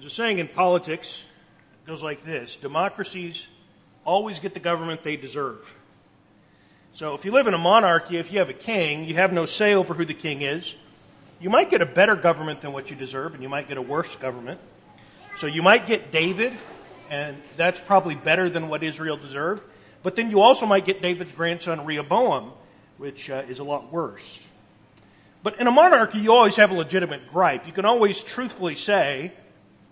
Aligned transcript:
There's 0.00 0.12
a 0.12 0.16
saying 0.16 0.38
in 0.38 0.48
politics, 0.48 1.24
it 1.84 1.86
goes 1.86 2.02
like 2.02 2.24
this 2.24 2.56
democracies 2.56 3.46
always 4.06 4.38
get 4.38 4.54
the 4.54 4.60
government 4.60 5.02
they 5.02 5.16
deserve. 5.16 5.74
So 6.94 7.14
if 7.14 7.26
you 7.26 7.32
live 7.32 7.46
in 7.46 7.52
a 7.52 7.58
monarchy, 7.58 8.16
if 8.16 8.32
you 8.32 8.38
have 8.38 8.48
a 8.48 8.54
king, 8.54 9.04
you 9.04 9.16
have 9.16 9.30
no 9.30 9.44
say 9.44 9.74
over 9.74 9.92
who 9.92 10.06
the 10.06 10.14
king 10.14 10.40
is. 10.40 10.74
You 11.38 11.50
might 11.50 11.68
get 11.68 11.82
a 11.82 11.86
better 11.86 12.16
government 12.16 12.62
than 12.62 12.72
what 12.72 12.88
you 12.88 12.96
deserve, 12.96 13.34
and 13.34 13.42
you 13.42 13.50
might 13.50 13.68
get 13.68 13.76
a 13.76 13.82
worse 13.82 14.16
government. 14.16 14.58
So 15.38 15.46
you 15.46 15.60
might 15.60 15.84
get 15.84 16.10
David, 16.10 16.54
and 17.10 17.36
that's 17.58 17.78
probably 17.78 18.14
better 18.14 18.48
than 18.48 18.70
what 18.70 18.82
Israel 18.82 19.18
deserved. 19.18 19.62
But 20.02 20.16
then 20.16 20.30
you 20.30 20.40
also 20.40 20.64
might 20.64 20.86
get 20.86 21.02
David's 21.02 21.32
grandson 21.32 21.84
Rehoboam, 21.84 22.52
which 22.96 23.28
uh, 23.28 23.42
is 23.48 23.58
a 23.58 23.64
lot 23.64 23.92
worse. 23.92 24.40
But 25.42 25.60
in 25.60 25.66
a 25.66 25.70
monarchy, 25.70 26.20
you 26.20 26.32
always 26.32 26.56
have 26.56 26.70
a 26.70 26.74
legitimate 26.74 27.28
gripe. 27.28 27.66
You 27.66 27.72
can 27.74 27.84
always 27.84 28.24
truthfully 28.24 28.76
say, 28.76 29.32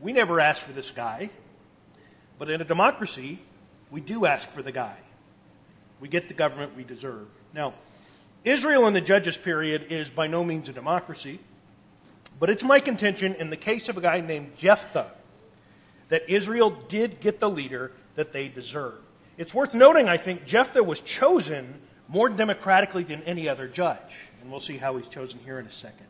We 0.01 0.12
never 0.12 0.41
asked 0.41 0.62
for 0.62 0.73
this 0.73 0.91
guy. 0.91 1.30
But 2.38 2.51
in 2.51 2.61
a 2.61 2.65
democracy, 2.65 3.41
we 3.91 4.01
do 4.01 4.27
ask 4.27 4.48
for 4.48 4.62
the 4.62 4.73
guy. 4.73 4.97
We 6.01 6.09
get 6.09 6.29
the 6.29 6.34
government 6.34 6.77
we 6.77 6.84
deserve. 6.84 7.27
Now, 7.52 7.74
Israel 8.45 8.87
in 8.87 8.95
the 8.95 9.01
Judges 9.01 9.37
period 9.37 9.87
is 9.91 10.11
by 10.11 10.29
no 10.29 10.45
means 10.45 10.69
a 10.69 10.73
democracy, 10.73 11.41
but 12.38 12.48
it's 12.48 12.62
my 12.62 12.79
contention 12.79 13.34
in 13.34 13.51
the 13.51 13.57
case 13.57 13.88
of 13.88 13.98
a 13.98 14.01
guy 14.01 14.21
named 14.21 14.57
Jephthah 14.57 15.11
that 16.09 16.30
Israel 16.30 16.71
did 16.71 17.21
get 17.21 17.41
the 17.41 17.51
leader 17.51 17.91
that 18.15 18.33
they 18.33 18.49
deserve. 18.49 18.95
It's 19.37 19.52
worth 19.52 19.74
noting, 19.74 20.09
I 20.09 20.16
think, 20.16 20.46
Jephthah 20.46 20.83
was 20.83 21.01
chosen 21.01 21.80
more 22.07 22.29
democratically 22.29 23.02
than 23.02 23.23
any 23.24 23.49
other 23.49 23.66
judge, 23.66 24.16
and 24.41 24.51
we'll 24.51 24.60
see 24.60 24.77
how 24.77 24.96
he's 24.96 25.09
chosen 25.09 25.41
here 25.45 25.59
in 25.59 25.66
a 25.66 25.73
second. 25.73 26.07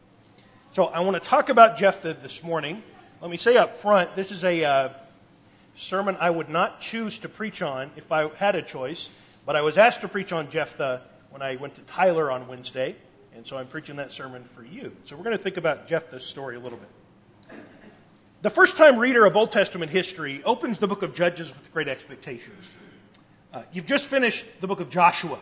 So 0.72 0.86
I 0.86 1.00
want 1.00 1.20
to 1.20 1.28
talk 1.28 1.48
about 1.48 1.78
Jephthah 1.78 2.18
this 2.22 2.42
morning. 2.42 2.82
Let 3.20 3.32
me 3.32 3.36
say 3.36 3.56
up 3.56 3.76
front, 3.76 4.14
this 4.14 4.30
is 4.30 4.44
a 4.44 4.64
uh, 4.64 4.88
sermon 5.74 6.16
I 6.20 6.30
would 6.30 6.48
not 6.48 6.80
choose 6.80 7.18
to 7.20 7.28
preach 7.28 7.62
on 7.62 7.90
if 7.96 8.12
I 8.12 8.28
had 8.36 8.54
a 8.54 8.62
choice. 8.62 9.08
But 9.44 9.56
I 9.56 9.62
was 9.62 9.76
asked 9.76 10.02
to 10.02 10.08
preach 10.08 10.32
on 10.32 10.50
Jephthah 10.50 11.02
when 11.30 11.42
I 11.42 11.56
went 11.56 11.74
to 11.76 11.80
Tyler 11.82 12.30
on 12.30 12.46
Wednesday, 12.46 12.94
and 13.34 13.44
so 13.44 13.58
I'm 13.58 13.66
preaching 13.66 13.96
that 13.96 14.12
sermon 14.12 14.44
for 14.44 14.62
you. 14.62 14.94
So 15.04 15.16
we're 15.16 15.24
going 15.24 15.36
to 15.36 15.42
think 15.42 15.56
about 15.56 15.88
Jephthah's 15.88 16.24
story 16.24 16.54
a 16.54 16.60
little 16.60 16.78
bit. 16.78 17.58
The 18.42 18.50
first 18.50 18.76
time 18.76 18.98
reader 18.98 19.26
of 19.26 19.36
Old 19.36 19.50
Testament 19.50 19.90
history 19.90 20.40
opens 20.44 20.78
the 20.78 20.86
book 20.86 21.02
of 21.02 21.12
Judges 21.12 21.48
with 21.48 21.72
great 21.72 21.88
expectations. 21.88 22.70
Uh, 23.52 23.62
you've 23.72 23.86
just 23.86 24.06
finished 24.06 24.46
the 24.60 24.68
book 24.68 24.78
of 24.78 24.90
Joshua. 24.90 25.38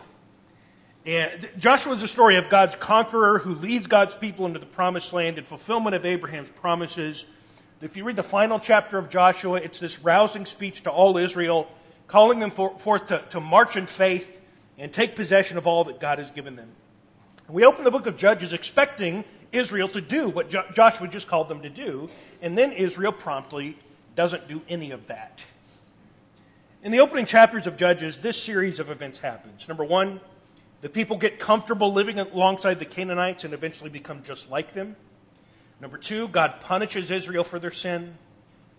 And 1.05 1.47
Joshua 1.59 1.93
is 1.93 2.01
the 2.01 2.09
story 2.09 2.37
of 2.37 2.49
God's 2.49 2.75
conqueror 2.75 3.39
who 3.39 3.55
leads 3.55 3.87
God's 3.87 4.15
people 4.15 4.47
into 4.47 4.61
the 4.61 4.67
promised 4.67 5.13
land 5.13 5.37
in 5.37 5.45
fulfillment 5.45 5.95
of 5.95 6.07
Abraham's 6.07 6.49
promises. 6.49 7.27
If 7.83 7.97
you 7.97 8.05
read 8.05 8.17
the 8.17 8.23
final 8.23 8.59
chapter 8.59 8.97
of 8.97 9.11
Joshua, 9.11 9.59
it's 9.59 9.79
this 9.79 10.01
rousing 10.01 10.47
speech 10.47 10.83
to 10.85 10.91
all 10.91 11.19
Israel 11.19 11.69
calling 12.07 12.39
them 12.39 12.51
for, 12.51 12.79
forth 12.79 13.09
to, 13.09 13.23
to 13.31 13.41
march 13.41 13.77
in 13.77 13.87
faith 13.87 14.41
and 14.79 14.91
take 14.91 15.15
possession 15.15 15.59
of 15.59 15.67
all 15.67 15.85
that 15.85 16.01
God 16.01 16.19
has 16.19 16.31
given 16.31 16.57
them. 16.57 16.71
We 17.49 17.67
open 17.67 17.85
the 17.85 17.91
book 17.91 18.07
of 18.07 18.17
Judges 18.17 18.55
expecting 18.55 19.25
Israel 19.53 19.89
to 19.89 20.01
do 20.01 20.31
what 20.31 20.49
jo- 20.49 20.65
Joshua 20.73 21.07
just 21.07 21.29
called 21.29 21.49
them 21.49 21.63
to 21.63 21.69
do, 21.69 22.09
and 22.41 22.57
then 22.57 22.73
Israel 22.73 23.13
promptly 23.13 23.77
doesn't 24.15 24.49
do 24.49 24.63
any 24.71 24.91
of 24.91 25.07
that. 25.09 25.45
In 26.83 26.93
the 26.93 27.01
opening 27.01 27.27
chapters 27.27 27.67
of 27.67 27.77
Judges, 27.77 28.21
this 28.21 28.43
series 28.43 28.79
of 28.81 28.89
events 28.89 29.19
happens. 29.19 29.69
Number 29.69 29.85
one, 29.85 30.21
the 30.81 30.89
people 30.89 31.19
get 31.19 31.39
comfortable 31.39 31.93
living 31.93 32.19
alongside 32.19 32.79
the 32.79 32.85
Canaanites 32.87 33.45
and 33.45 33.53
eventually 33.53 33.91
become 33.91 34.23
just 34.23 34.51
like 34.51 34.73
them. 34.73 34.97
Number 35.81 35.99
two, 35.99 36.29
God 36.29 36.61
punishes 36.61 37.11
Israel 37.11 37.45
for 37.45 37.59
their 37.59 37.71
sin. 37.71 38.17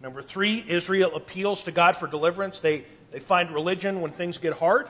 Number 0.01 0.21
three, 0.21 0.63
Israel 0.67 1.15
appeals 1.15 1.63
to 1.63 1.71
God 1.71 1.95
for 1.95 2.07
deliverance. 2.07 2.59
They 2.59 2.85
they 3.11 3.19
find 3.19 3.51
religion 3.51 4.01
when 4.01 4.11
things 4.11 4.37
get 4.37 4.53
hard. 4.53 4.89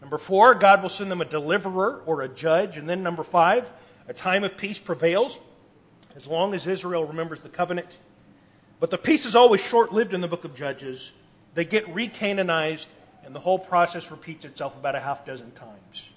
Number 0.00 0.18
four, 0.18 0.54
God 0.54 0.82
will 0.82 0.88
send 0.88 1.10
them 1.10 1.20
a 1.20 1.24
deliverer 1.24 2.02
or 2.06 2.22
a 2.22 2.28
judge. 2.28 2.76
And 2.76 2.88
then 2.88 3.02
number 3.02 3.22
five, 3.22 3.70
a 4.08 4.14
time 4.14 4.44
of 4.44 4.56
peace 4.56 4.78
prevails 4.78 5.38
as 6.16 6.26
long 6.26 6.54
as 6.54 6.66
Israel 6.66 7.04
remembers 7.04 7.40
the 7.40 7.48
covenant. 7.48 7.88
But 8.80 8.90
the 8.90 8.98
peace 8.98 9.26
is 9.26 9.36
always 9.36 9.60
short 9.60 9.92
lived 9.92 10.14
in 10.14 10.20
the 10.20 10.28
book 10.28 10.44
of 10.44 10.54
Judges. 10.54 11.12
They 11.54 11.64
get 11.64 11.92
re 11.94 12.08
Canaanized, 12.08 12.88
and 13.24 13.34
the 13.34 13.40
whole 13.40 13.58
process 13.58 14.10
repeats 14.10 14.44
itself 14.44 14.74
about 14.74 14.94
a 14.94 15.00
half 15.00 15.24
dozen 15.24 15.50
times. 15.52 16.08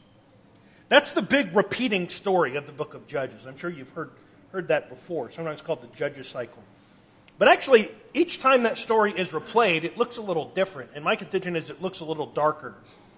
That's 0.88 1.12
the 1.12 1.22
big 1.22 1.56
repeating 1.56 2.10
story 2.10 2.56
of 2.56 2.66
the 2.66 2.72
book 2.72 2.94
of 2.94 3.06
Judges. 3.08 3.46
I'm 3.46 3.58
sure 3.58 3.70
you've 3.70 3.90
heard, 3.90 4.12
heard 4.54 4.68
that 4.68 4.88
before. 4.88 5.32
Sometimes 5.32 5.62
called 5.62 5.82
the 5.82 5.98
Judges 5.98 6.28
cycle. 6.28 6.62
But 7.40 7.48
actually, 7.48 7.90
each 8.14 8.40
time 8.40 8.64
that 8.64 8.78
story 8.78 9.12
is 9.12 9.30
replayed, 9.30 9.84
it 9.84 9.98
looks 9.98 10.18
a 10.18 10.22
little 10.22 10.50
different. 10.50 10.92
And 10.94 11.04
my 11.04 11.16
contention 11.16 11.56
is 11.56 11.72
it 11.72 11.82
looks 11.82 12.00
a 12.00 12.06
little 12.06 12.28
darker 12.28 12.76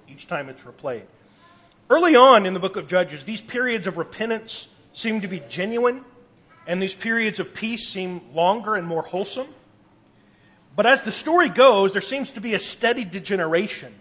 each 0.08 0.28
time 0.28 0.48
it's 0.48 0.64
replayed. 0.64 1.04
Early 1.90 2.16
on 2.16 2.46
in 2.46 2.54
the 2.54 2.60
book 2.60 2.78
of 2.78 2.88
Judges, 2.88 3.26
these 3.26 3.42
periods 3.42 3.86
of 3.86 3.98
repentance 3.98 4.70
seem 4.94 5.22
to 5.22 5.28
be 5.28 5.42
genuine, 5.50 6.06
and 6.66 6.82
these 6.82 6.96
periods 6.96 7.40
of 7.42 7.54
peace 7.54 7.90
seem 7.90 8.22
longer 8.34 8.76
and 8.76 8.88
more 8.88 9.04
wholesome. 9.04 9.48
But 10.76 10.86
as 10.86 11.02
the 11.02 11.12
story 11.12 11.50
goes, 11.50 11.92
there 11.92 12.02
seems 12.02 12.32
to 12.32 12.42
be 12.42 12.54
a 12.54 12.60
steady 12.60 13.04
degeneration. 13.04 13.94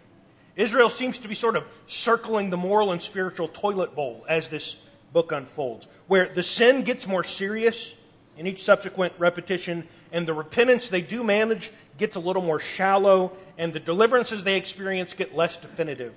Israel 0.57 0.89
seems 0.89 1.19
to 1.19 1.29
be 1.29 1.35
sort 1.35 1.57
of 1.57 1.65
circling 1.89 2.51
the 2.51 2.57
moral 2.57 2.93
and 2.93 3.03
spiritual 3.03 3.49
toilet 3.49 3.97
bowl 3.97 4.25
as 4.29 4.49
this 4.49 4.77
book 5.13 5.33
unfolds, 5.33 5.89
where 6.07 6.29
the 6.29 6.43
sin 6.43 6.83
gets 6.83 7.07
more 7.07 7.25
serious 7.25 7.95
in 8.37 8.47
each 8.47 8.63
subsequent 8.65 9.13
repetition, 9.19 9.87
and 10.13 10.27
the 10.27 10.35
repentance 10.35 10.89
they 10.89 11.01
do 11.01 11.23
manage 11.23 11.71
gets 11.99 12.17
a 12.17 12.21
little 12.21 12.43
more 12.43 12.59
shallow, 12.59 13.33
and 13.57 13.73
the 13.73 13.81
deliverances 13.81 14.45
they 14.45 14.57
experience 14.57 15.15
get 15.15 15.35
less 15.35 15.57
definitive. 15.57 16.15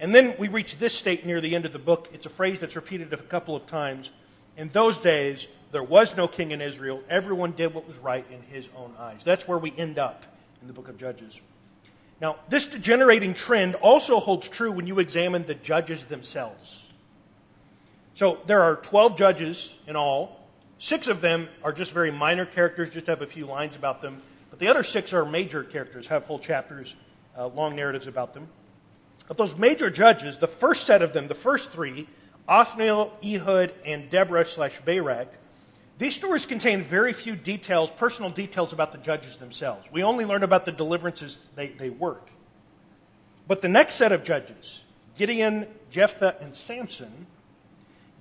And 0.00 0.14
then 0.14 0.34
we 0.38 0.48
reach 0.48 0.78
this 0.78 0.94
state 0.94 1.24
near 1.24 1.40
the 1.40 1.54
end 1.54 1.64
of 1.64 1.72
the 1.72 1.78
book. 1.78 2.08
It's 2.12 2.26
a 2.26 2.30
phrase 2.30 2.60
that's 2.60 2.76
repeated 2.76 3.12
a 3.12 3.16
couple 3.16 3.54
of 3.54 3.66
times. 3.66 4.10
In 4.56 4.68
those 4.70 4.98
days, 4.98 5.46
there 5.72 5.82
was 5.82 6.16
no 6.16 6.28
king 6.28 6.50
in 6.50 6.60
Israel. 6.60 7.02
Everyone 7.08 7.52
did 7.52 7.74
what 7.74 7.86
was 7.86 7.96
right 7.98 8.24
in 8.30 8.42
his 8.42 8.68
own 8.76 8.94
eyes. 8.98 9.22
That's 9.24 9.46
where 9.46 9.58
we 9.58 9.72
end 9.76 9.98
up 9.98 10.24
in 10.60 10.66
the 10.66 10.72
book 10.72 10.88
of 10.88 10.96
Judges. 10.98 11.40
Now, 12.20 12.36
this 12.48 12.66
degenerating 12.66 13.34
trend 13.34 13.74
also 13.76 14.20
holds 14.20 14.48
true 14.48 14.72
when 14.72 14.86
you 14.86 14.98
examine 14.98 15.46
the 15.46 15.54
judges 15.54 16.04
themselves. 16.06 16.83
So 18.14 18.38
there 18.46 18.62
are 18.62 18.76
12 18.76 19.16
judges 19.18 19.74
in 19.86 19.96
all, 19.96 20.44
Six 20.84 21.08
of 21.08 21.20
them 21.20 21.48
are 21.62 21.72
just 21.72 21.92
very 21.92 22.10
minor 22.10 22.44
characters, 22.44 22.90
just 22.90 23.06
have 23.06 23.22
a 23.22 23.26
few 23.26 23.46
lines 23.46 23.76
about 23.76 24.02
them. 24.02 24.20
But 24.50 24.58
the 24.58 24.68
other 24.68 24.82
six 24.82 25.12
are 25.12 25.24
major 25.24 25.64
characters, 25.64 26.06
have 26.08 26.24
whole 26.24 26.38
chapters, 26.38 26.94
uh, 27.38 27.46
long 27.48 27.74
narratives 27.74 28.06
about 28.06 28.34
them. 28.34 28.48
But 29.26 29.38
those 29.38 29.56
major 29.56 29.88
judges, 29.88 30.36
the 30.36 30.46
first 30.46 30.86
set 30.86 31.00
of 31.00 31.12
them, 31.12 31.28
the 31.28 31.34
first 31.34 31.72
three, 31.72 32.06
Othniel, 32.46 33.16
Ehud, 33.24 33.72
and 33.86 34.10
Deborah 34.10 34.44
slash 34.44 34.78
Barak, 34.84 35.32
these 35.96 36.14
stories 36.14 36.44
contain 36.44 36.82
very 36.82 37.12
few 37.12 37.34
details, 37.34 37.90
personal 37.90 38.28
details 38.28 38.72
about 38.72 38.92
the 38.92 38.98
judges 38.98 39.38
themselves. 39.38 39.90
We 39.90 40.02
only 40.02 40.26
learn 40.26 40.42
about 40.42 40.66
the 40.66 40.72
deliverances 40.72 41.38
they, 41.54 41.68
they 41.68 41.88
work. 41.88 42.28
But 43.48 43.62
the 43.62 43.68
next 43.68 43.94
set 43.94 44.12
of 44.12 44.22
judges, 44.22 44.82
Gideon, 45.16 45.66
Jephthah, 45.90 46.36
and 46.42 46.54
Samson, 46.54 47.26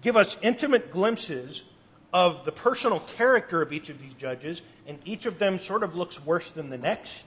give 0.04 0.16
us 0.16 0.38
intimate 0.42 0.92
glimpses 0.92 1.64
of 2.14 2.46
the 2.46 2.52
personal 2.52 3.00
character 3.00 3.62
of 3.62 3.74
each 3.74 3.90
of 3.90 4.00
these 4.00 4.14
judges, 4.14 4.62
and 4.86 5.00
each 5.06 5.26
of 5.26 5.40
them 5.40 5.58
sort 5.58 5.82
of 5.82 5.96
looks 5.96 6.24
worse 6.24 6.52
than 6.52 6.70
the 6.70 6.78
next. 6.78 7.24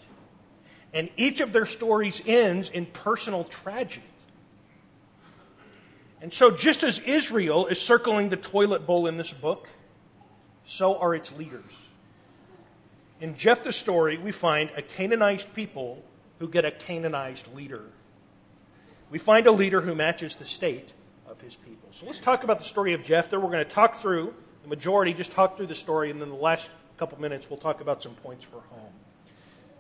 And 0.95 1.11
each 1.17 1.41
of 1.41 1.53
their 1.53 1.67
stories 1.67 2.23
ends 2.27 2.69
in 2.71 2.87
personal 2.87 3.45
tragedy. 3.45 4.05
And 6.23 6.33
so, 6.33 6.51
just 6.51 6.83
as 6.83 6.99
Israel 7.01 7.67
is 7.67 7.81
circling 7.81 8.29
the 8.29 8.37
toilet 8.37 8.87
bowl 8.87 9.07
in 9.07 9.17
this 9.17 9.33
book, 9.33 9.69
so 10.65 10.97
are 10.99 11.15
its 11.15 11.33
leaders. 11.37 11.65
In 13.21 13.37
Jephthah's 13.37 13.77
story, 13.77 14.19
we 14.19 14.33
find 14.33 14.71
a 14.77 14.83
Canaanized 14.83 15.53
people 15.55 16.03
who 16.39 16.49
get 16.49 16.65
a 16.65 16.71
Canaanized 16.71 17.53
leader. 17.55 17.83
We 19.11 19.19
find 19.19 19.47
a 19.47 19.53
leader 19.53 19.81
who 19.81 19.95
matches 19.95 20.37
the 20.37 20.45
state 20.45 20.93
of 21.29 21.41
his 21.41 21.57
people. 21.57 21.86
So 21.97 22.05
let's 22.05 22.19
talk 22.19 22.45
about 22.45 22.59
the 22.59 22.67
story 22.67 22.93
of 22.93 23.05
Jephthah. 23.05 23.41
We're 23.41 23.51
going 23.51 23.65
to 23.65 23.71
talk 23.71 23.97
through 23.97 24.35
the 24.63 24.69
majority 24.69 25.15
just 25.15 25.33
talk 25.33 25.57
through 25.57 25.69
the 25.69 25.75
story, 25.75 26.11
and 26.11 26.21
then 26.21 26.29
the 26.29 26.35
last 26.35 26.69
couple 26.99 27.19
minutes 27.19 27.49
we'll 27.49 27.59
talk 27.59 27.81
about 27.81 28.03
some 28.03 28.13
points 28.17 28.45
for 28.45 28.61
home. 28.69 28.93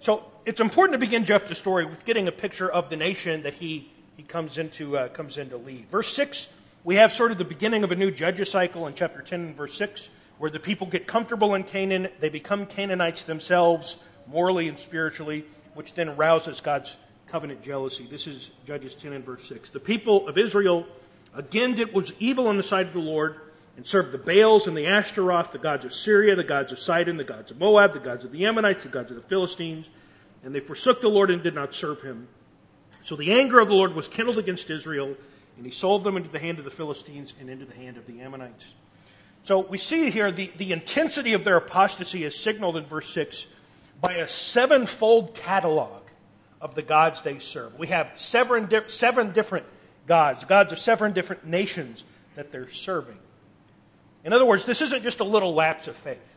So 0.00 0.24
it's 0.46 0.62
important 0.62 0.94
to 0.94 0.98
begin 0.98 1.26
Jephthah's 1.26 1.58
story 1.58 1.84
with 1.84 2.06
getting 2.06 2.26
a 2.26 2.32
picture 2.32 2.72
of 2.72 2.88
the 2.88 2.96
nation 2.96 3.42
that 3.42 3.52
he, 3.52 3.92
he 4.16 4.22
comes, 4.22 4.56
into, 4.56 4.96
uh, 4.96 5.08
comes 5.08 5.36
in 5.36 5.50
to 5.50 5.58
lead. 5.58 5.90
Verse 5.90 6.10
6, 6.14 6.48
we 6.84 6.94
have 6.94 7.12
sort 7.12 7.32
of 7.32 7.36
the 7.36 7.44
beginning 7.44 7.84
of 7.84 7.92
a 7.92 7.96
new 7.96 8.10
judges 8.10 8.50
cycle 8.50 8.86
in 8.86 8.94
chapter 8.94 9.20
10 9.20 9.40
and 9.40 9.54
verse 9.54 9.76
6, 9.76 10.08
where 10.38 10.50
the 10.50 10.58
people 10.58 10.86
get 10.86 11.06
comfortable 11.06 11.54
in 11.54 11.64
Canaan. 11.64 12.08
They 12.20 12.30
become 12.30 12.64
Canaanites 12.64 13.24
themselves, 13.24 13.96
morally 14.26 14.68
and 14.68 14.78
spiritually, 14.78 15.44
which 15.74 15.92
then 15.92 16.16
rouses 16.16 16.62
God's 16.62 16.96
covenant 17.26 17.62
jealousy. 17.62 18.06
This 18.10 18.26
is 18.26 18.52
Judges 18.66 18.94
10 18.94 19.12
and 19.12 19.22
verse 19.22 19.46
6. 19.46 19.68
The 19.68 19.80
people 19.80 20.26
of 20.26 20.38
Israel 20.38 20.86
again 21.36 21.74
did 21.74 21.92
was 21.92 22.12
evil 22.18 22.50
in 22.50 22.56
the 22.56 22.62
sight 22.62 22.86
of 22.86 22.92
the 22.92 22.98
Lord 22.98 23.36
and 23.76 23.86
served 23.86 24.12
the 24.12 24.18
Baals 24.18 24.66
and 24.66 24.76
the 24.76 24.86
Ashtaroth, 24.86 25.52
the 25.52 25.58
gods 25.58 25.84
of 25.84 25.92
Syria, 25.92 26.34
the 26.34 26.44
gods 26.44 26.72
of 26.72 26.78
Sidon, 26.78 27.18
the 27.18 27.24
gods 27.24 27.50
of 27.50 27.58
Moab, 27.58 27.92
the 27.92 28.00
gods 28.00 28.24
of 28.24 28.32
the 28.32 28.46
Ammonites, 28.46 28.82
the 28.82 28.88
gods 28.88 29.10
of 29.10 29.16
the 29.16 29.28
Philistines. 29.28 29.88
And 30.42 30.54
they 30.54 30.60
forsook 30.60 31.00
the 31.00 31.08
Lord 31.08 31.30
and 31.30 31.42
did 31.42 31.54
not 31.54 31.74
serve 31.74 32.02
him. 32.02 32.28
So 33.02 33.16
the 33.16 33.32
anger 33.32 33.60
of 33.60 33.68
the 33.68 33.74
Lord 33.74 33.94
was 33.94 34.08
kindled 34.08 34.38
against 34.38 34.70
Israel, 34.70 35.14
and 35.56 35.66
he 35.66 35.70
sold 35.70 36.04
them 36.04 36.16
into 36.16 36.28
the 36.28 36.38
hand 36.38 36.58
of 36.58 36.64
the 36.64 36.70
Philistines 36.70 37.34
and 37.38 37.50
into 37.50 37.64
the 37.64 37.74
hand 37.74 37.96
of 37.96 38.06
the 38.06 38.20
Ammonites. 38.20 38.74
So 39.44 39.60
we 39.60 39.78
see 39.78 40.10
here 40.10 40.32
the, 40.32 40.50
the 40.56 40.72
intensity 40.72 41.32
of 41.32 41.44
their 41.44 41.56
apostasy 41.56 42.24
is 42.24 42.36
signaled 42.36 42.76
in 42.76 42.84
verse 42.84 43.08
6 43.10 43.46
by 44.00 44.14
a 44.14 44.28
sevenfold 44.28 45.34
catalog 45.34 46.02
of 46.60 46.74
the 46.74 46.82
gods 46.82 47.22
they 47.22 47.38
serve. 47.38 47.78
We 47.78 47.86
have 47.88 48.10
seven, 48.16 48.68
seven 48.88 49.32
different 49.32 49.66
gods, 50.06 50.44
gods 50.44 50.72
of 50.72 50.78
seven 50.78 51.12
different 51.12 51.46
nations 51.46 52.04
that 52.34 52.52
they're 52.52 52.70
serving. 52.70 53.18
In 54.24 54.32
other 54.32 54.44
words, 54.44 54.64
this 54.64 54.82
isn't 54.82 55.02
just 55.02 55.20
a 55.20 55.24
little 55.24 55.54
lapse 55.54 55.88
of 55.88 55.96
faith. 55.96 56.36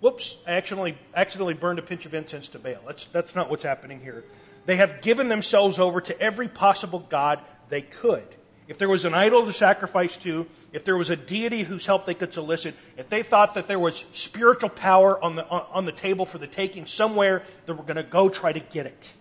Whoops, 0.00 0.36
I 0.46 0.52
accidentally, 0.52 0.98
accidentally 1.14 1.54
burned 1.54 1.78
a 1.78 1.82
pinch 1.82 2.06
of 2.06 2.14
incense 2.14 2.48
to 2.48 2.58
Baal. 2.58 2.80
That's, 2.86 3.06
that's 3.06 3.34
not 3.34 3.50
what's 3.50 3.62
happening 3.62 4.00
here. 4.00 4.24
They 4.66 4.76
have 4.76 5.00
given 5.00 5.28
themselves 5.28 5.78
over 5.78 6.00
to 6.00 6.20
every 6.20 6.48
possible 6.48 7.00
god 7.00 7.40
they 7.68 7.82
could. 7.82 8.26
If 8.68 8.78
there 8.78 8.88
was 8.88 9.04
an 9.04 9.12
idol 9.12 9.44
to 9.44 9.52
sacrifice 9.52 10.16
to, 10.18 10.46
if 10.72 10.84
there 10.84 10.96
was 10.96 11.10
a 11.10 11.16
deity 11.16 11.62
whose 11.62 11.84
help 11.84 12.06
they 12.06 12.14
could 12.14 12.32
solicit, 12.32 12.74
if 12.96 13.08
they 13.08 13.22
thought 13.22 13.54
that 13.54 13.66
there 13.66 13.78
was 13.78 14.04
spiritual 14.12 14.70
power 14.70 15.22
on 15.22 15.36
the, 15.36 15.46
on 15.46 15.84
the 15.84 15.92
table 15.92 16.24
for 16.24 16.38
the 16.38 16.46
taking 16.46 16.86
somewhere, 16.86 17.42
they 17.66 17.72
were 17.72 17.82
going 17.82 17.96
to 17.96 18.02
go 18.02 18.28
try 18.28 18.52
to 18.52 18.60
get 18.60 18.86
it. 18.86 19.12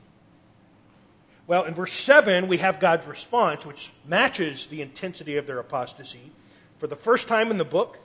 Well, 1.51 1.65
in 1.65 1.73
verse 1.73 1.91
7, 1.91 2.47
we 2.47 2.59
have 2.59 2.79
God's 2.79 3.05
response, 3.05 3.65
which 3.65 3.91
matches 4.07 4.67
the 4.67 4.81
intensity 4.81 5.35
of 5.35 5.47
their 5.47 5.59
apostasy. 5.59 6.31
For 6.79 6.87
the 6.87 6.95
first 6.95 7.27
time 7.27 7.51
in 7.51 7.57
the 7.57 7.65
book, 7.65 7.99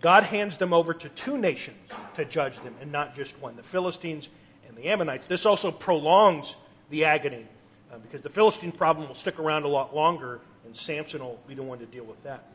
God 0.00 0.24
hands 0.24 0.56
them 0.56 0.72
over 0.72 0.92
to 0.92 1.08
two 1.10 1.38
nations 1.38 1.78
to 2.16 2.24
judge 2.24 2.56
them, 2.64 2.74
and 2.80 2.90
not 2.90 3.14
just 3.14 3.40
one 3.40 3.54
the 3.54 3.62
Philistines 3.62 4.30
and 4.66 4.76
the 4.76 4.86
Ammonites. 4.86 5.28
This 5.28 5.46
also 5.46 5.70
prolongs 5.70 6.56
the 6.90 7.04
agony 7.04 7.46
uh, 7.92 7.98
because 7.98 8.22
the 8.22 8.30
Philistine 8.30 8.72
problem 8.72 9.06
will 9.06 9.14
stick 9.14 9.38
around 9.38 9.62
a 9.62 9.68
lot 9.68 9.94
longer, 9.94 10.40
and 10.66 10.76
Samson 10.76 11.20
will 11.20 11.38
be 11.46 11.54
the 11.54 11.62
one 11.62 11.78
to 11.78 11.86
deal 11.86 12.02
with 12.02 12.20
that. 12.24 12.48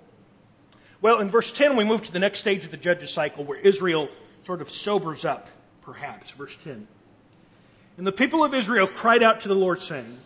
Well, 1.00 1.20
in 1.20 1.30
verse 1.30 1.54
10, 1.54 1.78
we 1.78 1.86
move 1.86 2.04
to 2.06 2.12
the 2.12 2.20
next 2.20 2.40
stage 2.40 2.66
of 2.66 2.72
the 2.72 2.76
judges 2.76 3.12
cycle 3.12 3.46
where 3.46 3.60
Israel 3.60 4.10
sort 4.46 4.62
of 4.62 4.70
sobers 4.70 5.24
up, 5.24 5.48
perhaps. 5.82 6.32
Verse 6.32 6.58
10. 6.58 6.86
And 7.96 8.06
the 8.06 8.12
people 8.12 8.44
of 8.44 8.54
Israel 8.54 8.88
cried 8.88 9.24
out 9.24 9.40
to 9.40 9.48
the 9.48 9.56
Lord, 9.56 9.80
saying, 9.80 10.18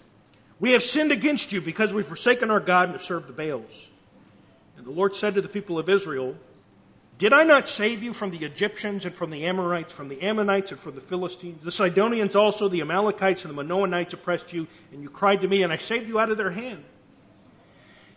We 0.60 0.72
have 0.72 0.84
sinned 0.84 1.12
against 1.12 1.52
you 1.52 1.62
because 1.62 1.94
we've 1.94 2.06
forsaken 2.06 2.50
our 2.50 2.60
God 2.60 2.86
and 2.86 2.94
have 2.94 3.04
served 3.04 3.28
the 3.28 3.34
Baals. 3.34 3.90
And 4.78 4.86
the 4.86 4.92
Lord 4.92 5.16
said 5.16 5.36
to 5.36 5.42
the 5.42 5.48
people 5.48 5.78
of 5.78 5.90
Israel, 5.90 6.36
Did 7.18 7.34
I 7.34 7.44
not 7.44 7.70
save 7.70 8.02
you 8.02 8.14
from 8.14 8.32
the 8.32 8.44
Egyptians 8.44 9.06
and 9.06 9.14
from 9.14 9.30
the 9.30 9.46
Amorites, 9.46 9.94
from 9.94 10.08
the 10.08 10.22
Ammonites 10.22 10.72
and 10.72 10.80
from 10.80 10.96
the 10.96 11.02
Philistines? 11.02 11.64
The 11.64 11.72
Sidonians 11.72 12.36
also, 12.36 12.68
the 12.68 12.82
Amalekites 12.82 13.46
and 13.46 13.56
the 13.56 13.64
Maonites 13.64 14.14
oppressed 14.14 14.54
you, 14.54 14.68
and 14.92 15.04
you 15.04 15.10
cried 15.10 15.42
to 15.42 15.48
me, 15.48 15.64
and 15.64 15.72
I 15.72 15.78
saved 15.78 16.08
you 16.08 16.20
out 16.20 16.32
of 16.32 16.38
their 16.38 16.52
hand. 16.52 16.84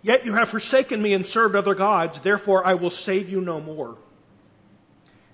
Yet 0.03 0.25
you 0.25 0.35
have 0.35 0.49
forsaken 0.49 1.03
me 1.03 1.13
and 1.13 1.27
served 1.27 1.55
other 1.55 1.75
gods, 1.75 2.21
therefore 2.21 2.67
I 2.67 2.75
will 2.75 2.91
save 2.91 3.29
you 3.29 3.43
no 3.43 3.61
more. 3.61 3.99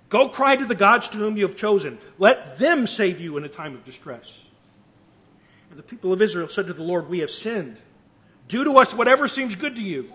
Go 0.08 0.28
cry 0.28 0.56
to 0.56 0.64
the 0.64 0.74
gods 0.74 1.08
to 1.08 1.18
whom 1.18 1.36
you 1.36 1.46
have 1.46 1.56
chosen. 1.56 1.98
Let 2.18 2.58
them 2.58 2.86
save 2.86 3.20
you 3.20 3.36
in 3.36 3.44
a 3.44 3.48
time 3.48 3.74
of 3.74 3.84
distress. 3.84 4.45
The 5.76 5.82
people 5.82 6.12
of 6.12 6.22
Israel 6.22 6.48
said 6.48 6.66
to 6.68 6.72
the 6.72 6.82
Lord, 6.82 7.08
We 7.08 7.20
have 7.20 7.30
sinned. 7.30 7.76
Do 8.48 8.64
to 8.64 8.78
us 8.78 8.94
whatever 8.94 9.28
seems 9.28 9.56
good 9.56 9.76
to 9.76 9.82
you. 9.82 10.10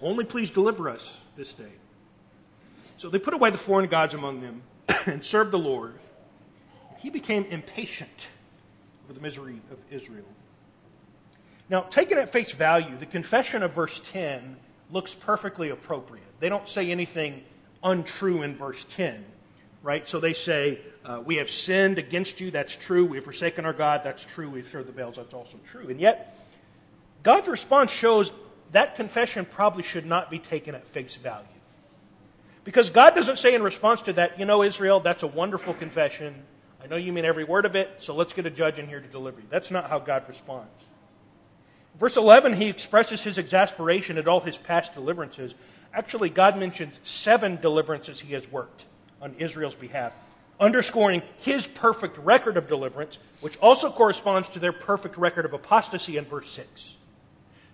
Only 0.00 0.24
please 0.24 0.50
deliver 0.50 0.88
us 0.88 1.16
this 1.36 1.52
day. 1.52 1.72
So 2.96 3.08
they 3.08 3.18
put 3.18 3.34
away 3.34 3.50
the 3.50 3.58
foreign 3.58 3.88
gods 3.88 4.14
among 4.14 4.40
them 4.40 4.62
and 5.06 5.24
served 5.24 5.50
the 5.50 5.58
Lord. 5.58 5.94
He 6.98 7.10
became 7.10 7.44
impatient 7.46 8.28
over 9.04 9.14
the 9.14 9.20
misery 9.20 9.60
of 9.70 9.78
Israel. 9.90 10.24
Now, 11.68 11.82
taken 11.82 12.18
at 12.18 12.28
face 12.28 12.52
value, 12.52 12.96
the 12.96 13.06
confession 13.06 13.62
of 13.62 13.74
verse 13.74 14.00
10 14.04 14.56
looks 14.90 15.14
perfectly 15.14 15.70
appropriate. 15.70 16.26
They 16.38 16.48
don't 16.48 16.68
say 16.68 16.90
anything 16.90 17.42
untrue 17.82 18.42
in 18.42 18.54
verse 18.54 18.84
10, 18.90 19.24
right? 19.86 20.08
So 20.08 20.18
they 20.18 20.32
say, 20.32 20.80
uh, 21.04 21.22
We 21.24 21.36
have 21.36 21.48
sinned 21.48 21.98
against 21.98 22.40
you, 22.40 22.50
that's 22.50 22.74
true. 22.74 23.06
We 23.06 23.18
have 23.18 23.24
forsaken 23.24 23.64
our 23.64 23.72
God, 23.72 24.02
that's 24.02 24.24
true. 24.24 24.50
We've 24.50 24.66
served 24.66 24.88
the 24.88 24.92
Baals, 24.92 25.14
that's 25.14 25.32
also 25.32 25.58
true. 25.70 25.88
And 25.88 26.00
yet, 26.00 26.36
God's 27.22 27.48
response 27.48 27.92
shows 27.92 28.32
that 28.72 28.96
confession 28.96 29.46
probably 29.46 29.84
should 29.84 30.04
not 30.04 30.28
be 30.28 30.40
taken 30.40 30.74
at 30.74 30.86
face 30.88 31.14
value. 31.14 31.46
Because 32.64 32.90
God 32.90 33.14
doesn't 33.14 33.38
say 33.38 33.54
in 33.54 33.62
response 33.62 34.02
to 34.02 34.12
that, 34.14 34.40
you 34.40 34.44
know, 34.44 34.64
Israel, 34.64 34.98
that's 34.98 35.22
a 35.22 35.28
wonderful 35.28 35.72
confession. 35.72 36.34
I 36.82 36.88
know 36.88 36.96
you 36.96 37.12
mean 37.12 37.24
every 37.24 37.44
word 37.44 37.64
of 37.64 37.76
it, 37.76 37.88
so 38.00 38.12
let's 38.12 38.32
get 38.32 38.44
a 38.44 38.50
judge 38.50 38.80
in 38.80 38.88
here 38.88 39.00
to 39.00 39.06
deliver 39.06 39.40
you. 39.40 39.46
That's 39.48 39.70
not 39.70 39.88
how 39.88 40.00
God 40.00 40.24
responds. 40.26 40.68
Verse 41.96 42.16
11, 42.16 42.54
he 42.54 42.66
expresses 42.66 43.22
his 43.22 43.38
exasperation 43.38 44.18
at 44.18 44.26
all 44.26 44.40
his 44.40 44.58
past 44.58 44.94
deliverances. 44.94 45.54
Actually, 45.94 46.28
God 46.28 46.58
mentions 46.58 46.98
seven 47.04 47.56
deliverances 47.60 48.20
he 48.20 48.32
has 48.32 48.50
worked 48.50 48.84
on 49.20 49.34
Israel's 49.38 49.74
behalf, 49.74 50.12
underscoring 50.58 51.22
his 51.38 51.66
perfect 51.66 52.18
record 52.18 52.56
of 52.56 52.68
deliverance, 52.68 53.18
which 53.40 53.56
also 53.58 53.90
corresponds 53.90 54.48
to 54.50 54.58
their 54.58 54.72
perfect 54.72 55.16
record 55.16 55.44
of 55.44 55.52
apostasy 55.52 56.16
in 56.16 56.24
verse 56.24 56.50
6. 56.50 56.94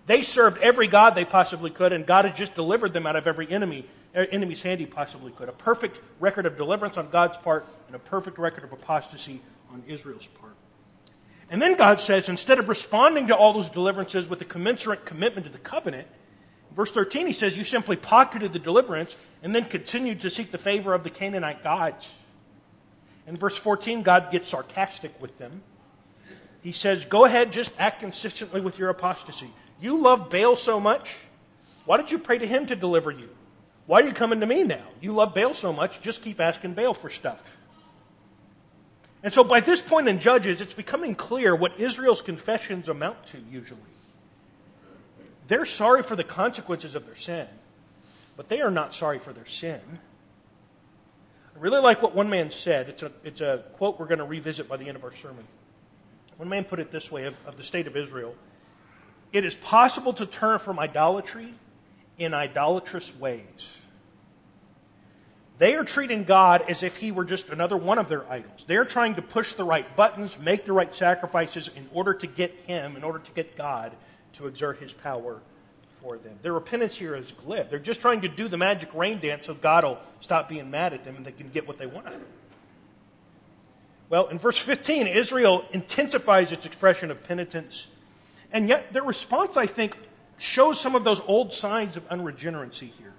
They 0.05 0.21
served 0.21 0.61
every 0.61 0.87
God 0.87 1.15
they 1.15 1.25
possibly 1.25 1.69
could, 1.69 1.93
and 1.93 2.05
God 2.05 2.25
has 2.25 2.37
just 2.37 2.55
delivered 2.55 2.91
them 2.91 3.07
out 3.07 3.15
of 3.15 3.25
every 3.25 3.49
enemy, 3.49 3.85
er, 4.15 4.27
enemy's 4.31 4.61
hand 4.61 4.81
he 4.81 4.85
possibly 4.85 5.31
could. 5.31 5.47
A 5.47 5.53
perfect 5.53 6.01
record 6.19 6.45
of 6.45 6.57
deliverance 6.57 6.97
on 6.97 7.09
God's 7.09 7.37
part, 7.37 7.65
and 7.87 7.95
a 7.95 7.99
perfect 7.99 8.37
record 8.37 8.65
of 8.65 8.73
apostasy 8.73 9.41
on 9.71 9.81
Israel's 9.87 10.27
part. 10.27 10.53
And 11.49 11.61
then 11.61 11.75
God 11.75 12.01
says, 12.01 12.29
instead 12.29 12.59
of 12.59 12.67
responding 12.67 13.27
to 13.27 13.35
all 13.35 13.53
those 13.53 13.69
deliverances 13.69 14.27
with 14.27 14.41
a 14.41 14.45
commensurate 14.45 15.05
commitment 15.05 15.45
to 15.45 15.51
the 15.51 15.59
covenant, 15.59 16.07
verse 16.75 16.91
13 16.91 17.27
he 17.27 17.33
says, 17.33 17.57
You 17.57 17.63
simply 17.63 17.95
pocketed 17.95 18.53
the 18.53 18.59
deliverance 18.59 19.15
and 19.41 19.53
then 19.53 19.65
continued 19.65 20.21
to 20.21 20.29
seek 20.29 20.51
the 20.51 20.57
favor 20.57 20.93
of 20.93 21.03
the 21.03 21.09
Canaanite 21.09 21.63
gods. 21.63 22.13
In 23.27 23.37
verse 23.37 23.57
14, 23.57 24.03
God 24.03 24.31
gets 24.31 24.49
sarcastic 24.49 25.19
with 25.21 25.37
them. 25.37 25.61
He 26.61 26.71
says, 26.71 27.05
Go 27.05 27.25
ahead, 27.25 27.51
just 27.51 27.71
act 27.77 27.99
consistently 27.99 28.61
with 28.61 28.79
your 28.79 28.89
apostasy. 28.89 29.49
You 29.81 29.97
love 29.97 30.29
Baal 30.29 30.55
so 30.55 30.79
much. 30.79 31.15
Why 31.85 31.97
did 31.97 32.11
you 32.11 32.19
pray 32.19 32.37
to 32.37 32.47
him 32.47 32.65
to 32.67 32.75
deliver 32.75 33.11
you? 33.11 33.29
Why 33.85 34.01
are 34.01 34.05
you 34.05 34.13
coming 34.13 34.39
to 34.39 34.45
me 34.45 34.63
now? 34.63 34.85
You 35.01 35.11
love 35.11 35.35
Baal 35.35 35.53
so 35.53 35.73
much, 35.73 36.01
just 36.01 36.21
keep 36.21 36.39
asking 36.39 36.73
Baal 36.73 36.93
for 36.93 37.09
stuff. 37.09 37.57
And 39.21 39.33
so 39.33 39.43
by 39.43 39.61
this 39.61 39.81
point 39.81 40.07
in 40.07 40.19
Judges, 40.19 40.61
it's 40.61 40.73
becoming 40.73 41.15
clear 41.15 41.55
what 41.55 41.79
Israel's 41.79 42.21
confessions 42.21 42.89
amount 42.89 43.25
to 43.27 43.39
usually. 43.51 43.79
They're 45.47 45.65
sorry 45.65 46.03
for 46.03 46.15
the 46.15 46.23
consequences 46.23 46.95
of 46.95 47.05
their 47.05 47.15
sin, 47.15 47.47
but 48.37 48.47
they 48.47 48.61
are 48.61 48.71
not 48.71 48.95
sorry 48.95 49.19
for 49.19 49.33
their 49.33 49.45
sin. 49.45 49.81
I 51.55 51.59
really 51.59 51.81
like 51.81 52.01
what 52.01 52.15
one 52.15 52.29
man 52.29 52.49
said. 52.49 52.89
It's 52.89 53.03
a, 53.03 53.11
it's 53.23 53.41
a 53.41 53.63
quote 53.73 53.99
we're 53.99 54.07
going 54.07 54.19
to 54.19 54.25
revisit 54.25 54.67
by 54.67 54.77
the 54.77 54.87
end 54.87 54.95
of 54.95 55.03
our 55.03 55.15
sermon. 55.15 55.45
One 56.37 56.49
man 56.49 56.63
put 56.63 56.79
it 56.79 56.91
this 56.91 57.11
way 57.11 57.25
of, 57.25 57.35
of 57.45 57.57
the 57.57 57.63
state 57.63 57.87
of 57.87 57.95
Israel 57.95 58.35
it 59.33 59.43
is 59.43 59.55
possible 59.55 60.13
to 60.13 60.27
turn 60.27 60.59
from 60.59 60.77
idolatry 60.77 61.55
in 62.19 62.35
idolatrous 62.35 63.15
ways. 63.15 63.79
They 65.57 65.73
are 65.75 65.83
treating 65.83 66.23
God 66.23 66.63
as 66.69 66.83
if 66.83 66.97
He 66.97 67.11
were 67.11 67.25
just 67.25 67.49
another 67.49 67.75
one 67.75 67.97
of 67.97 68.07
their 68.07 68.29
idols. 68.31 68.63
They're 68.67 68.85
trying 68.85 69.15
to 69.15 69.23
push 69.23 69.53
the 69.53 69.63
right 69.63 69.95
buttons, 69.95 70.37
make 70.37 70.65
the 70.65 70.73
right 70.73 70.93
sacrifices 70.93 71.69
in 71.75 71.89
order 71.93 72.13
to 72.13 72.27
get 72.27 72.53
Him, 72.67 72.95
in 72.95 73.03
order 73.03 73.19
to 73.19 73.31
get 73.31 73.57
God 73.57 73.91
to 74.33 74.47
exert 74.47 74.77
His 74.79 74.93
power 74.93 75.39
for 76.01 76.17
them. 76.17 76.37
Their 76.41 76.53
repentance 76.53 76.97
here 76.97 77.15
is 77.15 77.31
glib. 77.31 77.69
They're 77.69 77.79
just 77.79 78.01
trying 78.01 78.21
to 78.21 78.27
do 78.27 78.47
the 78.47 78.57
magic 78.57 78.93
rain 78.93 79.19
dance 79.19 79.47
so 79.47 79.53
God 79.53 79.83
will 79.83 79.99
stop 80.19 80.49
being 80.49 80.69
mad 80.69 80.93
at 80.93 81.03
them 81.03 81.15
and 81.15 81.25
they 81.25 81.31
can 81.31 81.49
get 81.49 81.67
what 81.67 81.77
they 81.77 81.85
want. 81.85 82.07
Well, 84.09 84.27
in 84.27 84.37
verse 84.37 84.57
15, 84.57 85.07
Israel 85.07 85.65
intensifies 85.71 86.51
its 86.51 86.65
expression 86.65 87.09
of 87.09 87.23
penitence 87.23 87.87
and 88.53 88.69
yet, 88.69 88.93
their 88.93 89.03
response, 89.03 89.57
I 89.57 89.65
think, 89.65 89.97
shows 90.37 90.79
some 90.79 90.95
of 90.95 91.03
those 91.03 91.19
old 91.21 91.51
signs 91.51 91.97
of 91.97 92.05
unregeneracy 92.09 92.93
here. 92.99 93.13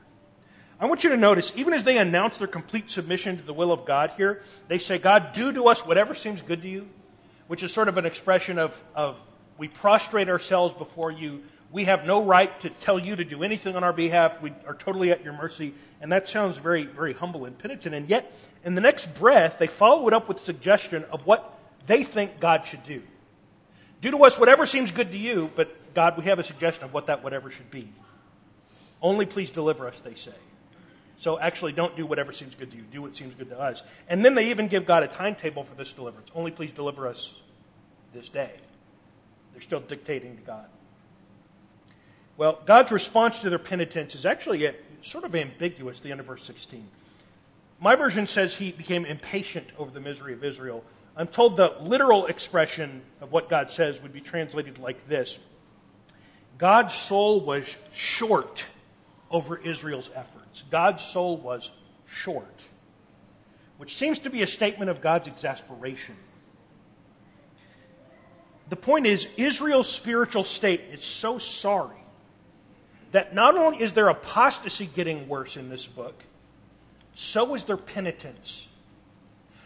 I 0.78 0.86
want 0.86 1.02
you 1.02 1.10
to 1.10 1.16
notice, 1.16 1.52
even 1.56 1.74
as 1.74 1.82
they 1.84 1.98
announce 1.98 2.36
their 2.36 2.46
complete 2.46 2.88
submission 2.88 3.36
to 3.36 3.42
the 3.42 3.52
will 3.52 3.72
of 3.72 3.84
God 3.84 4.12
here, 4.16 4.42
they 4.68 4.78
say, 4.78 4.98
God, 4.98 5.32
do 5.32 5.52
to 5.52 5.66
us 5.66 5.84
whatever 5.84 6.14
seems 6.14 6.40
good 6.40 6.62
to 6.62 6.68
you, 6.68 6.88
which 7.48 7.62
is 7.62 7.72
sort 7.72 7.88
of 7.88 7.98
an 7.98 8.06
expression 8.06 8.58
of, 8.58 8.80
of 8.94 9.20
we 9.58 9.68
prostrate 9.68 10.28
ourselves 10.28 10.74
before 10.74 11.10
you. 11.10 11.42
We 11.70 11.84
have 11.84 12.06
no 12.06 12.22
right 12.22 12.58
to 12.60 12.70
tell 12.70 12.98
you 12.98 13.16
to 13.16 13.24
do 13.24 13.42
anything 13.42 13.76
on 13.76 13.82
our 13.82 13.92
behalf. 13.92 14.40
We 14.40 14.52
are 14.66 14.74
totally 14.74 15.10
at 15.10 15.24
your 15.24 15.32
mercy. 15.32 15.74
And 16.00 16.12
that 16.12 16.28
sounds 16.28 16.56
very, 16.58 16.84
very 16.84 17.14
humble 17.14 17.44
and 17.44 17.58
penitent. 17.58 17.94
And 17.94 18.08
yet, 18.08 18.32
in 18.64 18.74
the 18.74 18.80
next 18.80 19.14
breath, 19.14 19.58
they 19.58 19.66
follow 19.66 20.06
it 20.06 20.14
up 20.14 20.28
with 20.28 20.38
a 20.38 20.40
suggestion 20.40 21.04
of 21.10 21.26
what 21.26 21.58
they 21.86 22.04
think 22.04 22.40
God 22.40 22.66
should 22.66 22.84
do. 22.84 23.02
Do 24.00 24.10
to 24.10 24.18
us 24.24 24.38
whatever 24.38 24.66
seems 24.66 24.92
good 24.92 25.12
to 25.12 25.18
you, 25.18 25.50
but 25.56 25.94
God, 25.94 26.18
we 26.18 26.24
have 26.24 26.38
a 26.38 26.44
suggestion 26.44 26.84
of 26.84 26.92
what 26.92 27.06
that 27.06 27.24
whatever 27.24 27.50
should 27.50 27.70
be. 27.70 27.88
Only 29.00 29.26
please 29.26 29.50
deliver 29.50 29.88
us, 29.88 30.00
they 30.00 30.14
say. 30.14 30.32
So 31.18 31.38
actually, 31.38 31.72
don't 31.72 31.96
do 31.96 32.04
whatever 32.04 32.32
seems 32.32 32.54
good 32.54 32.70
to 32.70 32.76
you. 32.76 32.82
Do 32.90 33.02
what 33.02 33.16
seems 33.16 33.34
good 33.34 33.48
to 33.50 33.58
us. 33.58 33.82
And 34.08 34.24
then 34.24 34.34
they 34.34 34.50
even 34.50 34.68
give 34.68 34.84
God 34.84 35.02
a 35.02 35.08
timetable 35.08 35.64
for 35.64 35.74
this 35.74 35.92
deliverance. 35.92 36.28
Only 36.34 36.50
please 36.50 36.72
deliver 36.72 37.06
us 37.08 37.32
this 38.12 38.28
day. 38.28 38.52
They're 39.54 39.62
still 39.62 39.80
dictating 39.80 40.36
to 40.36 40.42
God. 40.42 40.66
Well, 42.36 42.60
God's 42.66 42.90
response 42.92 43.38
to 43.38 43.48
their 43.48 43.58
penitence 43.58 44.14
is 44.14 44.26
actually 44.26 44.68
sort 45.00 45.24
of 45.24 45.34
ambiguous, 45.34 46.00
the 46.00 46.10
end 46.10 46.20
of 46.20 46.26
verse 46.26 46.42
16. 46.44 46.86
My 47.80 47.94
version 47.94 48.26
says 48.26 48.56
he 48.56 48.72
became 48.72 49.04
impatient 49.04 49.68
over 49.78 49.90
the 49.90 50.00
misery 50.00 50.32
of 50.32 50.42
Israel. 50.42 50.84
I'm 51.16 51.28
told 51.28 51.56
the 51.56 51.76
literal 51.80 52.26
expression 52.26 53.02
of 53.20 53.30
what 53.30 53.48
God 53.48 53.70
says 53.70 54.02
would 54.02 54.12
be 54.12 54.20
translated 54.20 54.78
like 54.78 55.06
this 55.08 55.38
God's 56.58 56.94
soul 56.94 57.40
was 57.40 57.76
short 57.92 58.66
over 59.30 59.56
Israel's 59.56 60.10
efforts. 60.14 60.64
God's 60.70 61.04
soul 61.04 61.36
was 61.36 61.70
short, 62.06 62.62
which 63.78 63.96
seems 63.96 64.18
to 64.20 64.30
be 64.30 64.42
a 64.42 64.46
statement 64.46 64.90
of 64.90 65.00
God's 65.00 65.28
exasperation. 65.28 66.16
The 68.68 68.76
point 68.76 69.06
is, 69.06 69.28
Israel's 69.36 69.90
spiritual 69.90 70.44
state 70.44 70.82
is 70.92 71.02
so 71.02 71.38
sorry 71.38 71.96
that 73.12 73.34
not 73.34 73.56
only 73.56 73.80
is 73.80 73.92
their 73.92 74.08
apostasy 74.08 74.86
getting 74.86 75.28
worse 75.28 75.56
in 75.56 75.68
this 75.68 75.86
book, 75.86 76.24
so 77.14 77.54
is 77.54 77.64
their 77.64 77.76
penitence. 77.76 78.68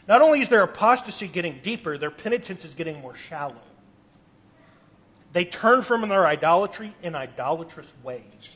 Not 0.07 0.21
only 0.21 0.41
is 0.41 0.49
their 0.49 0.63
apostasy 0.63 1.29
getting 1.29 1.61
deeper, 1.63 1.97
their 1.97 2.11
penitence 2.11 2.65
is 2.65 2.75
getting 2.75 3.01
more 3.01 3.15
shallow. 3.15 3.61
They 5.33 5.45
turn 5.45 5.83
from 5.83 6.09
their 6.09 6.27
idolatry 6.27 6.95
in 7.03 7.15
idolatrous 7.15 7.93
ways. 8.03 8.51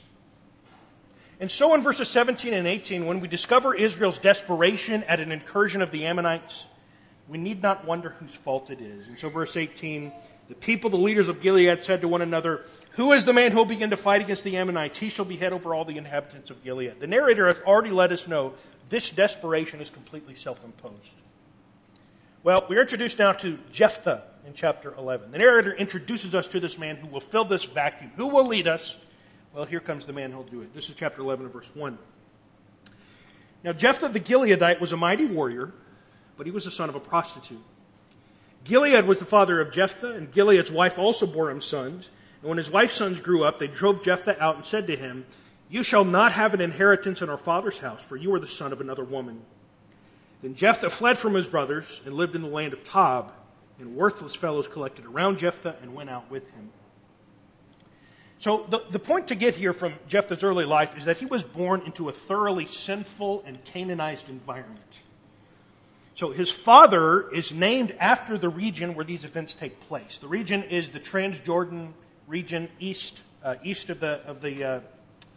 And 1.39 1.51
so 1.51 1.75
in 1.75 1.83
verses 1.83 2.09
17 2.09 2.55
and 2.55 2.67
18, 2.67 3.05
when 3.05 3.21
we 3.21 3.29
discover 3.29 3.75
Israel's 3.75 4.19
desperation 4.19 5.03
at 5.05 5.21
an 5.21 5.33
incursion 5.33 5.83
of 5.83 5.91
the 5.91 6.07
Ammonites, 6.07 6.67
we 7.33 7.39
need 7.39 7.63
not 7.63 7.87
wonder 7.87 8.11
whose 8.11 8.35
fault 8.35 8.71
it 8.71 8.81
is. 8.81 9.09
And 9.09 9.19
so, 9.19 9.31
verse 9.31 9.57
18 9.57 10.13
the 10.49 10.55
people, 10.57 10.91
the 10.91 10.99
leaders 10.99 11.29
of 11.29 11.41
Gilead, 11.41 11.83
said 11.83 12.03
to 12.03 12.09
one 12.09 12.21
another, 12.21 12.63
Who 12.91 13.13
is 13.13 13.25
the 13.25 13.33
man 13.33 13.53
who 13.53 13.59
will 13.59 13.65
begin 13.65 13.89
to 13.91 13.97
fight 13.97 14.21
against 14.21 14.45
the 14.45 14.59
Ammonites? 14.59 14.99
He 14.99 15.09
shall 15.09 15.25
be 15.25 15.37
head 15.37 15.53
over 15.53 15.75
all 15.75 15.87
the 15.87 15.97
inhabitants 15.97 16.51
of 16.51 16.63
Gilead. 16.63 17.01
The 17.01 17.07
narrator 17.07 17.47
has 17.47 17.59
already 17.61 17.91
let 17.91 18.13
us 18.13 18.29
know 18.29 18.53
this 18.91 19.09
desperation 19.09 19.81
is 19.81 19.89
completely 19.89 20.35
self 20.35 20.63
imposed. 20.63 21.15
Well, 22.43 22.67
we're 22.69 22.83
introduced 22.83 23.19
now 23.19 23.33
to 23.33 23.59
Jephthah 23.73 24.25
in 24.47 24.53
chapter 24.53 24.93
11. 24.99 25.31
The 25.31 25.39
narrator 25.39 25.73
introduces 25.73 26.35
us 26.35 26.49
to 26.49 26.61
this 26.61 26.77
man 26.77 26.97
who 26.97 27.07
will 27.07 27.21
fill 27.21 27.47
this 27.47 27.65
vacuum. 27.65 28.11
Who 28.17 28.27
will 28.27 28.47
lead 28.47 28.69
us? 28.69 28.99
Well, 29.55 29.65
here 29.65 29.81
comes 29.81 30.05
the 30.05 30.13
man 30.13 30.33
who 30.33 30.39
will 30.39 30.45
do 30.45 30.61
it. 30.61 30.75
This 30.75 30.91
is 30.91 30.97
chapter 30.97 31.23
11 31.23 31.49
verse 31.49 31.71
1. 31.75 31.97
Now, 33.65 33.73
Jephthah 33.73 34.09
the 34.09 34.21
Gileadite 34.21 34.81
was 34.81 34.93
a 34.93 34.97
mighty 34.97 35.25
warrior, 35.25 35.73
but 36.37 36.47
he 36.47 36.53
was 36.53 36.65
the 36.65 36.71
son 36.71 36.89
of 36.89 36.95
a 36.95 37.01
prostitute. 37.01 37.63
Gilead 38.65 39.07
was 39.07 39.19
the 39.19 39.25
father 39.25 39.61
of 39.61 39.73
Jephthah, 39.73 40.13
and 40.13 40.31
Gilead's 40.31 40.71
wife 40.71 40.99
also 40.99 41.27
bore 41.27 41.51
him 41.51 41.61
sons. 41.61 42.11
And 42.41 42.49
when 42.49 42.59
his 42.59 42.71
wife's 42.71 42.95
sons 42.95 43.19
grew 43.19 43.45
up, 43.45 43.59
they 43.59 43.67
drove 43.67 44.05
Jephthah 44.05 44.43
out 44.43 44.57
and 44.57 44.65
said 44.65 44.87
to 44.87 44.97
him, 44.97 45.27
You 45.69 45.83
shall 45.83 46.05
not 46.05 46.33
have 46.33 46.55
an 46.55 46.61
inheritance 46.61 47.23
in 47.23 47.31
our 47.31 47.39
father's 47.39 47.81
house, 47.81 48.03
for 48.03 48.17
you 48.17 48.33
are 48.35 48.41
the 48.41 48.47
son 48.47 48.73
of 48.73 48.81
another 48.81 49.05
woman. 49.05 49.43
Then 50.43 50.55
Jephthah 50.55 50.91
fled 50.91 51.19
from 51.19 51.35
his 51.35 51.49
brothers 51.49 52.01
and 52.05 52.15
lived 52.15 52.35
in 52.35 52.43
the 52.43 52.49
land 52.49 52.73
of 52.73 52.85
Tob, 52.85 53.33
and 53.79 53.97
worthless 53.97 54.35
fellows 54.35 54.69
collected 54.69 55.07
around 55.07 55.39
Jephthah 55.39 55.77
and 55.83 55.95
went 55.95 56.11
out 56.11 56.31
with 56.31 56.49
him. 56.51 56.71
So, 58.39 58.67
the, 58.69 58.83
the 58.91 58.99
point 58.99 59.29
to 59.29 59.37
get 59.37 59.55
here 59.55 59.73
from 59.73 59.95
Jephthah's 60.09 60.43
early 60.43 60.65
life 60.65 60.97
is 60.99 61.05
that 61.05 61.19
he 61.19 61.27
was 61.27 61.45
born 61.45 61.83
into 61.83 62.09
a 62.09 62.13
thoroughly 62.13 62.67
sinful 62.67 63.45
and 63.47 63.65
Canaanized 63.65 64.29
environment. 64.29 65.03
So, 66.15 66.31
his 66.31 66.51
father 66.51 67.31
is 67.31 67.53
named 67.53 67.97
after 67.99 68.37
the 68.37 68.51
region 68.51 68.95
where 68.95 69.05
these 69.05 69.25
events 69.25 69.55
take 69.55 69.81
place. 69.81 70.19
The 70.19 70.29
region 70.29 70.63
is 70.65 70.91
the 70.91 71.01
Transjordan 71.01 71.93
region 72.27 72.69
east, 72.79 73.23
uh, 73.43 73.57
east 73.65 73.89
of 73.89 74.01
the, 74.01 74.21
of 74.27 74.43
the, 74.43 74.65
uh, 74.65 74.81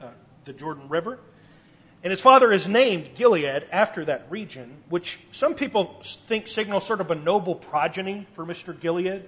uh, 0.02 0.08
the 0.44 0.54
Jordan 0.54 0.90
River. 0.90 1.20
And 2.04 2.12
his 2.12 2.22
father 2.22 2.52
is 2.52 2.68
named 2.68 3.16
Gilead 3.16 3.68
after 3.72 4.06
that 4.06 4.28
region, 4.30 4.84
which 4.90 5.18
some 5.32 5.56
people 5.56 6.04
think 6.28 6.48
signals 6.48 6.86
sort 6.86 7.02
of 7.02 7.10
a 7.10 7.16
noble 7.16 7.56
progeny 7.56 8.28
for 8.34 8.46
Mr. 8.46 8.80
Gilead, 8.80 9.24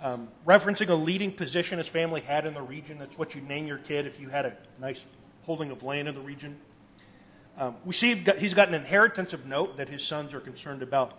um, 0.00 0.28
referencing 0.46 0.88
a 0.88 0.94
leading 0.94 1.30
position 1.30 1.78
his 1.78 1.88
family 1.88 2.20
had 2.22 2.46
in 2.46 2.54
the 2.54 2.62
region. 2.62 2.98
That's 2.98 3.16
what 3.16 3.34
you'd 3.34 3.46
name 3.46 3.66
your 3.66 3.78
kid 3.78 4.06
if 4.06 4.18
you 4.18 4.28
had 4.28 4.46
a 4.46 4.56
nice 4.80 5.04
holding 5.42 5.70
of 5.70 5.82
land 5.82 6.08
in 6.08 6.14
the 6.14 6.20
region. 6.20 6.56
Um, 7.60 7.76
we 7.84 7.92
see 7.92 8.14
he's 8.38 8.54
got 8.54 8.68
an 8.68 8.74
inheritance 8.74 9.34
of 9.34 9.44
note 9.44 9.76
that 9.76 9.90
his 9.90 10.02
sons 10.02 10.32
are 10.32 10.40
concerned 10.40 10.82
about. 10.82 11.12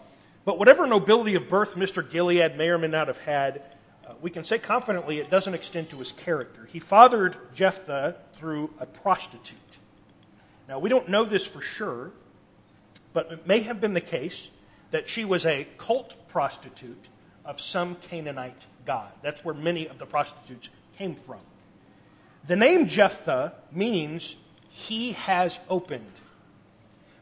But 0.44 0.58
whatever 0.58 0.88
nobility 0.88 1.36
of 1.36 1.48
birth 1.48 1.76
Mr. 1.76 2.10
Gilead 2.10 2.58
may 2.58 2.70
or 2.70 2.80
may 2.80 2.88
not 2.88 3.08
have 3.08 3.20
had, 3.20 3.62
uh, 4.08 4.14
we 4.22 4.32
can 4.32 4.44
say 4.44 4.58
confidently 4.58 5.20
it 5.20 5.30
doesn't 5.30 5.54
extend 5.54 5.92
to 5.92 5.98
his 5.98 6.12
character. 6.12 6.68
He 6.72 6.80
fathered 6.80 7.38
Jephthah 7.54 8.16
through 8.34 8.74
a 8.80 8.88
prostitute. 8.88 9.60
Now, 10.68 10.80
we 10.80 10.90
don't 10.90 11.10
know 11.10 11.26
this 11.26 11.46
for 11.46 11.62
sure, 11.62 12.12
but 13.14 13.32
it 13.32 13.46
may 13.46 13.60
have 13.60 13.80
been 13.80 13.94
the 13.94 14.02
case 14.02 14.50
that 14.90 15.08
she 15.08 15.24
was 15.24 15.46
a 15.46 15.68
cult 15.78 16.28
prostitute 16.28 17.08
of 17.46 17.62
some 17.62 17.96
Canaanite 17.96 18.66
god. 18.84 19.12
That's 19.22 19.46
where 19.46 19.54
many 19.54 19.88
of 19.88 20.00
the 20.00 20.08
prostitutes 20.08 20.70
came 20.98 21.14
from. 21.14 21.40
The 22.48 22.56
name 22.56 22.88
Jephthah 22.88 23.54
means 23.72 24.38
he 24.70 25.12
has 25.12 25.60
opened, 25.70 26.12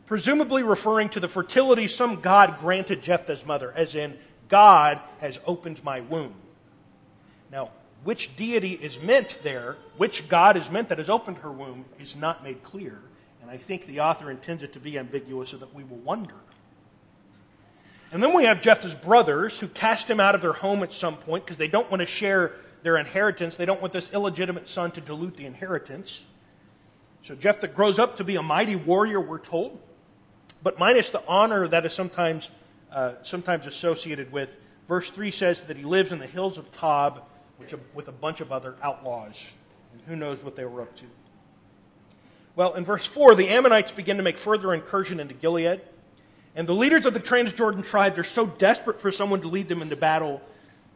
presumably 0.09 0.63
referring 0.63 1.07
to 1.07 1.19
the 1.19 1.27
fertility 1.27 1.87
some 1.87 2.19
god 2.19 2.57
granted 2.59 2.99
Jephthah's 2.99 3.45
mother, 3.45 3.71
as 3.75 3.93
in, 3.93 4.17
God 4.49 4.99
has 5.19 5.39
opened 5.45 5.83
my 5.83 6.01
womb. 6.01 6.33
Now, 7.51 7.69
which 8.03 8.35
deity 8.35 8.73
is 8.73 8.99
meant 8.99 9.37
there, 9.43 9.77
which 9.97 10.27
God 10.27 10.57
is 10.57 10.71
meant 10.71 10.89
that 10.89 10.97
has 10.97 11.11
opened 11.11 11.37
her 11.37 11.51
womb, 11.51 11.85
is 11.99 12.15
not 12.15 12.43
made 12.43 12.63
clear. 12.63 12.99
And 13.43 13.51
I 13.51 13.57
think 13.57 13.85
the 13.85 13.99
author 13.99 14.31
intends 14.31 14.63
it 14.63 14.73
to 14.73 14.79
be 14.79 14.97
ambiguous 14.97 15.51
so 15.51 15.57
that 15.57 15.75
we 15.75 15.83
will 15.83 15.97
wonder. 15.97 16.33
And 18.11 18.23
then 18.23 18.33
we 18.33 18.45
have 18.45 18.61
Jephthah's 18.61 18.95
brothers 18.95 19.59
who 19.59 19.67
cast 19.67 20.09
him 20.09 20.19
out 20.19 20.33
of 20.33 20.41
their 20.41 20.53
home 20.53 20.81
at 20.81 20.91
some 20.91 21.17
point 21.17 21.45
because 21.45 21.57
they 21.57 21.67
don't 21.67 21.89
want 21.91 22.01
to 22.01 22.07
share 22.07 22.53
their 22.81 22.97
inheritance. 22.97 23.55
They 23.57 23.67
don't 23.67 23.79
want 23.79 23.93
this 23.93 24.09
illegitimate 24.11 24.67
son 24.67 24.89
to 24.93 25.01
dilute 25.01 25.37
the 25.37 25.45
inheritance. 25.45 26.23
So 27.21 27.35
Jephthah 27.35 27.67
grows 27.67 27.99
up 27.99 28.17
to 28.17 28.23
be 28.23 28.37
a 28.37 28.41
mighty 28.41 28.75
warrior, 28.75 29.19
we're 29.19 29.37
told, 29.37 29.79
but 30.63 30.79
minus 30.79 31.09
the 31.09 31.25
honor 31.27 31.67
that 31.67 31.85
is 31.85 31.93
sometimes, 31.93 32.49
uh, 32.91 33.13
sometimes 33.23 33.67
associated 33.67 34.31
with. 34.31 34.55
Verse 34.87 35.09
3 35.09 35.31
says 35.31 35.63
that 35.65 35.77
he 35.77 35.83
lives 35.83 36.11
in 36.11 36.19
the 36.19 36.27
hills 36.27 36.57
of 36.57 36.71
Tob 36.71 37.23
which, 37.57 37.73
with 37.93 38.07
a 38.07 38.11
bunch 38.11 38.41
of 38.41 38.51
other 38.51 38.75
outlaws. 38.81 39.53
And 39.93 40.01
who 40.07 40.15
knows 40.15 40.43
what 40.43 40.55
they 40.55 40.65
were 40.65 40.81
up 40.81 40.95
to. 40.97 41.05
Well, 42.55 42.73
in 42.73 42.83
verse 42.83 43.05
4, 43.05 43.35
the 43.35 43.49
Ammonites 43.49 43.91
begin 43.91 44.17
to 44.17 44.23
make 44.23 44.37
further 44.37 44.73
incursion 44.73 45.19
into 45.19 45.33
Gilead. 45.33 45.81
And 46.55 46.67
the 46.67 46.73
leaders 46.73 47.05
of 47.05 47.13
the 47.13 47.19
Transjordan 47.19 47.85
tribes 47.85 48.17
are 48.17 48.23
so 48.23 48.47
desperate 48.47 48.99
for 48.99 49.11
someone 49.11 49.41
to 49.41 49.47
lead 49.47 49.67
them 49.67 49.81
into 49.81 49.95
battle, 49.95 50.41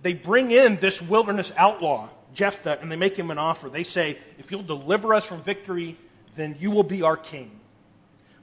they 0.01 0.13
bring 0.13 0.51
in 0.51 0.77
this 0.77 1.01
wilderness 1.01 1.53
outlaw, 1.55 2.09
Jephthah, 2.33 2.79
and 2.81 2.91
they 2.91 2.97
make 2.97 3.15
him 3.15 3.31
an 3.31 3.37
offer. 3.37 3.69
They 3.69 3.83
say, 3.83 4.17
If 4.37 4.51
you'll 4.51 4.63
deliver 4.63 5.13
us 5.13 5.25
from 5.25 5.41
victory, 5.41 5.97
then 6.35 6.57
you 6.59 6.71
will 6.71 6.83
be 6.83 7.01
our 7.01 7.15
king. 7.15 7.59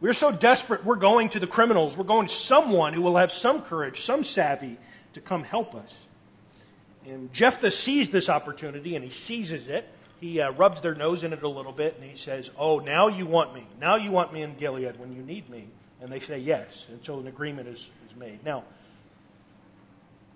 We're 0.00 0.14
so 0.14 0.32
desperate, 0.32 0.84
we're 0.84 0.96
going 0.96 1.28
to 1.30 1.40
the 1.40 1.46
criminals. 1.46 1.96
We're 1.96 2.04
going 2.04 2.28
to 2.28 2.34
someone 2.34 2.94
who 2.94 3.02
will 3.02 3.16
have 3.16 3.32
some 3.32 3.62
courage, 3.62 4.00
some 4.02 4.24
savvy 4.24 4.78
to 5.12 5.20
come 5.20 5.44
help 5.44 5.74
us. 5.74 6.06
And 7.06 7.32
Jephthah 7.32 7.70
sees 7.70 8.10
this 8.10 8.28
opportunity 8.28 8.94
and 8.96 9.04
he 9.04 9.10
seizes 9.10 9.68
it 9.68 9.86
he 10.20 10.38
uh, 10.40 10.52
rubs 10.52 10.82
their 10.82 10.94
nose 10.94 11.24
in 11.24 11.32
it 11.32 11.42
a 11.42 11.48
little 11.48 11.72
bit 11.72 11.96
and 11.98 12.08
he 12.08 12.16
says, 12.16 12.50
Oh, 12.58 12.78
now 12.78 13.08
you 13.08 13.24
want 13.24 13.54
me. 13.54 13.66
Now 13.80 13.96
you 13.96 14.10
want 14.10 14.32
me 14.32 14.42
in 14.42 14.54
Gilead 14.54 15.00
when 15.00 15.16
you 15.16 15.22
need 15.22 15.48
me. 15.48 15.68
And 16.02 16.12
they 16.12 16.20
say 16.20 16.38
yes. 16.38 16.86
And 16.88 17.00
so 17.02 17.18
an 17.18 17.26
agreement 17.26 17.68
is, 17.68 17.88
is 18.08 18.16
made. 18.16 18.44
Now, 18.44 18.64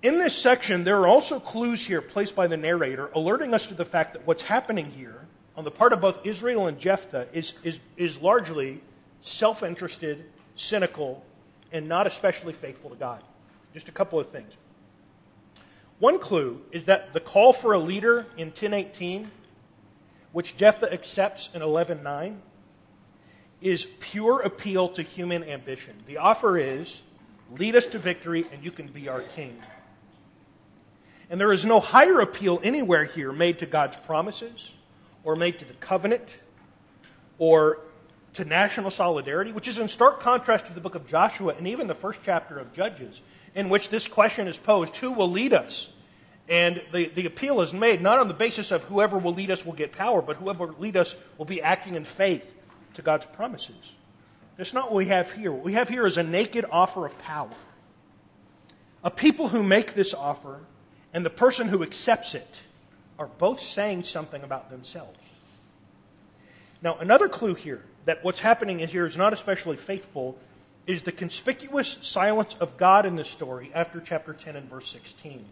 in 0.03 0.19
this 0.19 0.37
section, 0.37 0.85
there 0.85 0.99
are 1.01 1.07
also 1.07 1.39
clues 1.39 1.87
here 1.87 2.01
placed 2.01 2.35
by 2.35 2.47
the 2.47 2.57
narrator 2.57 3.11
alerting 3.15 3.55
us 3.55 3.67
to 3.69 3.75
the 3.75 3.85
fact 3.85 4.15
that 4.15 4.27
what's 4.27 4.43
happening 4.43 4.87
here 4.87 5.27
on 5.57 5.65
the 5.65 5.71
part 5.71 5.93
of 5.93 6.01
both 6.01 6.25
Israel 6.27 6.67
and 6.67 6.79
Jephthah 6.79 7.29
is, 7.33 7.55
is, 7.63 7.81
is 7.97 8.21
largely 8.21 8.81
self 9.25 9.65
interested, 9.65 10.25
cynical, 10.55 11.25
and 11.73 11.89
not 11.89 12.07
especially 12.07 12.53
faithful 12.53 12.91
to 12.91 12.97
God. 12.97 13.21
Just 13.73 13.89
a 13.89 13.93
couple 13.93 14.21
of 14.21 14.29
things. 14.29 14.53
One 15.99 16.21
clue 16.21 16.63
is 16.71 16.85
that 16.85 17.13
the 17.13 17.21
call 17.21 17.53
for 17.53 17.73
a 17.73 17.79
leader 17.79 18.27
in 18.37 18.49
1018 18.49 19.31
which 20.35 20.57
Jephthah 20.57 20.93
accepts 20.93 21.49
in 21.55 21.63
11:9, 21.63 22.43
is 23.61 23.87
pure 24.01 24.41
appeal 24.41 24.89
to 24.89 25.01
human 25.01 25.45
ambition. 25.45 26.03
The 26.07 26.17
offer 26.17 26.59
is, 26.59 27.03
lead 27.57 27.77
us 27.77 27.87
to 27.87 28.01
victory 28.01 28.45
and 28.53 28.63
you 28.65 28.73
can 28.73 28.89
be 28.89 29.09
our 29.09 29.21
king. 29.21 29.63
And 31.31 31.41
there 31.41 31.53
is 31.53 31.65
no 31.65 31.79
higher 31.79 32.19
appeal 32.19 32.61
anywhere 32.65 33.05
here 33.05 33.33
made 33.33 33.61
to 33.61 33.67
God's 33.67 33.97
promises 33.97 34.73
or 35.23 35.37
made 35.37 35.61
to 35.61 35.65
the 35.65 35.75
covenant 35.75 36.39
or 37.39 37.79
to 38.35 38.45
national 38.45 38.91
solidarity, 38.91 39.53
which 39.53 39.69
is 39.69 39.79
in 39.79 39.89
stark 39.89 40.21
contrast 40.21 40.67
to 40.67 40.73
the 40.73 40.81
book 40.81 40.95
of 40.95 41.07
Joshua 41.07 41.55
and 41.57 41.67
even 41.67 41.87
the 41.87 41.95
first 41.95 42.21
chapter 42.25 42.59
of 42.59 42.73
Judges, 42.73 43.21
in 43.55 43.69
which 43.69 43.89
this 43.89 44.09
question 44.09 44.49
is 44.49 44.57
posed 44.57 44.97
who 44.97 45.13
will 45.13 45.31
lead 45.31 45.53
us? 45.53 45.91
And 46.49 46.83
the, 46.93 47.07
the 47.07 47.27
appeal 47.27 47.63
is 47.63 47.73
made 47.73 48.03
not 48.03 48.19
on 48.19 48.29
the 48.29 48.35
basis 48.35 48.71
of 48.71 48.85
whoever 48.85 49.17
will 49.17 49.33
lead 49.33 49.51
us 49.51 49.65
will 49.65 49.73
get 49.73 49.93
power, 49.93 50.21
but 50.21 50.37
whoever 50.37 50.67
will 50.67 50.79
lead 50.79 50.97
us 50.97 51.17
will 51.39 51.47
be 51.47 51.63
acting 51.63 51.95
in 51.95 52.05
faith 52.05 52.53
to 52.95 53.03
God's 53.03 53.27
promises. 53.27 53.95
That's 54.57 54.75
not 54.75 54.85
what 54.85 54.97
we 54.97 55.07
have 55.07 55.33
here. 55.33 55.53
What 55.53 55.65
we 55.65 55.73
have 55.73 55.89
here 55.89 56.07
is 56.07 56.17
a 56.17 56.23
naked 56.23 56.67
offer 56.71 57.07
of 57.07 57.19
power. 57.19 57.51
A 59.03 59.11
people 59.11 59.49
who 59.49 59.63
make 59.63 59.95
this 59.95 60.13
offer 60.13 60.61
and 61.13 61.25
the 61.25 61.31
person 61.31 61.69
who 61.69 61.83
accepts 61.83 62.35
it 62.35 62.63
are 63.19 63.27
both 63.27 63.61
saying 63.61 64.05
something 64.05 64.43
about 64.43 64.71
themselves. 64.71 65.19
Now, 66.85 66.99
another 67.01 67.31
clue 67.31 67.55
here 67.55 67.83
that 68.05 68.23
what's 68.23 68.41
happening 68.41 68.79
here 68.79 69.07
is 69.07 69.17
not 69.17 69.33
especially 69.33 69.79
faithful 69.79 70.39
is 70.87 71.03
the 71.03 71.13
conspicuous 71.13 71.97
silence 72.03 72.55
of 72.61 72.77
God 72.77 73.07
in 73.07 73.17
this 73.17 73.31
story 73.31 73.71
after 73.75 74.01
chapter 74.01 74.35
10 74.35 74.55
and 74.55 74.69
verse 74.69 74.87
16. 74.89 75.47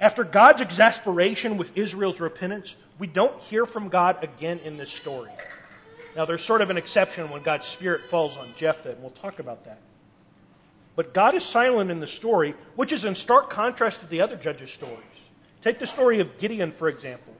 After 0.00 0.24
God's 0.24 0.62
exasperation 0.62 1.58
with 1.58 1.76
Israel's 1.76 2.18
repentance, 2.18 2.76
we 2.98 3.06
don't 3.06 3.38
hear 3.42 3.66
from 3.66 3.90
God 3.90 4.24
again 4.24 4.58
in 4.64 4.78
this 4.78 4.90
story. 4.90 5.30
Now, 6.16 6.24
there's 6.24 6.42
sort 6.42 6.62
of 6.62 6.70
an 6.70 6.78
exception 6.78 7.28
when 7.28 7.42
God's 7.42 7.66
Spirit 7.66 8.00
falls 8.06 8.38
on 8.38 8.48
Jephthah, 8.56 8.92
and 8.92 9.02
we'll 9.02 9.10
talk 9.10 9.38
about 9.38 9.66
that. 9.66 9.80
But 10.96 11.12
God 11.12 11.34
is 11.34 11.44
silent 11.44 11.90
in 11.90 12.00
the 12.00 12.06
story, 12.06 12.54
which 12.74 12.90
is 12.90 13.04
in 13.04 13.14
stark 13.14 13.50
contrast 13.50 14.00
to 14.00 14.06
the 14.06 14.22
other 14.22 14.36
judges' 14.36 14.70
stories. 14.70 14.96
Take 15.60 15.78
the 15.78 15.86
story 15.86 16.20
of 16.20 16.38
Gideon, 16.38 16.72
for 16.72 16.88
example. 16.88 17.34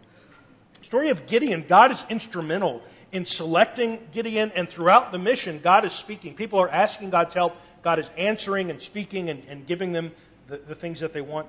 Story 0.89 1.11
of 1.11 1.27
Gideon, 1.27 1.67
God 1.69 1.91
is 1.91 2.03
instrumental 2.09 2.81
in 3.13 3.27
selecting 3.27 3.99
Gideon, 4.11 4.51
and 4.55 4.67
throughout 4.67 5.13
the 5.13 5.19
mission, 5.19 5.61
God 5.63 5.85
is 5.85 5.93
speaking. 5.93 6.33
People 6.33 6.59
are 6.61 6.71
asking 6.71 7.11
God's 7.11 7.35
help. 7.35 7.59
God 7.83 7.99
is 7.99 8.09
answering 8.17 8.71
and 8.71 8.81
speaking 8.81 9.29
and, 9.29 9.43
and 9.51 9.67
giving 9.67 9.93
them 9.93 10.13
the, 10.47 10.57
the 10.57 10.75
things 10.75 11.01
that 11.01 11.13
they 11.13 11.21
want. 11.21 11.47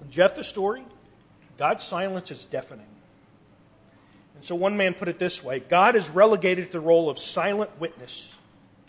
In 0.00 0.12
Jephthah's 0.12 0.46
story, 0.46 0.84
God's 1.58 1.82
silence 1.82 2.30
is 2.30 2.44
deafening. 2.44 2.86
And 4.36 4.44
so 4.44 4.54
one 4.54 4.76
man 4.76 4.94
put 4.94 5.08
it 5.08 5.18
this 5.18 5.42
way 5.42 5.58
God 5.58 5.96
has 5.96 6.08
relegated 6.08 6.70
the 6.70 6.78
role 6.78 7.10
of 7.10 7.18
silent 7.18 7.72
witness 7.80 8.32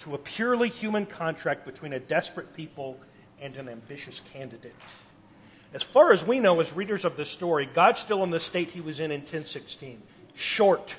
to 0.02 0.14
a 0.14 0.20
purely 0.20 0.70
human 0.70 1.08
contract 1.08 1.66
between 1.66 1.94
a 1.94 2.00
desperate 2.00 2.56
people 2.56 3.00
and 3.42 3.58
an 3.58 3.70
ambitious 3.70 4.22
candidate. 4.34 4.76
As 5.74 5.84
far 5.84 6.12
as 6.12 6.26
we 6.26 6.40
know, 6.40 6.60
as 6.60 6.74
readers 6.74 7.06
of 7.06 7.18
this 7.18 7.30
story, 7.30 7.70
God's 7.72 8.00
still 8.00 8.24
in 8.24 8.32
the 8.32 8.40
state 8.40 8.72
he 8.72 8.82
was 8.82 9.00
in 9.00 9.12
in 9.12 9.22
1016, 9.22 10.02
short 10.34 10.96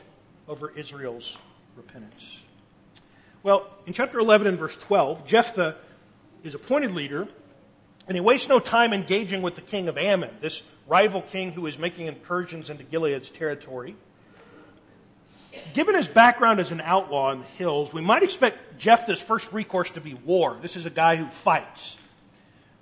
over 0.47 0.71
Israel's 0.71 1.37
repentance. 1.77 2.43
Well, 3.43 3.69
in 3.87 3.93
chapter 3.93 4.19
11 4.19 4.47
and 4.47 4.59
verse 4.59 4.77
12, 4.77 5.27
Jephthah 5.27 5.77
is 6.45 6.55
appointed 6.55 6.93
leader, 6.93 7.29
and 8.07 8.17
he 8.17 8.21
wastes 8.21 8.49
no 8.49 8.59
time 8.59 8.93
engaging 8.93 9.43
with 9.43 9.55
the 9.55 9.61
king 9.61 9.89
of 9.89 9.97
Ammon, 9.97 10.31
this 10.41 10.63
rival 10.87 11.23
king 11.23 11.53
who 11.53 11.67
is 11.67 11.79
making 11.79 12.07
incursions 12.07 12.71
into 12.71 12.85
Gilead's 12.85 13.31
territory. 13.31 13.95
Given 15.73 15.95
his 15.95 16.09
background 16.09 16.61
as 16.61 16.73
an 16.73 16.81
outlaw 16.81 17.33
in 17.33 17.41
the 17.41 17.45
hills, 17.45 17.93
we 17.93 18.01
might 18.01 18.23
expect 18.23 18.79
Jephthah's 18.79 19.21
first 19.21 19.53
recourse 19.53 19.91
to 19.93 20.01
be 20.01 20.15
war. 20.15 20.59
This 20.61 20.77
is 20.77 20.87
a 20.87 20.91
guy 20.91 21.17
who 21.17 21.27
fights. 21.27 21.97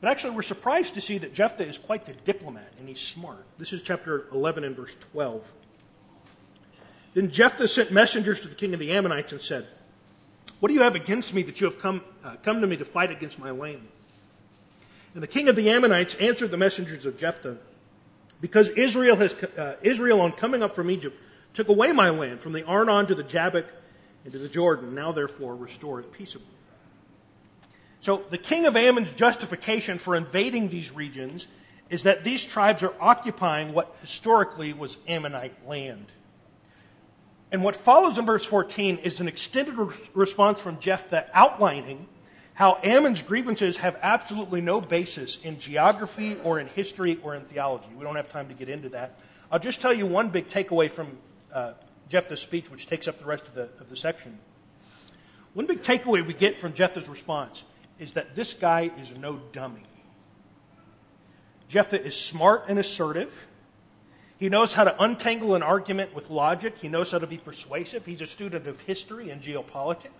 But 0.01 0.11
actually, 0.11 0.35
we're 0.35 0.43
surprised 0.43 0.95
to 0.95 1.01
see 1.01 1.19
that 1.19 1.35
Jephthah 1.35 1.67
is 1.67 1.79
quite 1.79 2.05
the 2.07 2.13
diplomat 2.13 2.73
and 2.79 2.89
he's 2.89 3.01
smart. 3.01 3.45
This 3.59 3.73
is 3.73 3.83
chapter 3.83 4.27
11 4.33 4.65
and 4.65 4.77
verse 4.77 4.95
12. 5.13 5.51
Then 7.15 7.31
Jephthah 7.31 7.69
sent 7.69 7.91
messengers 7.91 8.41
to 8.41 8.49
the 8.49 8.55
king 8.55 8.75
of 8.75 8.81
the 8.81 8.93
Ammonites 8.93 9.33
and 9.33 9.41
said, 9.41 9.67
What 10.61 10.69
do 10.69 10.75
you 10.75 10.83
have 10.83 10.95
against 10.95 11.33
me 11.33 11.43
that 11.45 11.61
you 11.61 11.67
have 11.67 11.81
come, 11.81 12.03
uh, 12.23 12.37
come 12.43 12.61
to 12.61 12.67
me 12.67 12.77
to 12.77 12.85
fight 12.85 13.11
against 13.11 13.39
my 13.39 13.51
land? 13.51 13.89
And 15.15 15.23
the 15.23 15.29
king 15.29 15.49
of 15.49 15.57
the 15.57 15.71
Ammonites 15.71 16.15
answered 16.17 16.51
the 16.51 16.59
messengers 16.59 17.07
of 17.07 17.17
Jephthah, 17.17 17.57
Because 18.43 18.69
Israel, 18.69 19.17
has, 19.17 19.33
uh, 19.33 19.77
Israel 19.81 20.21
on 20.21 20.33
coming 20.33 20.63
up 20.63 20.77
from 20.77 20.91
Egypt, 20.91 21.19
took 21.55 21.69
away 21.71 21.91
my 21.93 22.11
land 22.11 22.41
from 22.41 22.53
the 22.53 22.63
Arnon 22.65 23.07
to 23.07 23.15
the 23.15 23.23
Jabbok 23.23 23.65
and 24.25 24.33
to 24.35 24.39
the 24.39 24.49
Jordan. 24.49 24.95
Now, 24.95 25.11
therefore, 25.11 25.57
restore 25.57 26.01
it 26.01 26.13
peaceably. 26.13 26.56
So, 28.01 28.23
the 28.31 28.39
king 28.39 28.67
of 28.67 28.77
Ammon's 28.77 29.11
justification 29.13 29.99
for 29.99 30.15
invading 30.15 30.69
these 30.69 30.93
regions 30.93 31.47
is 31.89 32.03
that 32.03 32.25
these 32.25 32.45
tribes 32.45 32.83
are 32.83 32.95
occupying 33.01 33.73
what 33.73 33.95
historically 34.01 34.73
was 34.73 34.99
Ammonite 35.07 35.67
land. 35.67 36.07
And 37.53 37.63
what 37.63 37.77
follows 37.77 38.19
in 38.19 38.27
verse 38.27 38.45
14 38.45 38.99
is 38.99 39.21
an 39.21 39.29
extended 39.29 39.77
re- 39.77 39.95
response 40.15 40.61
from 40.61 40.81
Jephthah 40.81 41.27
outlining 41.33 42.07
how 42.55 42.79
Ammon's 42.83 43.23
grievances 43.23 43.77
have 43.79 43.99
absolutely 44.03 44.61
no 44.61 44.81
basis 44.81 45.39
in 45.43 45.59
geography 45.59 46.37
or 46.43 46.59
in 46.59 46.67
history 46.69 47.19
or 47.23 47.35
in 47.35 47.43
theology. 47.43 47.89
We 47.97 48.03
don't 48.03 48.17
have 48.17 48.31
time 48.31 48.49
to 48.49 48.55
get 48.55 48.69
into 48.69 48.89
that. 48.91 49.19
I'll 49.53 49.59
just 49.59 49.81
tell 49.81 49.93
you 49.93 50.07
one 50.07 50.31
big 50.31 50.49
takeaway 50.49 50.91
from 50.91 51.19
uh, 51.53 51.75
Jephthah's 52.09 52.41
speech, 52.41 52.71
which 52.71 52.87
takes 52.87 53.07
up 53.07 53.19
the 53.19 53.27
rest 53.27 53.47
of 53.47 53.55
the, 53.55 53.69
of 53.79 53.91
the 53.91 53.97
section. 53.97 54.39
One 55.55 55.67
big 55.67 55.83
takeaway 55.83 56.27
we 56.27 56.35
get 56.35 56.59
from 56.59 56.73
Jephthah's 56.73 57.09
response 57.09 57.63
is 57.99 58.13
that 58.15 58.35
this 58.35 58.55
guy 58.55 58.91
is 59.01 59.15
no 59.17 59.41
dummy. 59.53 59.85
Jephthah 61.69 62.05
is 62.05 62.17
smart 62.17 62.65
and 62.69 62.79
assertive. 62.79 63.47
He 64.39 64.49
knows 64.49 64.75
how 64.75 64.85
to 64.85 65.03
untangle 65.03 65.55
an 65.55 65.63
argument 65.63 66.15
with 66.15 66.31
logic. 66.31 66.79
He 66.79 66.89
knows 66.89 67.11
how 67.11 67.19
to 67.19 67.27
be 67.27 67.39
persuasive. 67.39 68.05
He's 68.05 68.21
a 68.21 68.27
student 68.27 68.67
of 68.67 68.81
history 68.83 69.31
and 69.31 69.43
geopolitics. 69.43 70.11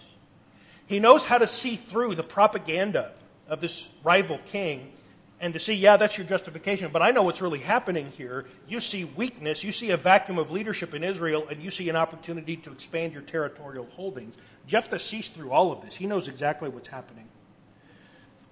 He 0.87 1.01
knows 1.01 1.27
how 1.27 1.39
to 1.39 1.47
see 1.47 1.77
through 1.77 2.15
the 2.15 2.23
propaganda 2.23 3.13
of 3.49 3.61
this 3.61 3.87
rival 4.03 4.39
king 4.47 4.93
and 5.39 5.53
to 5.53 5.61
see, 5.61 5.75
yeah, 5.75 5.99
that's 5.99 6.17
your 6.17 6.27
justification, 6.27 6.91
but 6.91 7.03
I 7.03 7.11
know 7.11 7.23
what's 7.23 7.43
really 7.43 7.59
happening 7.59 8.11
here. 8.17 8.47
You 8.67 8.81
see 8.81 9.05
weakness, 9.05 9.63
you 9.63 9.71
see 9.71 9.91
a 9.91 9.97
vacuum 9.97 10.39
of 10.39 10.51
leadership 10.51 10.95
in 10.95 11.05
Israel, 11.05 11.47
and 11.51 11.63
you 11.63 11.71
see 11.71 11.91
an 11.91 11.97
opportunity 11.97 12.57
to 12.57 12.73
expand 12.73 13.13
your 13.13 13.21
territorial 13.21 13.85
holdings. 13.85 14.35
Jephthah 14.67 14.99
sees 14.99 15.29
through 15.29 15.51
all 15.51 15.73
of 15.73 15.83
this. 15.83 15.95
He 15.95 16.07
knows 16.07 16.29
exactly 16.29 16.71
what's 16.71 16.89
happening. 16.89 17.29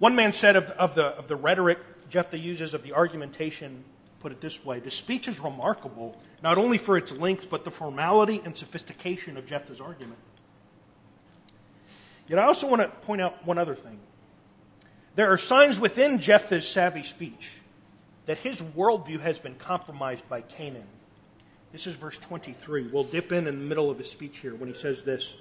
One 0.05 0.17
man 0.17 0.35
said 0.35 0.57
of, 0.57 0.69
of, 0.73 0.95
the, 0.95 1.07
of 1.07 1.29
the 1.29 1.37
rhetoric 1.37 1.79
Jephthah 2.11 2.37
uses, 2.37 2.75
of 2.75 2.83
the 2.83 2.93
argumentation, 2.93 3.85
put 4.21 4.33
it 4.33 4.41
this 4.43 4.63
way 4.63 4.79
the 4.79 4.91
speech 4.91 5.29
is 5.29 5.41
remarkable, 5.41 6.21
not 6.43 6.59
only 6.59 6.77
for 6.77 6.99
its 6.99 7.11
length, 7.11 7.49
but 7.49 7.65
the 7.65 7.71
formality 7.71 8.43
and 8.45 8.55
sophistication 8.55 9.39
of 9.39 9.47
Jephthah's 9.47 9.81
argument. 9.81 10.19
Yet 12.29 12.39
I 12.39 12.43
also 12.43 12.69
want 12.69 12.83
to 12.83 12.89
point 12.89 13.23
out 13.23 13.47
one 13.47 13.57
other 13.57 13.75
thing. 13.75 13.99
There 15.15 15.33
are 15.33 15.39
signs 15.39 15.81
within 15.81 16.19
Jephthah's 16.19 16.69
savvy 16.69 17.03
speech 17.03 17.53
that 18.27 18.37
his 18.37 18.61
worldview 18.61 19.21
has 19.21 19.39
been 19.39 19.55
compromised 19.55 20.29
by 20.29 20.43
Canaan. 20.43 20.85
This 21.73 21.87
is 21.87 21.95
verse 21.95 22.19
23. 22.19 22.89
We'll 22.89 23.05
dip 23.05 23.33
in 23.33 23.47
in 23.47 23.59
the 23.59 23.65
middle 23.65 23.91
of 23.91 23.97
his 23.97 24.11
speech 24.11 24.37
here 24.37 24.55
when 24.55 24.69
he 24.69 24.75
says 24.75 25.03
this. 25.03 25.33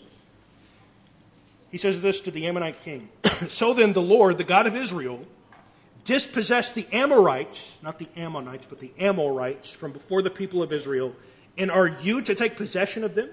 He 1.74 1.80
says 1.80 2.02
this 2.02 2.22
to 2.22 2.30
the 2.30 2.46
Ammonite 2.46 2.84
king 2.84 3.10
So 3.50 3.74
then, 3.74 3.94
the 3.94 4.02
Lord, 4.02 4.38
the 4.38 4.44
God 4.44 4.68
of 4.68 4.76
Israel, 4.76 5.26
dispossessed 6.06 6.76
the 6.76 6.86
Amorites, 6.94 7.76
not 7.82 7.98
the 7.98 8.08
Ammonites, 8.16 8.68
but 8.68 8.80
the 8.80 8.92
Amorites, 9.00 9.72
from 9.72 9.92
before 9.92 10.22
the 10.22 10.30
people 10.30 10.62
of 10.62 10.72
Israel. 10.72 11.16
And 11.58 11.72
are 11.72 11.88
you 11.88 12.22
to 12.22 12.36
take 12.36 12.58
possession 12.58 13.04
of 13.04 13.16
them? 13.16 13.28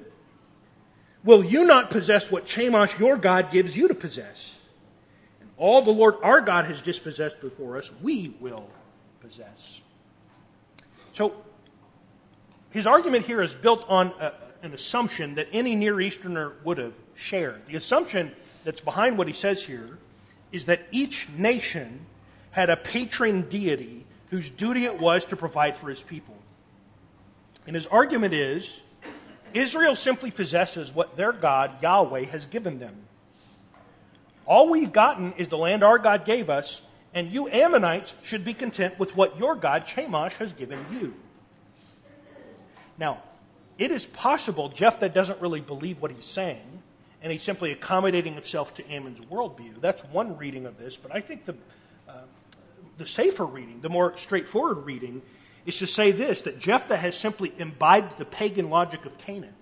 Will 1.23 1.45
you 1.45 1.67
not 1.67 1.91
possess 1.91 2.31
what 2.31 2.47
Chemosh, 2.47 2.99
your 2.99 3.19
God, 3.19 3.51
gives 3.51 3.77
you 3.77 3.89
to 3.89 3.95
possess? 3.95 4.57
And 5.43 5.51
all 5.59 5.83
the 5.83 5.91
Lord 5.91 6.15
our 6.23 6.41
God 6.41 6.65
has 6.65 6.81
dispossessed 6.81 7.43
before 7.43 7.77
us, 7.77 7.91
we 8.01 8.35
will 8.41 8.71
possess. 9.21 9.83
So, 11.13 11.35
his 12.71 12.87
argument 12.87 13.27
here 13.27 13.43
is 13.43 13.53
built 13.53 13.85
on 13.87 14.15
a, 14.19 14.33
an 14.63 14.75
assumption 14.75 15.35
that 15.37 15.49
any 15.53 15.75
Near 15.75 16.01
Easterner 16.01 16.53
would 16.65 16.79
have 16.79 16.95
shared. 17.15 17.67
The 17.67 17.77
assumption 17.77 18.33
that's 18.65 18.81
behind 18.81 19.19
what 19.19 19.27
he 19.27 19.33
says 19.33 19.65
here 19.65 19.99
is 20.53 20.67
that 20.67 20.83
each 20.91 21.29
nation 21.37 22.07
had 22.51 22.71
a 22.71 22.77
patron 22.77 23.43
deity 23.43 24.05
whose 24.31 24.51
duty 24.51 24.85
it 24.85 24.99
was 24.99 25.25
to 25.27 25.37
provide 25.37 25.77
for 25.77 25.89
his 25.89 26.03
people. 26.03 26.37
And 27.67 27.75
his 27.75 27.87
argument 27.87 28.35
is 28.35 28.83
Israel 29.55 29.97
simply 29.97 30.31
possesses 30.31 30.93
what 30.95 31.17
their 31.17 31.33
God, 31.33 31.83
Yahweh, 31.83 32.25
has 32.27 32.47
given 32.47 32.79
them. 32.79 32.95
All 34.47 34.69
we've 34.69 34.93
gotten 34.93 35.33
is 35.35 35.49
the 35.49 35.59
land 35.59 35.83
our 35.83 35.99
God 35.99 36.25
gave 36.25 36.51
us, 36.51 36.83
and 37.15 37.31
you 37.31 37.49
Ammonites 37.49 38.15
should 38.23 38.45
be 38.45 38.55
content 38.55 38.99
with 38.99 39.17
what 39.17 39.39
your 39.39 39.55
God, 39.55 39.87
Chemosh, 39.87 40.35
has 40.35 40.53
given 40.53 40.85
you. 40.93 41.15
Now, 42.99 43.23
it 43.81 43.91
is 43.91 44.07
possible 44.07 44.69
Jephthah 44.69 45.09
doesn't 45.09 45.41
really 45.41 45.63
believe 45.63 46.03
what 46.03 46.13
he's 46.13 46.27
saying, 46.27 46.83
and 47.23 47.33
he's 47.33 47.43
simply 47.43 47.73
accommodating 47.73 48.35
himself 48.35 48.75
to 48.75 48.87
Ammon's 48.89 49.21
worldview. 49.21 49.81
That's 49.81 50.05
one 50.05 50.37
reading 50.37 50.67
of 50.67 50.79
this, 50.79 50.99
but 50.99 51.13
I 51.15 51.21
think 51.21 51.47
the, 51.47 51.55
uh, 52.07 52.13
the 52.99 53.07
safer 53.07 53.47
reading, 53.47 53.81
the 53.81 53.89
more 53.89 54.15
straightforward 54.19 54.85
reading, 54.85 55.23
is 55.65 55.79
to 55.79 55.87
say 55.87 56.13
this 56.13 56.43
that 56.43 56.59
Jephthah 56.59 56.99
has 56.99 57.17
simply 57.17 57.55
imbibed 57.57 58.19
the 58.19 58.27
pagan 58.27 58.69
logic 58.69 59.07
of 59.07 59.17
Canaan. 59.17 59.55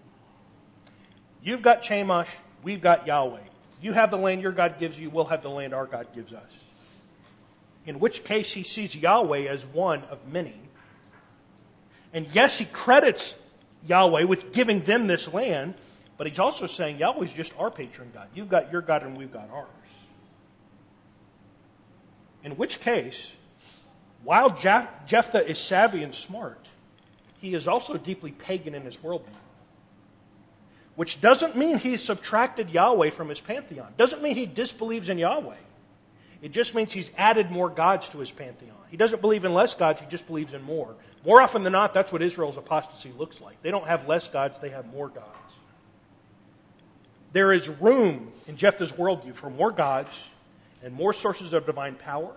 You've 1.40 1.62
got 1.62 1.82
Chemosh, 1.82 2.28
we've 2.64 2.82
got 2.82 3.06
Yahweh. 3.06 3.38
You 3.80 3.92
have 3.92 4.10
the 4.10 4.18
land 4.18 4.42
your 4.42 4.50
God 4.50 4.80
gives 4.80 4.98
you, 4.98 5.10
we'll 5.10 5.26
have 5.26 5.42
the 5.42 5.50
land 5.50 5.72
our 5.72 5.86
God 5.86 6.08
gives 6.12 6.32
us. 6.32 6.50
In 7.86 8.00
which 8.00 8.24
case, 8.24 8.52
he 8.52 8.64
sees 8.64 8.96
Yahweh 8.96 9.46
as 9.46 9.64
one 9.64 10.02
of 10.10 10.26
many. 10.26 10.60
And 12.12 12.26
yes, 12.32 12.58
he 12.58 12.64
credits 12.64 13.36
Yahweh 13.86 14.24
with 14.24 14.52
giving 14.52 14.80
them 14.80 15.06
this 15.06 15.32
land, 15.32 15.74
but 16.16 16.26
he's 16.26 16.38
also 16.38 16.66
saying 16.66 16.98
Yahweh's 16.98 17.32
just 17.32 17.52
our 17.58 17.70
patron 17.70 18.10
God. 18.12 18.28
You've 18.34 18.48
got 18.48 18.72
your 18.72 18.82
God 18.82 19.02
and 19.02 19.16
we've 19.16 19.32
got 19.32 19.50
ours. 19.50 19.66
In 22.44 22.52
which 22.56 22.80
case, 22.80 23.32
while 24.24 24.50
Jephthah 24.50 25.46
is 25.48 25.58
savvy 25.58 26.02
and 26.02 26.14
smart, 26.14 26.66
he 27.40 27.54
is 27.54 27.68
also 27.68 27.96
deeply 27.96 28.32
pagan 28.32 28.74
in 28.74 28.82
his 28.82 28.96
worldview. 28.96 29.22
Which 30.96 31.20
doesn't 31.20 31.56
mean 31.56 31.78
he 31.78 31.96
subtracted 31.96 32.70
Yahweh 32.70 33.10
from 33.10 33.28
his 33.28 33.40
pantheon. 33.40 33.92
Doesn't 33.96 34.20
mean 34.20 34.34
he 34.34 34.46
disbelieves 34.46 35.08
in 35.08 35.18
Yahweh. 35.18 35.54
It 36.42 36.50
just 36.52 36.74
means 36.74 36.92
he's 36.92 37.12
added 37.16 37.52
more 37.52 37.68
gods 37.68 38.08
to 38.10 38.18
his 38.18 38.32
pantheon. 38.32 38.74
He 38.90 38.96
doesn't 38.96 39.20
believe 39.20 39.44
in 39.44 39.54
less 39.54 39.74
gods, 39.74 40.00
he 40.00 40.06
just 40.08 40.26
believes 40.26 40.52
in 40.54 40.62
more. 40.62 40.94
More 41.24 41.42
often 41.42 41.62
than 41.62 41.72
not, 41.72 41.94
that's 41.94 42.12
what 42.12 42.22
Israel's 42.22 42.56
apostasy 42.56 43.12
looks 43.16 43.40
like. 43.40 43.60
They 43.62 43.70
don't 43.70 43.86
have 43.86 44.08
less 44.08 44.28
gods, 44.28 44.58
they 44.58 44.70
have 44.70 44.86
more 44.92 45.08
gods. 45.08 45.26
There 47.32 47.52
is 47.52 47.68
room 47.68 48.32
in 48.46 48.56
Jephthah's 48.56 48.92
worldview 48.92 49.34
for 49.34 49.50
more 49.50 49.70
gods 49.70 50.10
and 50.82 50.94
more 50.94 51.12
sources 51.12 51.52
of 51.52 51.66
divine 51.66 51.94
power. 51.94 52.32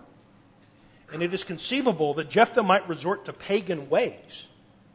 And 1.12 1.22
it 1.22 1.32
is 1.32 1.44
conceivable 1.44 2.14
that 2.14 2.28
Jephthah 2.28 2.62
might 2.62 2.88
resort 2.88 3.24
to 3.26 3.32
pagan 3.32 3.88
ways 3.88 4.46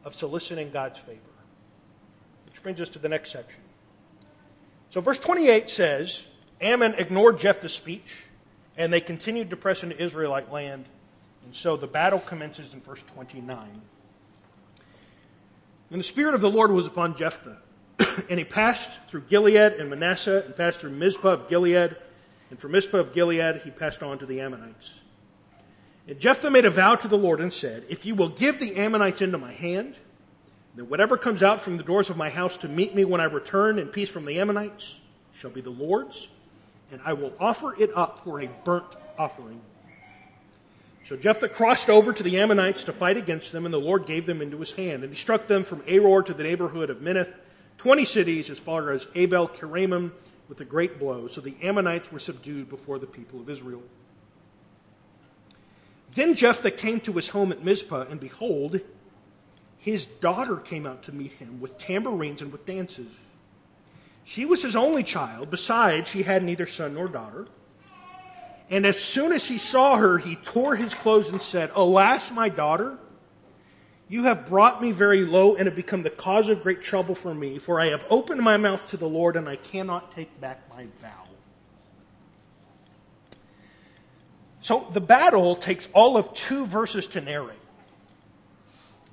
of 0.04 0.14
soliciting 0.14 0.70
God's 0.70 0.98
favor. 0.98 1.20
Which 2.46 2.62
brings 2.62 2.80
us 2.80 2.88
to 2.90 2.98
the 2.98 3.08
next 3.08 3.30
section. 3.30 3.60
So, 4.90 5.00
verse 5.00 5.18
28 5.18 5.68
says 5.68 6.22
Ammon 6.60 6.94
ignored 6.94 7.38
Jephthah's 7.38 7.74
speech, 7.74 8.24
and 8.76 8.92
they 8.92 9.00
continued 9.00 9.50
to 9.50 9.56
press 9.56 9.82
into 9.82 10.00
Israelite 10.02 10.50
land. 10.50 10.86
And 11.48 11.56
so 11.56 11.78
the 11.78 11.86
battle 11.86 12.18
commences 12.18 12.74
in 12.74 12.82
verse 12.82 13.00
29. 13.14 13.80
And 15.90 15.98
the 15.98 16.04
Spirit 16.04 16.34
of 16.34 16.42
the 16.42 16.50
Lord 16.50 16.70
was 16.70 16.86
upon 16.86 17.16
Jephthah, 17.16 17.56
and 18.28 18.38
he 18.38 18.44
passed 18.44 19.02
through 19.08 19.22
Gilead 19.22 19.72
and 19.72 19.88
Manasseh, 19.88 20.42
and 20.44 20.54
passed 20.54 20.80
through 20.80 20.90
Mizpah 20.90 21.30
of 21.30 21.48
Gilead, 21.48 21.96
and 22.50 22.58
from 22.58 22.72
Mizpah 22.72 22.98
of 22.98 23.14
Gilead 23.14 23.62
he 23.62 23.70
passed 23.70 24.02
on 24.02 24.18
to 24.18 24.26
the 24.26 24.42
Ammonites. 24.42 25.00
And 26.06 26.20
Jephthah 26.20 26.50
made 26.50 26.66
a 26.66 26.70
vow 26.70 26.96
to 26.96 27.08
the 27.08 27.16
Lord 27.16 27.40
and 27.40 27.50
said, 27.50 27.86
If 27.88 28.04
you 28.04 28.14
will 28.14 28.28
give 28.28 28.60
the 28.60 28.76
Ammonites 28.76 29.22
into 29.22 29.38
my 29.38 29.52
hand, 29.52 29.96
then 30.74 30.90
whatever 30.90 31.16
comes 31.16 31.42
out 31.42 31.62
from 31.62 31.78
the 31.78 31.82
doors 31.82 32.10
of 32.10 32.18
my 32.18 32.28
house 32.28 32.58
to 32.58 32.68
meet 32.68 32.94
me 32.94 33.06
when 33.06 33.22
I 33.22 33.24
return 33.24 33.78
in 33.78 33.88
peace 33.88 34.10
from 34.10 34.26
the 34.26 34.38
Ammonites 34.38 34.98
shall 35.38 35.48
be 35.48 35.62
the 35.62 35.70
Lord's, 35.70 36.28
and 36.92 37.00
I 37.06 37.14
will 37.14 37.32
offer 37.40 37.74
it 37.80 37.90
up 37.96 38.22
for 38.22 38.42
a 38.42 38.50
burnt 38.64 38.96
offering. 39.16 39.62
So 41.08 41.16
Jephthah 41.16 41.48
crossed 41.48 41.88
over 41.88 42.12
to 42.12 42.22
the 42.22 42.38
Ammonites 42.38 42.84
to 42.84 42.92
fight 42.92 43.16
against 43.16 43.50
them, 43.50 43.64
and 43.64 43.72
the 43.72 43.80
Lord 43.80 44.04
gave 44.04 44.26
them 44.26 44.42
into 44.42 44.58
his 44.58 44.72
hand. 44.72 45.02
And 45.02 45.10
he 45.10 45.18
struck 45.18 45.46
them 45.46 45.64
from 45.64 45.80
Aroer 45.84 46.22
to 46.26 46.34
the 46.34 46.42
neighborhood 46.42 46.90
of 46.90 46.98
Minnith, 46.98 47.32
twenty 47.78 48.04
cities 48.04 48.50
as 48.50 48.58
far 48.58 48.90
as 48.90 49.06
Abel 49.14 49.48
Keramim, 49.48 50.12
with 50.50 50.60
a 50.60 50.66
great 50.66 50.98
blow. 50.98 51.26
So 51.26 51.40
the 51.40 51.54
Ammonites 51.62 52.12
were 52.12 52.18
subdued 52.18 52.68
before 52.68 52.98
the 52.98 53.06
people 53.06 53.40
of 53.40 53.48
Israel. 53.48 53.82
Then 56.12 56.34
Jephthah 56.34 56.72
came 56.72 57.00
to 57.00 57.12
his 57.14 57.28
home 57.28 57.52
at 57.52 57.64
Mizpah, 57.64 58.04
and 58.10 58.20
behold, 58.20 58.82
his 59.78 60.04
daughter 60.04 60.56
came 60.56 60.84
out 60.84 61.04
to 61.04 61.12
meet 61.12 61.32
him 61.32 61.58
with 61.58 61.78
tambourines 61.78 62.42
and 62.42 62.52
with 62.52 62.66
dances. 62.66 63.08
She 64.24 64.44
was 64.44 64.62
his 64.62 64.76
only 64.76 65.04
child. 65.04 65.50
Besides, 65.50 66.10
she 66.10 66.24
had 66.24 66.44
neither 66.44 66.66
son 66.66 66.92
nor 66.92 67.08
daughter. 67.08 67.46
And 68.70 68.84
as 68.84 69.00
soon 69.00 69.32
as 69.32 69.46
he 69.46 69.58
saw 69.58 69.96
her, 69.96 70.18
he 70.18 70.36
tore 70.36 70.76
his 70.76 70.92
clothes 70.94 71.30
and 71.30 71.40
said, 71.40 71.70
Alas, 71.74 72.30
my 72.30 72.48
daughter, 72.48 72.98
you 74.08 74.24
have 74.24 74.46
brought 74.46 74.82
me 74.82 74.90
very 74.90 75.24
low 75.24 75.54
and 75.54 75.66
have 75.66 75.74
become 75.74 76.02
the 76.02 76.10
cause 76.10 76.48
of 76.48 76.62
great 76.62 76.82
trouble 76.82 77.14
for 77.14 77.34
me, 77.34 77.58
for 77.58 77.80
I 77.80 77.86
have 77.86 78.04
opened 78.10 78.42
my 78.42 78.56
mouth 78.56 78.86
to 78.88 78.96
the 78.96 79.08
Lord, 79.08 79.36
and 79.36 79.48
I 79.48 79.56
cannot 79.56 80.12
take 80.12 80.40
back 80.40 80.68
my 80.70 80.86
vow. 81.00 81.24
So 84.60 84.86
the 84.92 85.00
battle 85.00 85.56
takes 85.56 85.88
all 85.94 86.16
of 86.16 86.32
two 86.34 86.66
verses 86.66 87.06
to 87.08 87.20
narrate. 87.20 87.56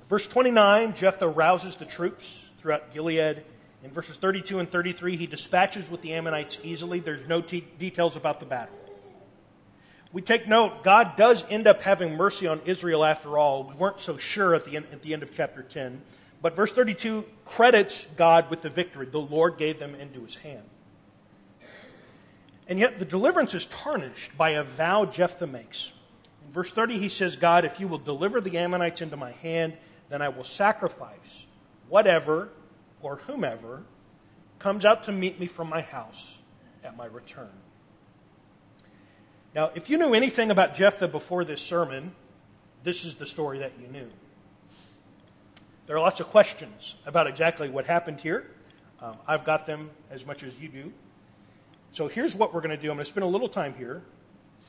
Verse 0.08 0.28
29, 0.28 0.94
Jephthah 0.94 1.28
rouses 1.28 1.76
the 1.76 1.84
troops 1.84 2.42
throughout 2.58 2.92
Gilead. 2.92 3.42
In 3.82 3.90
verses 3.90 4.16
32 4.16 4.58
and 4.58 4.70
33, 4.70 5.16
he 5.16 5.26
dispatches 5.26 5.90
with 5.90 6.02
the 6.02 6.12
Ammonites 6.14 6.58
easily. 6.62 7.00
There's 7.00 7.26
no 7.26 7.40
t- 7.40 7.66
details 7.78 8.16
about 8.16 8.40
the 8.40 8.46
battle. 8.46 8.85
We 10.16 10.22
take 10.22 10.48
note, 10.48 10.82
God 10.82 11.14
does 11.16 11.44
end 11.50 11.66
up 11.66 11.82
having 11.82 12.16
mercy 12.16 12.46
on 12.46 12.62
Israel 12.64 13.04
after 13.04 13.36
all. 13.36 13.64
We 13.64 13.74
weren't 13.74 14.00
so 14.00 14.16
sure 14.16 14.54
at 14.54 14.64
the 14.64 14.76
end, 14.76 14.86
at 14.90 15.02
the 15.02 15.12
end 15.12 15.22
of 15.22 15.36
chapter 15.36 15.62
10. 15.62 16.00
But 16.40 16.56
verse 16.56 16.72
32 16.72 17.26
credits 17.44 18.06
God 18.16 18.48
with 18.48 18.62
the 18.62 18.70
victory. 18.70 19.04
The 19.04 19.20
Lord 19.20 19.58
gave 19.58 19.78
them 19.78 19.94
into 19.94 20.24
his 20.24 20.36
hand. 20.36 20.62
And 22.66 22.78
yet 22.78 22.98
the 22.98 23.04
deliverance 23.04 23.52
is 23.52 23.66
tarnished 23.66 24.34
by 24.38 24.52
a 24.52 24.62
vow 24.62 25.04
Jephthah 25.04 25.46
makes. 25.46 25.92
In 26.46 26.50
verse 26.54 26.72
30, 26.72 26.98
he 26.98 27.10
says, 27.10 27.36
God, 27.36 27.66
if 27.66 27.78
you 27.78 27.86
will 27.86 27.98
deliver 27.98 28.40
the 28.40 28.56
Ammonites 28.56 29.02
into 29.02 29.18
my 29.18 29.32
hand, 29.32 29.74
then 30.08 30.22
I 30.22 30.30
will 30.30 30.44
sacrifice 30.44 31.44
whatever 31.90 32.48
or 33.02 33.16
whomever 33.16 33.82
comes 34.60 34.86
out 34.86 35.04
to 35.04 35.12
meet 35.12 35.38
me 35.38 35.46
from 35.46 35.68
my 35.68 35.82
house 35.82 36.38
at 36.82 36.96
my 36.96 37.04
return. 37.04 37.50
Now, 39.56 39.70
if 39.74 39.88
you 39.88 39.96
knew 39.96 40.12
anything 40.12 40.50
about 40.50 40.74
Jephthah 40.74 41.08
before 41.08 41.42
this 41.42 41.62
sermon, 41.62 42.12
this 42.84 43.06
is 43.06 43.14
the 43.14 43.24
story 43.24 43.60
that 43.60 43.72
you 43.80 43.88
knew. 43.88 44.06
There 45.86 45.96
are 45.96 46.00
lots 46.00 46.20
of 46.20 46.26
questions 46.26 46.96
about 47.06 47.26
exactly 47.26 47.70
what 47.70 47.86
happened 47.86 48.20
here. 48.20 48.50
Um, 49.00 49.16
I've 49.26 49.46
got 49.46 49.64
them 49.64 49.88
as 50.10 50.26
much 50.26 50.42
as 50.42 50.60
you 50.60 50.68
do. 50.68 50.92
So 51.92 52.06
here's 52.06 52.36
what 52.36 52.52
we're 52.52 52.60
going 52.60 52.76
to 52.76 52.82
do. 52.82 52.90
I'm 52.90 52.98
going 52.98 53.06
to 53.06 53.10
spend 53.10 53.24
a 53.24 53.28
little 53.28 53.48
time 53.48 53.72
here. 53.78 54.02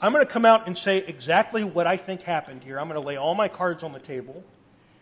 I'm 0.02 0.14
going 0.14 0.26
to 0.26 0.32
come 0.32 0.46
out 0.46 0.68
and 0.68 0.78
say 0.78 1.00
exactly 1.00 1.66
what 1.66 1.86
I 1.86 1.98
think 1.98 2.22
happened 2.22 2.64
here. 2.64 2.80
I'm 2.80 2.88
going 2.88 3.02
to 3.02 3.06
lay 3.06 3.18
all 3.18 3.36
my 3.36 3.50
cards 3.50 3.84
on 3.84 3.92
the 3.92 4.00
table, 4.00 4.42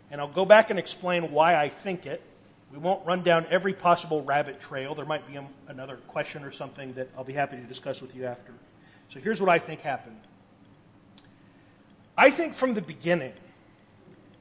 and 0.09 0.19
I'll 0.19 0.27
go 0.27 0.45
back 0.45 0.71
and 0.71 0.79
explain 0.79 1.31
why 1.31 1.55
I 1.55 1.69
think 1.69 2.07
it. 2.07 2.23
We 2.71 2.79
won't 2.79 3.05
run 3.05 3.21
down 3.21 3.45
every 3.51 3.73
possible 3.73 4.23
rabbit 4.23 4.59
trail. 4.59 4.95
There 4.95 5.05
might 5.05 5.27
be 5.27 5.35
a, 5.35 5.45
another 5.67 5.97
question 6.07 6.43
or 6.43 6.49
something 6.49 6.93
that 6.93 7.07
I'll 7.15 7.23
be 7.23 7.33
happy 7.33 7.57
to 7.57 7.63
discuss 7.63 8.01
with 8.01 8.15
you 8.15 8.25
after. 8.25 8.51
So 9.09 9.19
here's 9.19 9.39
what 9.39 9.49
I 9.49 9.59
think 9.59 9.81
happened. 9.81 10.19
I 12.17 12.29
think 12.29 12.53
from 12.53 12.73
the 12.73 12.81
beginning, 12.81 13.33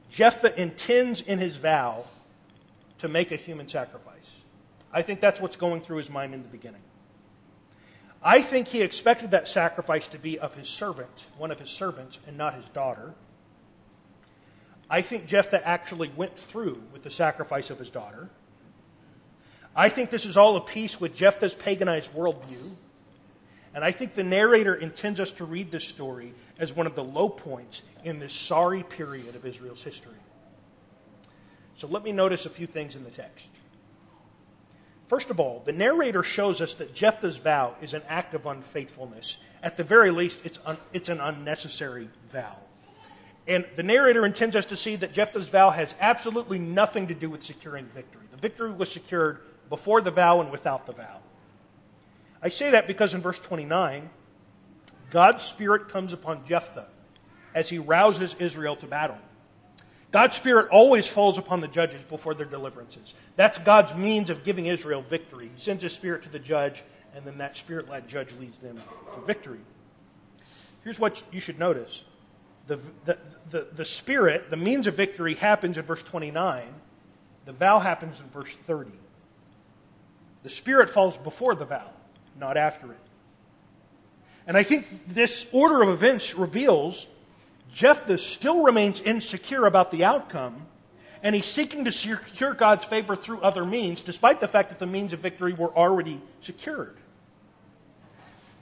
Jephthah 0.09 0.59
intends 0.59 1.21
in 1.21 1.39
his 1.39 1.57
vow 1.57 2.05
to 2.99 3.07
make 3.07 3.31
a 3.31 3.35
human 3.35 3.67
sacrifice. 3.67 4.13
I 4.93 5.01
think 5.01 5.19
that's 5.19 5.41
what's 5.41 5.57
going 5.57 5.81
through 5.81 5.97
his 5.97 6.09
mind 6.09 6.33
in 6.33 6.41
the 6.41 6.47
beginning. 6.47 6.81
I 8.23 8.41
think 8.41 8.69
he 8.69 8.81
expected 8.81 9.31
that 9.31 9.47
sacrifice 9.47 10.07
to 10.07 10.17
be 10.17 10.39
of 10.39 10.55
his 10.55 10.67
servant, 10.67 11.27
one 11.37 11.51
of 11.51 11.59
his 11.59 11.69
servants, 11.69 12.17
and 12.25 12.37
not 12.37 12.55
his 12.55 12.65
daughter. 12.69 13.13
I 14.89 15.01
think 15.01 15.27
Jephthah 15.27 15.67
actually 15.67 16.11
went 16.15 16.37
through 16.37 16.81
with 16.93 17.03
the 17.03 17.11
sacrifice 17.11 17.69
of 17.69 17.77
his 17.77 17.91
daughter. 17.91 18.29
I 19.75 19.89
think 19.89 20.09
this 20.09 20.25
is 20.25 20.37
all 20.37 20.55
a 20.55 20.61
piece 20.61 20.99
with 21.01 21.15
Jephthah's 21.15 21.53
paganized 21.53 22.13
worldview. 22.13 22.75
And 23.75 23.83
I 23.83 23.91
think 23.91 24.15
the 24.15 24.23
narrator 24.23 24.73
intends 24.73 25.19
us 25.19 25.33
to 25.33 25.45
read 25.45 25.69
this 25.69 25.83
story 25.83 26.33
as 26.57 26.73
one 26.73 26.87
of 26.87 26.95
the 26.95 27.03
low 27.03 27.27
points 27.27 27.81
in 28.05 28.19
this 28.19 28.33
sorry 28.33 28.83
period 28.83 29.35
of 29.35 29.45
Israel's 29.45 29.83
history. 29.83 30.15
So 31.75 31.87
let 31.87 32.01
me 32.01 32.13
notice 32.13 32.45
a 32.45 32.49
few 32.49 32.67
things 32.67 32.95
in 32.95 33.03
the 33.03 33.11
text. 33.11 33.49
First 35.07 35.29
of 35.29 35.41
all, 35.41 35.61
the 35.65 35.73
narrator 35.73 36.23
shows 36.23 36.61
us 36.61 36.73
that 36.75 36.95
Jephthah's 36.95 37.35
vow 37.35 37.75
is 37.81 37.93
an 37.93 38.01
act 38.07 38.33
of 38.33 38.45
unfaithfulness. 38.45 39.37
At 39.61 39.75
the 39.75 39.83
very 39.83 40.09
least, 40.09 40.39
it's, 40.45 40.57
un, 40.65 40.77
it's 40.93 41.09
an 41.09 41.19
unnecessary 41.19 42.07
vow. 42.31 42.55
And 43.45 43.65
the 43.75 43.83
narrator 43.83 44.25
intends 44.25 44.55
us 44.55 44.65
to 44.67 44.77
see 44.77 44.95
that 44.95 45.11
Jephthah's 45.11 45.49
vow 45.49 45.69
has 45.69 45.95
absolutely 45.99 46.59
nothing 46.59 47.07
to 47.09 47.13
do 47.13 47.29
with 47.29 47.43
securing 47.43 47.85
victory. 47.87 48.23
The 48.31 48.37
victory 48.37 48.71
was 48.71 48.89
secured 48.89 49.41
before 49.69 49.99
the 49.99 50.11
vow 50.11 50.39
and 50.39 50.49
without 50.49 50.85
the 50.85 50.93
vow. 50.93 51.19
I 52.41 52.49
say 52.49 52.71
that 52.71 52.87
because 52.87 53.13
in 53.13 53.21
verse 53.21 53.39
29, 53.39 54.09
God's 55.09 55.43
Spirit 55.43 55.89
comes 55.89 56.13
upon 56.13 56.45
Jephthah 56.45 56.87
as 57.53 57.69
he 57.69 57.79
rouses 57.79 58.35
Israel 58.39 58.75
to 58.77 58.87
battle. 58.87 59.17
God's 60.11 60.37
Spirit 60.37 60.69
always 60.71 61.07
falls 61.07 61.37
upon 61.37 61.59
the 61.59 61.67
judges 61.67 62.03
before 62.03 62.33
their 62.33 62.45
deliverances. 62.45 63.13
That's 63.35 63.59
God's 63.59 63.95
means 63.95 64.29
of 64.29 64.43
giving 64.43 64.65
Israel 64.65 65.01
victory. 65.01 65.49
He 65.53 65.59
sends 65.59 65.83
His 65.83 65.93
Spirit 65.93 66.23
to 66.23 66.29
the 66.29 66.39
judge, 66.39 66.83
and 67.13 67.25
then 67.25 67.37
that 67.39 67.57
Spirit 67.57 67.89
led 67.89 68.07
judge 68.07 68.31
leads 68.39 68.57
them 68.59 68.77
to 68.77 69.21
victory. 69.25 69.59
Here's 70.85 70.99
what 70.99 71.21
you 71.31 71.39
should 71.39 71.59
notice 71.59 72.03
the, 72.67 72.79
the, 73.03 73.17
the, 73.49 73.67
the 73.73 73.85
Spirit, 73.85 74.49
the 74.49 74.57
means 74.57 74.87
of 74.87 74.95
victory, 74.95 75.35
happens 75.35 75.77
in 75.77 75.83
verse 75.83 76.01
29, 76.01 76.63
the 77.45 77.51
vow 77.51 77.79
happens 77.79 78.19
in 78.19 78.27
verse 78.27 78.55
30. 78.63 78.91
The 80.43 80.49
Spirit 80.49 80.89
falls 80.89 81.17
before 81.17 81.55
the 81.55 81.65
vow, 81.65 81.89
not 82.39 82.57
after 82.57 82.91
it. 82.91 82.99
And 84.47 84.55
I 84.55 84.63
think 84.63 84.85
this 85.07 85.45
order 85.51 85.81
of 85.81 85.89
events 85.89 86.35
reveals 86.35 87.07
Jephthah 87.73 88.19
still 88.19 88.63
remains 88.63 89.01
insecure 89.01 89.65
about 89.65 89.91
the 89.91 90.05
outcome, 90.05 90.67
and 91.23 91.35
he's 91.35 91.45
seeking 91.45 91.85
to 91.85 91.91
secure 91.91 92.53
God's 92.53 92.85
favor 92.85 93.15
through 93.15 93.41
other 93.41 93.65
means, 93.65 94.01
despite 94.01 94.39
the 94.39 94.47
fact 94.47 94.69
that 94.69 94.79
the 94.79 94.85
means 94.85 95.13
of 95.13 95.19
victory 95.19 95.53
were 95.53 95.75
already 95.75 96.21
secured. 96.41 96.95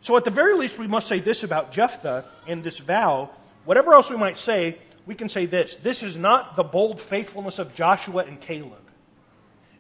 So, 0.02 0.18
at 0.18 0.24
the 0.24 0.32
very 0.32 0.56
least, 0.56 0.80
we 0.80 0.88
must 0.88 1.08
say 1.08 1.20
this 1.20 1.44
about 1.44 1.72
Jephthah 1.72 2.26
and 2.48 2.64
this 2.64 2.80
vow. 2.80 3.30
Whatever 3.66 3.94
else 3.94 4.10
we 4.10 4.18
might 4.18 4.38
say, 4.38 4.78
we 5.06 5.16
can 5.16 5.30
say 5.30 5.46
this 5.46 5.76
this 5.78 6.04
is 6.04 6.18
not 6.18 6.56
the 6.56 6.64
bold 6.64 7.00
faithfulness 7.00 7.60
of 7.60 7.74
Joshua 7.76 8.24
and 8.24 8.40
Caleb. 8.40 8.83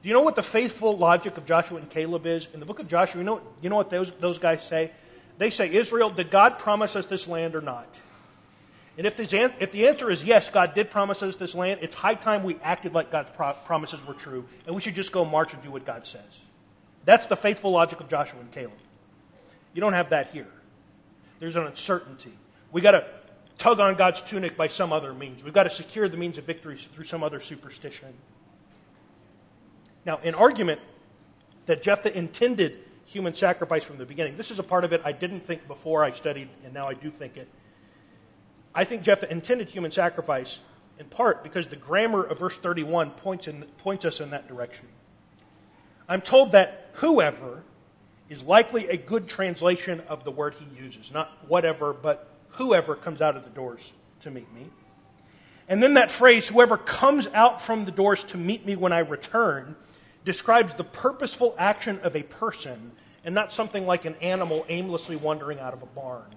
Do 0.04 0.10
you 0.10 0.14
know 0.14 0.22
what 0.22 0.36
the 0.36 0.44
faithful 0.44 0.98
logic 0.98 1.38
of 1.38 1.46
Joshua 1.46 1.80
and 1.80 1.90
Caleb 1.90 2.26
is? 2.26 2.50
In 2.54 2.60
the 2.60 2.66
book 2.66 2.80
of 2.80 2.90
Joshua, 2.90 3.20
you 3.20 3.24
know, 3.24 3.42
you 3.62 3.70
know 3.70 3.78
what 3.78 3.90
those, 3.90 4.12
those 4.12 4.38
guys 4.38 4.62
say? 4.62 4.92
They 5.38 5.50
say, 5.50 5.74
Israel, 5.74 6.10
did 6.10 6.30
God 6.30 6.60
promise 6.60 6.98
us 6.98 7.06
this 7.06 7.26
land 7.26 7.56
or 7.56 7.62
not? 7.62 7.88
And 8.98 9.08
if, 9.08 9.18
if 9.18 9.72
the 9.72 9.88
answer 9.88 10.12
is 10.12 10.24
yes, 10.24 10.50
God 10.50 10.76
did 10.76 10.92
promise 10.92 11.24
us 11.24 11.38
this 11.38 11.56
land, 11.56 11.80
it's 11.82 11.96
high 11.96 12.16
time 12.16 12.44
we 12.44 12.58
acted 12.62 12.94
like 12.94 13.12
God's 13.12 13.32
pro- 13.32 13.54
promises 13.66 14.06
were 14.06 14.14
true, 14.14 14.46
and 14.68 14.76
we 14.76 14.82
should 14.82 14.94
just 14.94 15.14
go 15.14 15.24
march 15.24 15.54
and 15.54 15.64
do 15.64 15.72
what 15.72 15.86
God 15.86 16.06
says. 16.06 16.42
That's 17.06 17.26
the 17.26 17.38
faithful 17.38 17.72
logic 17.72 18.02
of 18.02 18.10
Joshua 18.10 18.42
and 18.42 18.52
Caleb. 18.52 18.78
You 19.74 19.80
don't 19.80 19.94
have 19.94 20.10
that 20.10 20.32
here. 20.32 20.52
There's 21.40 21.56
an 21.56 21.66
uncertainty. 21.66 22.34
We've 22.74 22.84
got 22.84 22.92
to 22.92 23.06
tug 23.58 23.80
on 23.80 23.96
God's 23.96 24.22
tunic 24.22 24.58
by 24.58 24.68
some 24.68 24.92
other 24.94 25.14
means. 25.14 25.44
We've 25.44 25.54
got 25.54 25.64
to 25.64 25.70
secure 25.70 26.10
the 26.10 26.18
means 26.18 26.38
of 26.38 26.44
victory 26.44 26.78
through 26.78 27.06
some 27.06 27.24
other 27.24 27.40
superstition. 27.40 28.14
Now, 30.06 30.20
an 30.24 30.36
argument 30.36 30.82
that 31.66 31.82
Jephthah 31.82 32.18
intended 32.18 32.78
human 33.06 33.34
sacrifice 33.34 33.84
from 33.84 33.98
the 33.98 34.06
beginning. 34.06 34.38
This 34.38 34.52
is 34.52 34.60
a 34.60 34.64
part 34.64 34.84
of 34.84 34.94
it 34.94 35.02
I 35.06 35.12
didn't 35.12 35.42
think 35.42 35.68
before 35.68 36.04
I 36.04 36.12
studied, 36.12 36.50
and 36.66 36.74
now 36.74 36.88
I 36.88 36.94
do 36.94 37.10
think 37.10 37.38
it. 37.38 37.48
I 38.74 38.84
think 38.84 39.04
Jephthah 39.04 39.32
intended 39.32 39.70
human 39.70 39.92
sacrifice 39.92 40.60
in 41.00 41.06
part 41.06 41.44
because 41.44 41.68
the 41.68 41.76
grammar 41.76 42.24
of 42.24 42.40
verse 42.40 42.58
31 42.58 43.12
points, 43.12 43.48
in, 43.48 43.64
points 43.78 44.06
us 44.06 44.20
in 44.20 44.32
that 44.32 44.48
direction. 44.48 44.88
I'm 46.08 46.22
told 46.22 46.52
that 46.52 46.90
whoever 46.94 47.64
is 48.30 48.44
likely 48.44 48.88
a 48.90 48.98
good 48.98 49.28
translation 49.28 50.02
of 50.08 50.24
the 50.24 50.32
word 50.32 50.56
he 50.56 50.84
uses. 50.84 51.12
Not 51.12 51.32
whatever, 51.48 51.94
but 51.94 52.30
whoever 52.50 52.96
comes 52.96 53.22
out 53.22 53.36
of 53.36 53.44
the 53.44 53.50
doors 53.50 53.94
to 54.22 54.32
meet 54.32 54.52
me. 54.54 54.70
And 55.68 55.82
then 55.82 55.94
that 55.94 56.12
phrase, 56.12 56.48
whoever 56.48 56.78
comes 56.78 57.28
out 57.28 57.62
from 57.62 57.86
the 57.86 57.92
doors 57.92 58.24
to 58.26 58.38
meet 58.38 58.66
me 58.66 58.76
when 58.76 58.92
I 58.92 59.00
return, 59.00 59.76
describes 60.26 60.74
the 60.74 60.84
purposeful 60.84 61.56
action 61.58 62.00
of 62.04 62.16
a 62.16 62.24
person 62.24 62.92
and 63.24 63.34
not 63.34 63.54
something 63.54 63.86
like 63.86 64.06
an 64.06 64.16
animal 64.16 64.66
aimlessly 64.70 65.16
wandering 65.16 65.60
out 65.60 65.74
of 65.74 65.82
a 65.84 65.88
barn. 65.88 66.36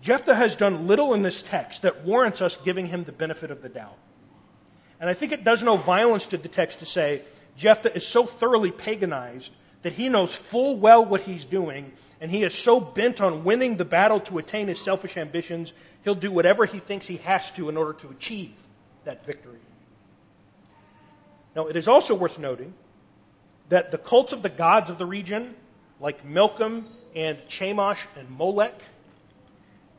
Jephthah 0.00 0.34
has 0.34 0.56
done 0.56 0.86
little 0.86 1.14
in 1.14 1.22
this 1.22 1.42
text 1.42 1.82
that 1.82 2.04
warrants 2.04 2.40
us 2.40 2.56
giving 2.56 2.86
him 2.86 3.04
the 3.04 3.12
benefit 3.12 3.50
of 3.50 3.62
the 3.62 3.68
doubt. 3.68 3.98
And 5.00 5.08
I 5.08 5.14
think 5.14 5.32
it 5.32 5.44
does 5.44 5.62
no 5.62 5.76
violence 5.76 6.26
to 6.26 6.36
the 6.36 6.48
text 6.48 6.80
to 6.80 6.86
say 6.86 7.22
Jephthah 7.56 7.94
is 7.94 8.06
so 8.06 8.24
thoroughly 8.24 8.70
paganized 8.70 9.50
that 9.82 9.92
he 9.92 10.08
knows 10.08 10.34
full 10.34 10.76
well 10.76 11.04
what 11.04 11.22
he's 11.22 11.44
doing, 11.44 11.92
and 12.20 12.30
he 12.30 12.42
is 12.42 12.54
so 12.54 12.80
bent 12.80 13.20
on 13.20 13.44
winning 13.44 13.76
the 13.76 13.84
battle 13.84 14.18
to 14.20 14.38
attain 14.38 14.66
his 14.66 14.80
selfish 14.80 15.16
ambitions, 15.16 15.72
he'll 16.02 16.16
do 16.16 16.32
whatever 16.32 16.64
he 16.64 16.78
thinks 16.78 17.06
he 17.06 17.18
has 17.18 17.50
to 17.52 17.68
in 17.68 17.76
order 17.76 17.92
to 17.92 18.08
achieve 18.08 18.54
that 19.04 19.24
victory. 19.24 19.57
Now, 21.58 21.66
it 21.66 21.74
is 21.74 21.88
also 21.88 22.14
worth 22.14 22.38
noting 22.38 22.72
that 23.68 23.90
the 23.90 23.98
cults 23.98 24.32
of 24.32 24.42
the 24.42 24.48
gods 24.48 24.90
of 24.90 24.98
the 24.98 25.04
region, 25.04 25.56
like 25.98 26.24
Milcom 26.24 26.86
and 27.16 27.36
Chemosh 27.48 27.98
and 28.16 28.30
Molech, 28.30 28.80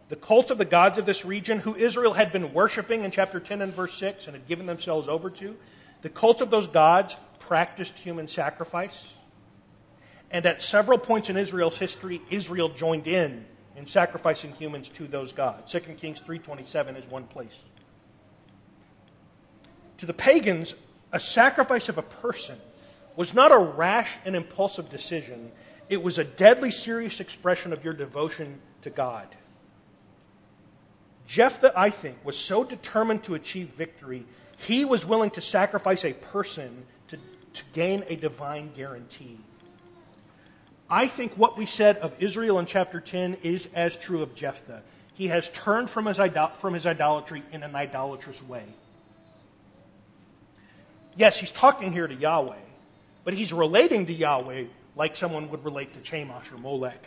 the 0.07 0.15
cults 0.15 0.51
of 0.51 0.57
the 0.57 0.63
gods 0.63 0.97
of 0.97 1.05
this 1.05 1.25
region, 1.25 1.59
who 1.59 1.75
Israel 1.75 2.13
had 2.13 2.31
been 2.31 2.53
worshiping 2.53 3.03
in 3.03 3.11
chapter 3.11 3.41
10 3.41 3.61
and 3.61 3.73
verse 3.73 3.93
6 3.95 4.27
and 4.27 4.37
had 4.37 4.47
given 4.47 4.67
themselves 4.67 5.09
over 5.09 5.29
to, 5.31 5.57
the 6.01 6.07
cults 6.07 6.39
of 6.39 6.49
those 6.49 6.65
gods 6.65 7.17
practiced 7.39 7.97
human 7.97 8.29
sacrifice. 8.29 9.11
And 10.31 10.45
at 10.45 10.61
several 10.61 10.97
points 10.97 11.29
in 11.29 11.35
Israel's 11.35 11.77
history, 11.77 12.21
Israel 12.29 12.69
joined 12.69 13.05
in 13.05 13.45
in 13.75 13.85
sacrificing 13.85 14.53
humans 14.53 14.87
to 14.87 15.07
those 15.09 15.33
gods. 15.33 15.69
2 15.69 15.97
Kings 15.97 16.21
3:27 16.21 16.95
is 16.95 17.05
one 17.05 17.25
place. 17.25 17.63
To 19.97 20.05
the 20.05 20.13
pagans, 20.13 20.75
a 21.11 21.19
sacrifice 21.19 21.89
of 21.89 21.97
a 21.97 22.03
person 22.03 22.57
was 23.15 23.33
not 23.33 23.51
a 23.51 23.57
rash 23.57 24.11
and 24.25 24.35
impulsive 24.35 24.89
decision. 24.89 25.51
It 25.89 26.01
was 26.01 26.17
a 26.17 26.23
deadly 26.23 26.71
serious 26.71 27.19
expression 27.19 27.73
of 27.73 27.83
your 27.83 27.93
devotion 27.93 28.61
to 28.83 28.89
God. 28.89 29.27
Jephthah, 31.27 31.73
I 31.75 31.89
think, 31.89 32.17
was 32.23 32.37
so 32.37 32.63
determined 32.63 33.23
to 33.23 33.35
achieve 33.35 33.69
victory, 33.69 34.25
he 34.57 34.83
was 34.83 35.05
willing 35.05 35.29
to 35.31 35.41
sacrifice 35.41 36.03
a 36.03 36.13
person 36.13 36.85
to, 37.07 37.17
to 37.17 37.63
gain 37.73 38.03
a 38.07 38.15
divine 38.15 38.71
guarantee. 38.73 39.39
I 40.89 41.07
think 41.07 41.37
what 41.37 41.57
we 41.57 41.67
said 41.67 41.97
of 41.97 42.15
Israel 42.19 42.57
in 42.57 42.65
chapter 42.65 42.99
10 42.99 43.37
is 43.43 43.69
as 43.75 43.95
true 43.95 44.23
of 44.23 44.33
Jephthah. 44.33 44.81
He 45.13 45.27
has 45.27 45.49
turned 45.49 45.89
from 45.89 46.07
his, 46.07 46.19
idol- 46.19 46.47
from 46.57 46.73
his 46.73 46.87
idolatry 46.87 47.43
in 47.51 47.61
an 47.61 47.75
idolatrous 47.75 48.41
way. 48.41 48.65
Yes, 51.19 51.37
he's 51.37 51.51
talking 51.51 51.91
here 51.91 52.07
to 52.07 52.15
Yahweh, 52.15 52.55
but 53.25 53.33
he's 53.33 53.51
relating 53.51 54.05
to 54.05 54.13
Yahweh 54.13 54.67
like 54.95 55.17
someone 55.17 55.49
would 55.49 55.65
relate 55.65 55.93
to 55.93 55.99
Chemosh 55.99 56.49
or 56.49 56.57
Molech. 56.57 57.05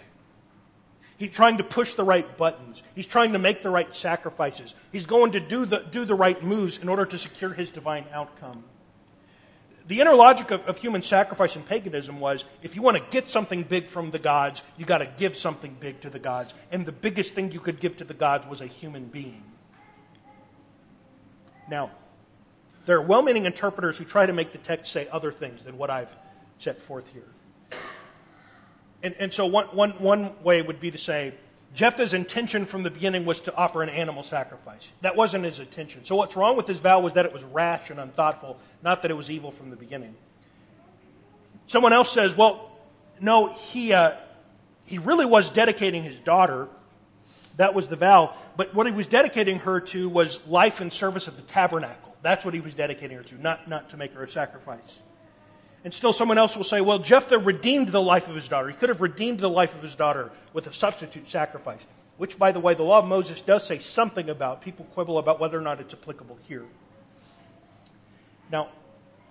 He's 1.16 1.30
trying 1.30 1.56
to 1.56 1.64
push 1.64 1.94
the 1.94 2.04
right 2.04 2.36
buttons. 2.36 2.82
He's 2.94 3.06
trying 3.06 3.32
to 3.32 3.38
make 3.38 3.62
the 3.62 3.70
right 3.70 3.96
sacrifices. 3.96 4.74
He's 4.92 5.06
going 5.06 5.32
to 5.32 5.40
do 5.40 5.64
the, 5.64 5.78
do 5.90 6.04
the 6.04 6.14
right 6.14 6.42
moves 6.42 6.76
in 6.76 6.90
order 6.90 7.06
to 7.06 7.16
secure 7.16 7.54
his 7.54 7.70
divine 7.70 8.04
outcome. 8.12 8.64
The 9.86 10.02
inner 10.02 10.14
logic 10.14 10.50
of, 10.50 10.60
of 10.66 10.76
human 10.76 11.00
sacrifice 11.00 11.56
in 11.56 11.62
paganism 11.62 12.20
was 12.20 12.44
if 12.62 12.76
you 12.76 12.82
want 12.82 12.98
to 12.98 13.04
get 13.08 13.30
something 13.30 13.62
big 13.62 13.88
from 13.88 14.10
the 14.10 14.18
gods, 14.18 14.60
you 14.76 14.84
got 14.84 14.98
to 14.98 15.08
give 15.16 15.38
something 15.38 15.74
big 15.80 16.02
to 16.02 16.10
the 16.10 16.18
gods. 16.18 16.52
And 16.70 16.84
the 16.84 16.92
biggest 16.92 17.32
thing 17.32 17.50
you 17.50 17.60
could 17.60 17.80
give 17.80 17.96
to 17.96 18.04
the 18.04 18.12
gods 18.12 18.46
was 18.46 18.60
a 18.60 18.66
human 18.66 19.06
being. 19.06 19.42
Now, 21.66 21.92
there 22.86 22.96
are 22.96 23.02
well 23.02 23.22
meaning 23.22 23.46
interpreters 23.46 23.98
who 23.98 24.04
try 24.04 24.26
to 24.26 24.32
make 24.32 24.52
the 24.52 24.58
text 24.58 24.92
say 24.92 25.08
other 25.10 25.32
things 25.32 25.64
than 25.64 25.78
what 25.78 25.90
I've 25.90 26.14
set 26.58 26.80
forth 26.80 27.08
here. 27.12 27.28
And, 29.02 29.14
and 29.18 29.32
so, 29.32 29.46
one, 29.46 29.66
one, 29.66 29.90
one 29.92 30.42
way 30.42 30.62
would 30.62 30.80
be 30.80 30.90
to 30.90 30.98
say 30.98 31.34
Jephthah's 31.74 32.14
intention 32.14 32.66
from 32.66 32.82
the 32.82 32.90
beginning 32.90 33.24
was 33.24 33.40
to 33.40 33.54
offer 33.54 33.82
an 33.82 33.88
animal 33.88 34.22
sacrifice. 34.22 34.90
That 35.00 35.16
wasn't 35.16 35.44
his 35.44 35.58
intention. 35.58 36.04
So, 36.04 36.16
what's 36.16 36.36
wrong 36.36 36.56
with 36.56 36.68
his 36.68 36.78
vow 36.78 37.00
was 37.00 37.14
that 37.14 37.26
it 37.26 37.32
was 37.32 37.42
rash 37.44 37.90
and 37.90 37.98
unthoughtful, 37.98 38.58
not 38.82 39.02
that 39.02 39.10
it 39.10 39.14
was 39.14 39.30
evil 39.30 39.50
from 39.50 39.70
the 39.70 39.76
beginning. 39.76 40.14
Someone 41.66 41.92
else 41.92 42.12
says, 42.12 42.36
well, 42.36 42.70
no, 43.20 43.52
he, 43.52 43.92
uh, 43.92 44.12
he 44.84 44.98
really 44.98 45.24
was 45.24 45.48
dedicating 45.48 46.02
his 46.02 46.18
daughter. 46.20 46.68
That 47.56 47.74
was 47.74 47.88
the 47.88 47.96
vow. 47.96 48.34
But 48.56 48.74
what 48.74 48.86
he 48.86 48.92
was 48.92 49.06
dedicating 49.06 49.60
her 49.60 49.80
to 49.80 50.08
was 50.08 50.44
life 50.46 50.80
and 50.80 50.92
service 50.92 51.28
of 51.28 51.36
the 51.36 51.42
tabernacle. 51.42 52.11
That's 52.22 52.44
what 52.44 52.54
he 52.54 52.60
was 52.60 52.74
dedicating 52.74 53.16
her 53.16 53.24
to, 53.24 53.40
not, 53.40 53.68
not 53.68 53.90
to 53.90 53.96
make 53.96 54.14
her 54.14 54.22
a 54.22 54.30
sacrifice. 54.30 54.98
And 55.84 55.92
still, 55.92 56.12
someone 56.12 56.38
else 56.38 56.56
will 56.56 56.64
say, 56.64 56.80
well, 56.80 57.00
Jephthah 57.00 57.40
redeemed 57.40 57.88
the 57.88 58.00
life 58.00 58.28
of 58.28 58.36
his 58.36 58.46
daughter. 58.46 58.68
He 58.68 58.74
could 58.74 58.88
have 58.88 59.00
redeemed 59.00 59.40
the 59.40 59.50
life 59.50 59.74
of 59.74 59.82
his 59.82 59.96
daughter 59.96 60.30
with 60.52 60.68
a 60.68 60.72
substitute 60.72 61.28
sacrifice, 61.28 61.80
which, 62.18 62.38
by 62.38 62.52
the 62.52 62.60
way, 62.60 62.74
the 62.74 62.84
law 62.84 63.00
of 63.00 63.06
Moses 63.06 63.40
does 63.40 63.66
say 63.66 63.80
something 63.80 64.30
about. 64.30 64.62
People 64.62 64.84
quibble 64.94 65.18
about 65.18 65.40
whether 65.40 65.58
or 65.58 65.62
not 65.62 65.80
it's 65.80 65.92
applicable 65.92 66.38
here. 66.46 66.64
Now, 68.52 68.68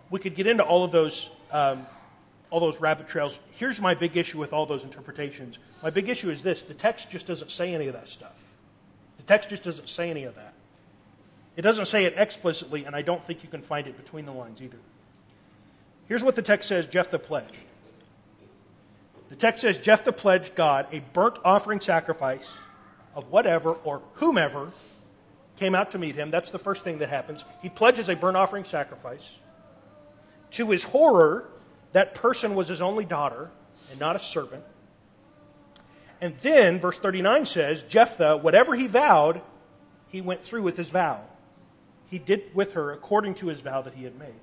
we 0.09 0.19
could 0.19 0.35
get 0.35 0.45
into 0.45 0.63
all 0.63 0.83
of 0.83 0.91
those, 0.91 1.29
um, 1.51 1.85
all 2.49 2.59
those 2.59 2.81
rabbit 2.81 3.07
trails. 3.07 3.39
Here's 3.51 3.79
my 3.79 3.93
big 3.93 4.17
issue 4.17 4.37
with 4.37 4.51
all 4.51 4.65
those 4.65 4.83
interpretations. 4.83 5.57
My 5.81 5.89
big 5.89 6.09
issue 6.09 6.29
is 6.29 6.41
this 6.41 6.63
the 6.63 6.73
text 6.73 7.09
just 7.09 7.27
doesn't 7.27 7.51
say 7.51 7.73
any 7.73 7.87
of 7.87 7.93
that 7.93 8.09
stuff. 8.09 8.35
The 9.17 9.23
text 9.23 9.49
just 9.51 9.63
doesn't 9.63 9.87
say 9.87 10.09
any 10.09 10.25
of 10.25 10.35
that. 10.35 10.50
It 11.61 11.63
doesn't 11.63 11.85
say 11.85 12.05
it 12.05 12.15
explicitly, 12.17 12.85
and 12.85 12.95
I 12.95 13.03
don't 13.03 13.23
think 13.23 13.43
you 13.43 13.49
can 13.49 13.61
find 13.61 13.85
it 13.85 13.95
between 13.95 14.25
the 14.25 14.31
lines 14.31 14.63
either. 14.63 14.79
Here's 16.07 16.23
what 16.23 16.35
the 16.35 16.41
text 16.41 16.67
says 16.67 16.87
Jephthah 16.87 17.19
pledged. 17.19 17.53
The 19.29 19.35
text 19.35 19.61
says 19.61 19.77
Jephthah 19.77 20.13
pledged 20.13 20.55
God 20.55 20.87
a 20.91 21.01
burnt 21.13 21.37
offering 21.45 21.79
sacrifice 21.79 22.51
of 23.13 23.29
whatever 23.29 23.73
or 23.73 24.01
whomever 24.13 24.71
came 25.55 25.75
out 25.75 25.91
to 25.91 25.99
meet 25.99 26.15
him. 26.15 26.31
That's 26.31 26.49
the 26.49 26.57
first 26.57 26.83
thing 26.83 26.97
that 26.97 27.09
happens. 27.09 27.45
He 27.61 27.69
pledges 27.69 28.09
a 28.09 28.15
burnt 28.15 28.37
offering 28.37 28.63
sacrifice. 28.63 29.29
To 30.53 30.71
his 30.71 30.85
horror, 30.85 31.47
that 31.91 32.15
person 32.15 32.55
was 32.55 32.69
his 32.69 32.81
only 32.81 33.05
daughter 33.05 33.51
and 33.91 33.99
not 33.99 34.15
a 34.15 34.19
servant. 34.19 34.63
And 36.19 36.33
then, 36.41 36.79
verse 36.79 36.97
39 36.97 37.45
says, 37.45 37.83
Jephthah, 37.83 38.37
whatever 38.37 38.73
he 38.73 38.87
vowed, 38.87 39.41
he 40.07 40.21
went 40.21 40.43
through 40.43 40.63
with 40.63 40.75
his 40.75 40.89
vow. 40.89 41.25
He 42.11 42.19
did 42.19 42.53
with 42.53 42.73
her 42.73 42.91
according 42.91 43.35
to 43.35 43.47
his 43.47 43.61
vow 43.61 43.81
that 43.81 43.95
he 43.95 44.03
had 44.03 44.19
made. 44.19 44.35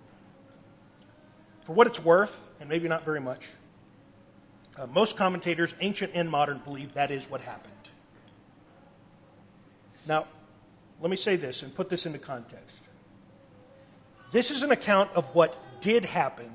for 1.69 1.75
what 1.75 1.87
it's 1.87 2.03
worth, 2.03 2.49
and 2.61 2.69
maybe 2.71 2.89
not 2.89 3.05
very 3.05 3.21
much, 3.21 3.45
uh, 4.79 4.87
most 4.87 5.19
commentators, 5.19 5.75
ancient 5.81 6.13
and 6.15 6.31
modern, 6.31 6.63
believe 6.65 6.95
that 6.95 7.11
is 7.11 7.29
what 7.29 7.43
happened. 7.43 7.75
Now, 10.07 10.25
let 11.03 11.11
me 11.11 11.17
say 11.17 11.37
this 11.37 11.63
and 11.63 11.75
put 11.75 11.91
this 11.91 12.07
into 12.07 12.19
context. 12.19 12.79
This 14.33 14.51
is 14.51 14.63
an 14.63 14.71
account 14.71 15.11
of 15.15 15.27
what 15.35 15.55
did 15.83 16.07
happen. 16.07 16.51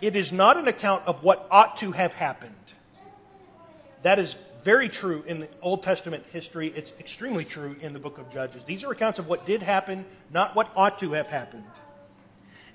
It 0.00 0.16
is 0.16 0.32
not 0.32 0.56
an 0.56 0.68
account 0.68 1.06
of 1.06 1.22
what 1.22 1.46
ought 1.50 1.76
to 1.78 1.92
have 1.92 2.14
happened. 2.14 2.54
That 4.00 4.18
is 4.18 4.36
very 4.62 4.88
true 4.88 5.22
in 5.26 5.40
the 5.40 5.48
Old 5.62 5.82
Testament 5.82 6.24
history. 6.32 6.72
It's 6.74 6.92
extremely 6.98 7.44
true 7.44 7.76
in 7.80 7.92
the 7.92 7.98
book 7.98 8.18
of 8.18 8.30
Judges. 8.32 8.64
These 8.64 8.84
are 8.84 8.92
accounts 8.92 9.18
of 9.18 9.28
what 9.28 9.46
did 9.46 9.62
happen, 9.62 10.04
not 10.32 10.54
what 10.54 10.70
ought 10.76 10.98
to 11.00 11.12
have 11.12 11.28
happened. 11.28 11.64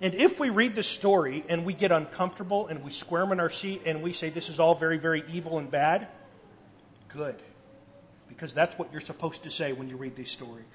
And 0.02 0.13
if 0.13 0.39
we 0.39 0.50
read 0.50 0.76
this 0.76 0.88
story 0.88 1.45
and 1.48 1.65
we 1.65 1.74
get 1.74 1.91
uncomfortable 1.91 2.67
and 2.67 2.84
we 2.84 2.91
squirm 2.91 3.32
in 3.32 3.39
our 3.39 3.50
seat 3.50 3.84
and 3.86 4.02
we 4.02 4.13
say 4.13 4.30
this 4.30 4.50
is 4.50 4.60
all 4.60 4.76
very, 4.76 4.98
very 4.98 5.24
evil 5.32 5.58
and 5.58 5.71
bad, 5.71 6.08
good. 7.08 7.36
Because 8.28 8.54
that's 8.54 8.78
what 8.78 8.91
you're 8.91 9.02
supposed 9.02 9.43
to 9.43 9.52
say 9.52 9.71
when 9.71 9.88
you 9.88 9.95
read 9.95 10.15
these 10.15 10.32
stories. 10.32 10.65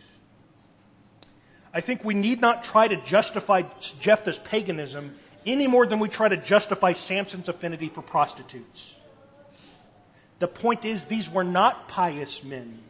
I 1.72 1.80
think 1.80 2.02
we 2.04 2.14
need 2.14 2.40
not 2.40 2.64
try 2.64 2.88
to 2.88 2.96
justify 2.96 3.62
Jephthah's 4.00 4.38
paganism 4.38 5.14
any 5.46 5.66
more 5.66 5.86
than 5.86 5.98
we 5.98 6.08
try 6.08 6.28
to 6.28 6.36
justify 6.36 6.94
Samson's 6.94 7.48
affinity 7.48 7.88
for 7.88 8.02
prostitutes. 8.02 8.94
The 10.40 10.48
point 10.48 10.84
is, 10.84 11.04
these 11.04 11.30
were 11.30 11.44
not 11.44 11.86
pious 11.86 12.42
men. 12.42 12.80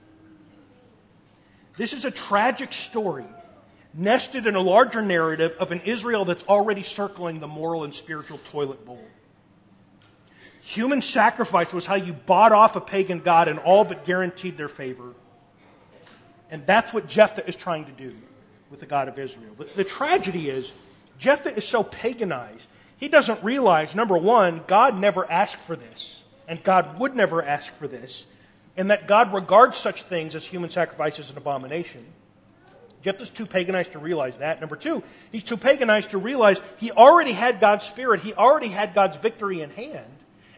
This 1.77 1.93
is 1.93 2.05
a 2.05 2.11
tragic 2.11 2.73
story 2.73 3.27
nested 3.93 4.47
in 4.47 4.55
a 4.55 4.61
larger 4.61 5.03
narrative 5.03 5.57
of 5.59 5.73
an 5.73 5.81
Israel 5.81 6.25
that's 6.25 6.45
already 6.45 6.83
circling 6.83 7.41
the 7.41 7.49
moral 7.49 7.85
and 7.85 7.95
spiritual 7.95 8.39
toilet 8.39 8.87
bowl. 8.87 9.05
Human 10.63 11.03
sacrifice 11.03 11.73
was 11.73 11.87
how 11.87 11.97
you 11.97 12.13
bought 12.13 12.53
off 12.53 12.77
a 12.77 12.81
pagan 12.81 13.21
god 13.21 13.49
and 13.49 13.59
all 13.59 13.85
but 13.85 14.05
guaranteed 14.05 14.57
their 14.57 14.69
favor. 14.69 15.15
And 16.51 16.65
that's 16.67 16.93
what 16.93 17.09
Jephthah 17.09 17.49
is 17.49 17.57
trying 17.57 17.87
to 17.87 17.93
do 17.93 18.15
with 18.71 18.81
the 18.81 18.87
God 18.87 19.09
of 19.09 19.19
Israel. 19.19 19.55
The, 19.59 19.65
the 19.65 19.85
tragedy 19.85 20.51
is, 20.51 20.73
Jephthah 21.19 21.57
is 21.57 21.67
so 21.67 21.83
paganized, 21.83 22.67
he 22.99 23.09
doesn't 23.09 23.43
realize, 23.43 23.95
number 23.95 24.17
one, 24.17 24.63
God 24.67 24.99
never 24.99 25.29
asked 25.31 25.57
for 25.57 25.75
this, 25.75 26.20
and 26.51 26.63
God 26.65 26.99
would 26.99 27.15
never 27.15 27.43
ask 27.43 27.73
for 27.77 27.87
this, 27.87 28.27
and 28.77 28.91
that 28.91 29.07
God 29.07 29.33
regards 29.33 29.79
such 29.79 30.03
things 30.03 30.35
as 30.35 30.45
human 30.45 30.69
sacrifice 30.69 31.21
as 31.21 31.31
an 31.31 31.37
abomination. 31.37 32.05
Jephthah's 33.03 33.31
too 33.31 33.47
paganized 33.47 33.93
to 33.93 34.01
realize 34.01 34.37
that. 34.39 34.59
Number 34.59 34.75
two, 34.75 35.05
he's 35.31 35.45
too 35.45 35.57
paganized 35.57 36.11
to 36.11 36.19
realize 36.19 36.61
he 36.79 36.91
already 36.91 37.33
had 37.33 37.61
God's 37.61 37.87
Spirit, 37.87 38.23
he 38.23 38.35
already 38.35 38.67
had 38.67 38.95
God's 38.95 39.17
victory 39.17 39.63
in 39.63 39.71
hand, 39.71 40.11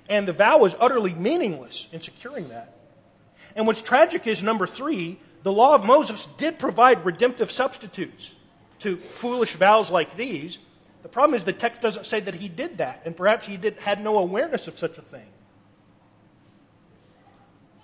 and 0.08 0.26
the 0.26 0.32
vow 0.32 0.56
was 0.56 0.74
utterly 0.80 1.12
meaningless 1.12 1.88
in 1.92 2.00
securing 2.00 2.48
that. 2.48 2.74
And 3.54 3.66
what's 3.66 3.82
tragic 3.82 4.26
is, 4.26 4.42
number 4.42 4.66
three, 4.66 5.18
the 5.42 5.52
law 5.52 5.74
of 5.74 5.84
Moses 5.84 6.26
did 6.38 6.58
provide 6.58 7.04
redemptive 7.04 7.52
substitutes 7.52 8.32
to 8.78 8.96
foolish 8.96 9.56
vows 9.56 9.90
like 9.90 10.16
these. 10.16 10.58
The 11.02 11.10
problem 11.10 11.34
is 11.34 11.44
the 11.44 11.52
text 11.52 11.82
doesn't 11.82 12.06
say 12.06 12.20
that 12.20 12.36
he 12.36 12.48
did 12.48 12.78
that, 12.78 13.02
and 13.04 13.14
perhaps 13.14 13.44
he 13.44 13.58
did, 13.58 13.76
had 13.76 14.02
no 14.02 14.16
awareness 14.16 14.68
of 14.68 14.78
such 14.78 14.96
a 14.96 15.02
thing. 15.02 15.26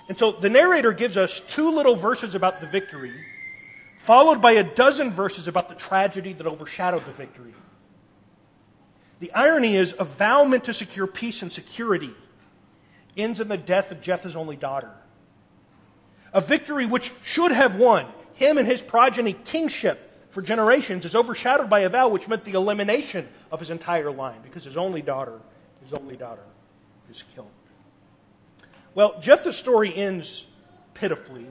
And 0.08 0.18
so 0.18 0.32
the 0.32 0.48
narrator 0.48 0.92
gives 0.92 1.16
us 1.16 1.40
two 1.40 1.70
little 1.70 1.94
verses 1.94 2.34
about 2.34 2.60
the 2.60 2.66
victory, 2.66 3.12
followed 3.98 4.40
by 4.40 4.52
a 4.52 4.64
dozen 4.64 5.10
verses 5.10 5.48
about 5.48 5.68
the 5.68 5.74
tragedy 5.74 6.32
that 6.32 6.46
overshadowed 6.46 7.04
the 7.04 7.12
victory. 7.12 7.54
The 9.20 9.32
irony 9.34 9.76
is, 9.76 9.94
a 9.98 10.04
vow 10.04 10.44
meant 10.44 10.64
to 10.64 10.74
secure 10.74 11.06
peace 11.06 11.42
and 11.42 11.52
security 11.52 12.14
ends 13.16 13.40
in 13.40 13.48
the 13.48 13.56
death 13.56 13.90
of 13.90 14.00
Jephthah's 14.00 14.36
only 14.36 14.56
daughter. 14.56 14.92
A 16.32 16.40
victory 16.40 16.86
which 16.86 17.12
should 17.24 17.50
have 17.50 17.76
won 17.76 18.06
him 18.34 18.58
and 18.58 18.66
his 18.66 18.80
progeny 18.80 19.32
kingship 19.32 20.28
for 20.30 20.40
generations 20.40 21.04
is 21.04 21.16
overshadowed 21.16 21.68
by 21.68 21.80
a 21.80 21.88
vow 21.88 22.08
which 22.08 22.28
meant 22.28 22.44
the 22.44 22.52
elimination 22.52 23.28
of 23.50 23.58
his 23.58 23.70
entire 23.70 24.12
line 24.12 24.40
because 24.42 24.64
his 24.64 24.76
only 24.76 25.02
daughter, 25.02 25.40
his 25.82 25.92
only 25.92 26.16
daughter, 26.16 26.44
is 27.10 27.24
killed. 27.34 27.50
Well, 28.98 29.14
Jephthah's 29.20 29.56
story 29.56 29.94
ends 29.94 30.44
pitifully. 30.94 31.46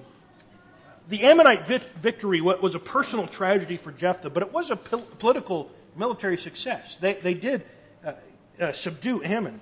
The 1.07 1.21
Ammonite 1.23 1.65
victory 1.65 2.41
was 2.41 2.75
a 2.75 2.79
personal 2.79 3.25
tragedy 3.25 3.77
for 3.77 3.93
Jephthah, 3.93 4.31
but 4.31 4.43
it 4.43 4.51
was 4.51 4.69
a 4.69 4.75
political 4.75 5.71
military 5.95 6.35
success. 6.35 6.97
They, 6.97 7.13
they 7.13 7.33
did 7.33 7.63
uh, 8.05 8.11
uh, 8.59 8.73
subdue 8.73 9.23
Ammon. 9.23 9.61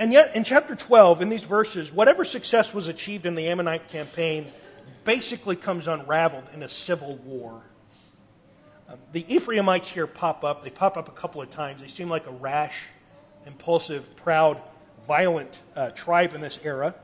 And 0.00 0.12
yet, 0.12 0.34
in 0.34 0.42
chapter 0.42 0.74
12, 0.74 1.22
in 1.22 1.28
these 1.28 1.44
verses, 1.44 1.92
whatever 1.92 2.24
success 2.24 2.74
was 2.74 2.88
achieved 2.88 3.24
in 3.24 3.36
the 3.36 3.46
Ammonite 3.46 3.86
campaign 3.86 4.50
basically 5.04 5.54
comes 5.54 5.86
unraveled 5.86 6.48
in 6.52 6.64
a 6.64 6.68
civil 6.68 7.18
war. 7.18 7.62
Um, 8.88 8.98
the 9.12 9.24
Ephraimites 9.32 9.88
here 9.88 10.08
pop 10.08 10.42
up. 10.42 10.64
They 10.64 10.70
pop 10.70 10.96
up 10.96 11.06
a 11.06 11.12
couple 11.12 11.40
of 11.40 11.52
times. 11.52 11.82
They 11.82 11.86
seem 11.86 12.10
like 12.10 12.26
a 12.26 12.32
rash, 12.32 12.82
impulsive, 13.46 14.16
proud, 14.16 14.60
violent 15.06 15.60
uh, 15.74 15.90
tribe 15.90 16.34
in 16.34 16.40
this 16.40 16.58
era. 16.62 16.94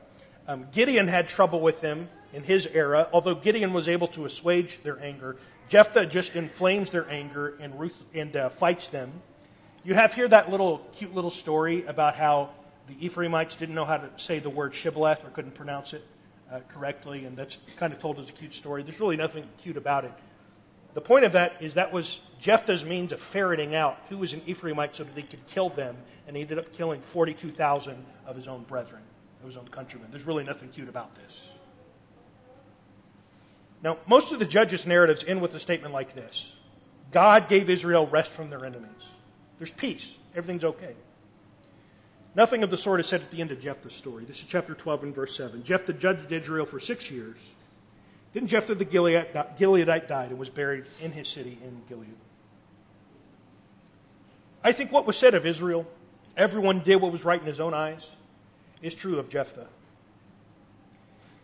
Um, 0.47 0.67
Gideon 0.71 1.07
had 1.07 1.27
trouble 1.27 1.61
with 1.61 1.81
them 1.81 2.09
in 2.33 2.43
his 2.43 2.67
era, 2.67 3.07
although 3.13 3.35
Gideon 3.35 3.73
was 3.73 3.87
able 3.87 4.07
to 4.07 4.25
assuage 4.25 4.81
their 4.83 5.01
anger. 5.01 5.37
Jephthah 5.69 6.07
just 6.07 6.35
inflames 6.35 6.89
their 6.89 7.09
anger 7.09 7.55
and, 7.59 7.79
Ruth, 7.79 8.03
and 8.13 8.35
uh, 8.35 8.49
fights 8.49 8.87
them. 8.87 9.11
You 9.83 9.93
have 9.93 10.13
here 10.13 10.27
that 10.27 10.49
little 10.49 10.79
cute 10.93 11.13
little 11.13 11.31
story 11.31 11.85
about 11.85 12.15
how 12.15 12.49
the 12.87 13.05
Ephraimites 13.05 13.55
didn't 13.55 13.75
know 13.75 13.85
how 13.85 13.97
to 13.97 14.09
say 14.17 14.39
the 14.39 14.49
word 14.49 14.73
shibboleth 14.73 15.23
or 15.23 15.29
couldn't 15.29 15.55
pronounce 15.55 15.93
it 15.93 16.05
uh, 16.51 16.59
correctly, 16.67 17.25
and 17.25 17.37
that's 17.37 17.57
kind 17.77 17.93
of 17.93 17.99
told 17.99 18.19
as 18.19 18.29
a 18.29 18.33
cute 18.33 18.53
story. 18.53 18.83
There's 18.83 18.99
really 18.99 19.17
nothing 19.17 19.47
cute 19.61 19.77
about 19.77 20.05
it. 20.05 20.11
The 20.93 21.01
point 21.01 21.25
of 21.25 21.31
that 21.31 21.61
is 21.61 21.75
that 21.75 21.91
was 21.91 22.19
Jephthah's 22.43 22.83
means 22.83 23.13
of 23.13 23.21
ferreting 23.21 23.73
out 23.73 23.97
who 24.09 24.17
was 24.17 24.33
an 24.33 24.41
Ephraimite 24.41 24.97
so 24.97 25.05
that 25.05 25.15
he 25.15 25.23
could 25.23 25.47
kill 25.47 25.69
them, 25.69 25.95
and 26.27 26.35
he 26.35 26.41
ended 26.41 26.59
up 26.59 26.73
killing 26.73 26.99
42,000 26.99 27.95
of 28.25 28.35
his 28.35 28.49
own 28.49 28.63
brethren, 28.63 29.01
of 29.39 29.47
his 29.47 29.55
own 29.55 29.69
countrymen. 29.69 30.09
There's 30.11 30.25
really 30.25 30.43
nothing 30.43 30.67
cute 30.67 30.89
about 30.89 31.15
this. 31.15 31.47
Now, 33.81 33.97
most 34.07 34.33
of 34.33 34.39
the 34.39 34.45
judges' 34.45 34.85
narratives 34.85 35.23
end 35.25 35.41
with 35.41 35.55
a 35.55 35.59
statement 35.59 35.93
like 35.93 36.15
this 36.15 36.51
God 37.11 37.47
gave 37.47 37.69
Israel 37.69 38.07
rest 38.07 38.31
from 38.31 38.49
their 38.49 38.65
enemies. 38.65 38.89
There's 39.57 39.71
peace, 39.71 40.17
everything's 40.35 40.65
okay. 40.65 40.95
Nothing 42.35 42.61
of 42.61 42.69
the 42.69 42.77
sort 42.77 42.99
is 42.99 43.07
said 43.07 43.21
at 43.21 43.31
the 43.31 43.39
end 43.39 43.51
of 43.51 43.61
Jephthah's 43.61 43.95
story. 43.95 44.25
This 44.25 44.39
is 44.39 44.45
chapter 44.49 44.73
12 44.73 45.03
and 45.03 45.15
verse 45.15 45.33
7. 45.37 45.63
Jephthah 45.63 45.93
judged 45.93 46.29
Israel 46.29 46.65
for 46.65 46.81
six 46.81 47.09
years. 47.09 47.37
Then 48.33 48.47
Jephthah 48.47 48.75
the 48.75 48.85
Gileadite 48.85 50.07
died 50.09 50.31
and 50.31 50.37
was 50.37 50.49
buried 50.49 50.83
in 51.01 51.13
his 51.13 51.29
city 51.29 51.57
in 51.63 51.83
Gilead. 51.87 52.17
I 54.63 54.71
think 54.71 54.91
what 54.91 55.05
was 55.05 55.17
said 55.17 55.33
of 55.33 55.45
Israel, 55.45 55.85
everyone 56.37 56.79
did 56.79 56.97
what 56.97 57.11
was 57.11 57.25
right 57.25 57.39
in 57.39 57.45
his 57.45 57.59
own 57.59 57.73
eyes, 57.73 58.09
is 58.81 58.95
true 58.95 59.19
of 59.19 59.29
Jephthah. 59.29 59.67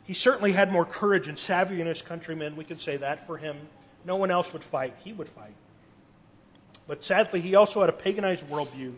He 0.04 0.14
certainly 0.14 0.54
had 0.54 0.72
more 0.72 0.86
courage 0.86 1.28
and 1.28 1.38
his 1.38 2.02
countrymen. 2.02 2.56
We 2.56 2.64
could 2.64 2.80
say 2.80 2.98
that 2.98 3.28
for 3.28 3.38
him. 3.38 3.58
No 4.06 4.16
one 4.16 4.32
else 4.32 4.54
would 4.54 4.64
fight. 4.64 4.96
He 5.04 5.14
would 5.14 5.28
fight. 5.28 5.54
But 6.88 7.06
sadly, 7.06 7.42
he 7.42 7.54
also 7.54 7.82
had 7.82 7.90
a 7.90 7.94
paganized 7.94 8.48
worldview 8.48 8.94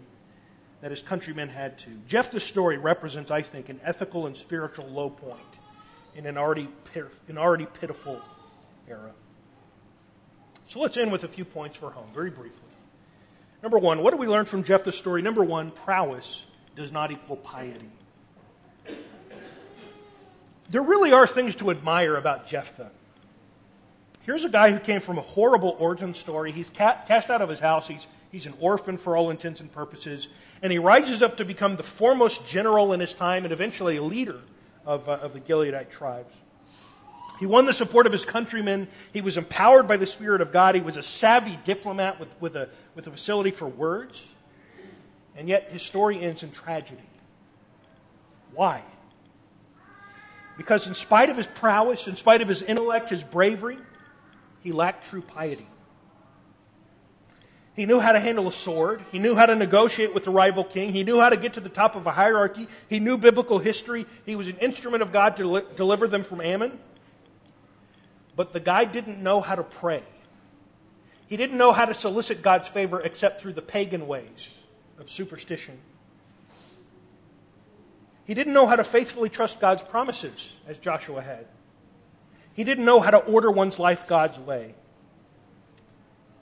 that 0.79 0.91
his 0.91 1.01
countrymen 1.01 1.49
had 1.49 1.77
too. 1.77 1.99
Jephthah's 2.07 2.43
story 2.43 2.77
represents, 2.77 3.29
I 3.29 3.41
think, 3.41 3.67
an 3.67 3.81
ethical 3.83 4.25
and 4.25 4.37
spiritual 4.37 4.87
low 4.87 5.09
point 5.09 5.41
in 6.15 6.25
an 6.25 6.37
already, 6.37 6.69
an 7.27 7.37
already 7.37 7.65
pitiful 7.65 8.21
era. 8.87 9.11
So 10.69 10.79
let's 10.79 10.95
end 10.95 11.11
with 11.11 11.25
a 11.25 11.27
few 11.27 11.43
points 11.43 11.77
for 11.77 11.91
home, 11.91 12.07
very 12.13 12.29
briefly. 12.29 12.70
Number 13.61 13.77
one, 13.77 14.01
what 14.01 14.11
do 14.11 14.17
we 14.17 14.27
learn 14.27 14.45
from 14.45 14.63
Jephthah's 14.63 14.97
story? 14.97 15.21
Number 15.21 15.43
one, 15.43 15.71
prowess 15.71 16.43
does 16.75 16.91
not 16.91 17.11
equal 17.11 17.37
piety. 17.37 17.89
There 20.69 20.81
really 20.81 21.11
are 21.11 21.27
things 21.27 21.55
to 21.57 21.69
admire 21.69 22.15
about 22.15 22.47
Jephthah. 22.47 22.91
Here's 24.21 24.45
a 24.45 24.49
guy 24.49 24.71
who 24.71 24.79
came 24.79 25.01
from 25.01 25.17
a 25.17 25.21
horrible 25.21 25.75
origin 25.79 26.13
story. 26.13 26.51
He's 26.51 26.69
cast 26.69 27.29
out 27.29 27.41
of 27.41 27.49
his 27.49 27.59
house. 27.59 27.87
He's 27.87 28.07
He's 28.31 28.45
an 28.45 28.53
orphan 28.59 28.97
for 28.97 29.17
all 29.17 29.29
intents 29.29 29.59
and 29.59 29.71
purposes. 29.71 30.29
And 30.61 30.71
he 30.71 30.79
rises 30.79 31.21
up 31.21 31.37
to 31.37 31.45
become 31.45 31.75
the 31.75 31.83
foremost 31.83 32.47
general 32.47 32.93
in 32.93 33.01
his 33.01 33.13
time 33.13 33.43
and 33.43 33.51
eventually 33.51 33.97
a 33.97 34.03
leader 34.03 34.39
of, 34.85 35.09
uh, 35.09 35.13
of 35.13 35.33
the 35.33 35.41
Gileadite 35.41 35.89
tribes. 35.89 36.33
He 37.41 37.47
won 37.47 37.65
the 37.65 37.73
support 37.73 38.05
of 38.05 38.13
his 38.13 38.23
countrymen. 38.23 38.87
He 39.11 39.19
was 39.19 39.35
empowered 39.35 39.87
by 39.87 39.97
the 39.97 40.05
Spirit 40.05 40.41
of 40.41 40.51
God. 40.51 40.75
He 40.75 40.81
was 40.81 40.95
a 40.95 41.01
savvy 41.01 41.57
diplomat 41.65 42.19
with, 42.19 42.29
with, 42.39 42.55
a, 42.55 42.69
with 42.93 43.07
a 43.07 43.11
facility 43.11 43.49
for 43.49 43.65
words. 43.65 44.21
And 45.35 45.49
yet 45.49 45.71
his 45.71 45.81
story 45.81 46.21
ends 46.21 46.43
in 46.43 46.51
tragedy. 46.51 47.01
Why? 48.53 48.83
Because, 50.55 50.85
in 50.85 50.93
spite 50.93 51.31
of 51.31 51.37
his 51.37 51.47
prowess, 51.47 52.07
in 52.07 52.15
spite 52.15 52.43
of 52.43 52.47
his 52.47 52.61
intellect, 52.61 53.09
his 53.09 53.23
bravery, 53.23 53.79
he 54.59 54.71
lacked 54.71 55.09
true 55.09 55.23
piety. 55.23 55.65
He 57.73 57.87
knew 57.87 57.99
how 57.99 58.11
to 58.11 58.19
handle 58.19 58.47
a 58.47 58.51
sword. 58.51 59.01
He 59.11 59.17
knew 59.17 59.33
how 59.33 59.47
to 59.47 59.55
negotiate 59.55 60.13
with 60.13 60.25
the 60.25 60.31
rival 60.31 60.63
king. 60.63 60.93
He 60.93 61.03
knew 61.03 61.19
how 61.19 61.29
to 61.29 61.37
get 61.37 61.53
to 61.55 61.59
the 61.59 61.69
top 61.69 61.95
of 61.95 62.05
a 62.05 62.11
hierarchy. 62.11 62.67
He 62.87 62.99
knew 62.99 63.17
biblical 63.17 63.57
history. 63.57 64.05
He 64.27 64.35
was 64.35 64.47
an 64.47 64.57
instrument 64.57 65.01
of 65.01 65.11
God 65.11 65.37
to 65.37 65.47
li- 65.47 65.63
deliver 65.75 66.07
them 66.07 66.23
from 66.23 66.39
Ammon. 66.39 66.77
But 68.35 68.53
the 68.53 68.59
guy 68.59 68.85
didn't 68.85 69.21
know 69.21 69.41
how 69.41 69.55
to 69.55 69.63
pray. 69.63 70.03
He 71.27 71.37
didn't 71.37 71.57
know 71.57 71.71
how 71.71 71.85
to 71.85 71.93
solicit 71.93 72.41
God's 72.41 72.67
favor 72.67 72.99
except 73.01 73.41
through 73.41 73.53
the 73.53 73.61
pagan 73.61 74.07
ways 74.07 74.57
of 74.99 75.09
superstition. 75.09 75.77
He 78.25 78.33
didn't 78.33 78.53
know 78.53 78.67
how 78.67 78.75
to 78.75 78.83
faithfully 78.83 79.29
trust 79.29 79.59
God's 79.59 79.83
promises, 79.83 80.53
as 80.67 80.77
Joshua 80.77 81.21
had. 81.21 81.47
He 82.53 82.63
didn't 82.63 82.85
know 82.85 82.99
how 82.99 83.11
to 83.11 83.17
order 83.17 83.51
one's 83.51 83.79
life 83.79 84.07
God's 84.07 84.39
way. 84.39 84.75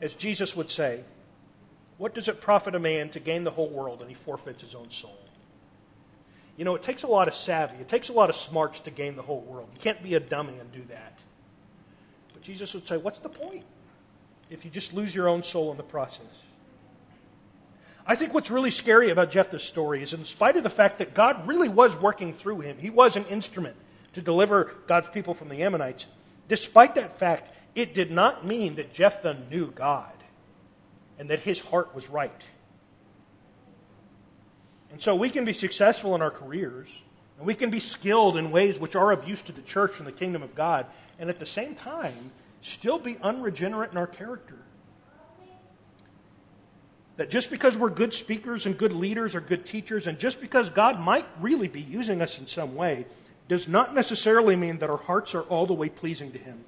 As 0.01 0.15
Jesus 0.15 0.55
would 0.55 0.71
say, 0.71 1.03
what 1.97 2.15
does 2.15 2.27
it 2.27 2.41
profit 2.41 2.75
a 2.75 2.79
man 2.79 3.09
to 3.09 3.19
gain 3.19 3.43
the 3.43 3.51
whole 3.51 3.69
world 3.69 4.01
and 4.01 4.09
he 4.09 4.15
forfeits 4.15 4.63
his 4.63 4.73
own 4.73 4.89
soul? 4.89 5.19
You 6.57 6.65
know, 6.65 6.75
it 6.75 6.83
takes 6.83 7.03
a 7.03 7.07
lot 7.07 7.27
of 7.27 7.35
savvy, 7.35 7.77
it 7.77 7.87
takes 7.87 8.09
a 8.09 8.13
lot 8.13 8.29
of 8.29 8.35
smarts 8.35 8.81
to 8.81 8.91
gain 8.91 9.15
the 9.15 9.21
whole 9.21 9.41
world. 9.41 9.69
You 9.73 9.79
can't 9.79 10.01
be 10.01 10.15
a 10.15 10.19
dummy 10.19 10.57
and 10.59 10.71
do 10.71 10.83
that. 10.89 11.19
Jesus 12.49 12.73
would 12.73 12.87
say, 12.87 12.97
What's 12.97 13.19
the 13.19 13.29
point 13.29 13.63
if 14.49 14.65
you 14.65 14.71
just 14.71 14.91
lose 14.95 15.13
your 15.13 15.29
own 15.29 15.43
soul 15.43 15.69
in 15.69 15.77
the 15.77 15.83
process? 15.83 16.25
I 18.07 18.15
think 18.15 18.33
what's 18.33 18.49
really 18.49 18.71
scary 18.71 19.11
about 19.11 19.29
Jephthah's 19.29 19.63
story 19.63 20.01
is, 20.01 20.13
in 20.13 20.25
spite 20.25 20.57
of 20.57 20.63
the 20.63 20.69
fact 20.71 20.97
that 20.97 21.13
God 21.13 21.47
really 21.47 21.69
was 21.69 21.95
working 21.95 22.33
through 22.33 22.61
him, 22.61 22.79
he 22.79 22.89
was 22.89 23.15
an 23.15 23.25
instrument 23.25 23.75
to 24.13 24.21
deliver 24.23 24.77
God's 24.87 25.09
people 25.09 25.35
from 25.35 25.49
the 25.49 25.61
Ammonites. 25.61 26.07
Despite 26.47 26.95
that 26.95 27.13
fact, 27.13 27.53
it 27.75 27.93
did 27.93 28.09
not 28.09 28.43
mean 28.43 28.73
that 28.77 28.93
Jephthah 28.93 29.37
knew 29.51 29.69
God 29.69 30.11
and 31.19 31.29
that 31.29 31.41
his 31.41 31.59
heart 31.59 31.93
was 31.93 32.09
right. 32.09 32.41
And 34.91 34.99
so 34.99 35.15
we 35.15 35.29
can 35.29 35.45
be 35.45 35.53
successful 35.53 36.15
in 36.15 36.23
our 36.23 36.31
careers, 36.31 36.89
and 37.39 37.47
we 37.47 37.55
can 37.55 37.69
be 37.69 37.79
skilled 37.79 38.35
in 38.35 38.51
ways 38.51 38.79
which 38.79 38.97
are 38.97 39.13
of 39.13 39.27
use 39.27 39.41
to 39.43 39.53
the 39.53 39.61
church 39.61 39.97
and 39.97 40.05
the 40.05 40.11
kingdom 40.11 40.43
of 40.43 40.53
God, 40.55 40.85
and 41.17 41.29
at 41.29 41.39
the 41.39 41.45
same 41.45 41.73
time, 41.73 42.31
still 42.61 42.99
be 42.99 43.17
unregenerate 43.23 43.91
in 43.91 43.97
our 43.97 44.07
character. 44.07 44.57
That 47.15 47.29
just 47.29 47.49
because 47.49 47.77
we're 47.77 47.89
good 47.89 48.13
speakers 48.13 48.65
and 48.65 48.77
good 48.77 48.91
leaders 48.91 49.35
or 49.35 49.41
good 49.41 49.65
teachers, 49.65 50.05
and 50.05 50.19
just 50.19 50.41
because 50.41 50.69
God 50.69 50.99
might 50.99 51.25
really 51.39 51.69
be 51.69 51.81
using 51.81 52.21
us 52.21 52.39
in 52.39 52.47
some 52.47 52.75
way, 52.75 53.05
does 53.47 53.69
not 53.69 53.95
necessarily 53.95 54.57
mean 54.57 54.79
that 54.79 54.89
our 54.89 54.97
hearts 54.97 55.33
are 55.33 55.43
all 55.43 55.65
the 55.65 55.73
way 55.73 55.87
pleasing 55.87 56.33
to 56.33 56.37
Him. 56.37 56.65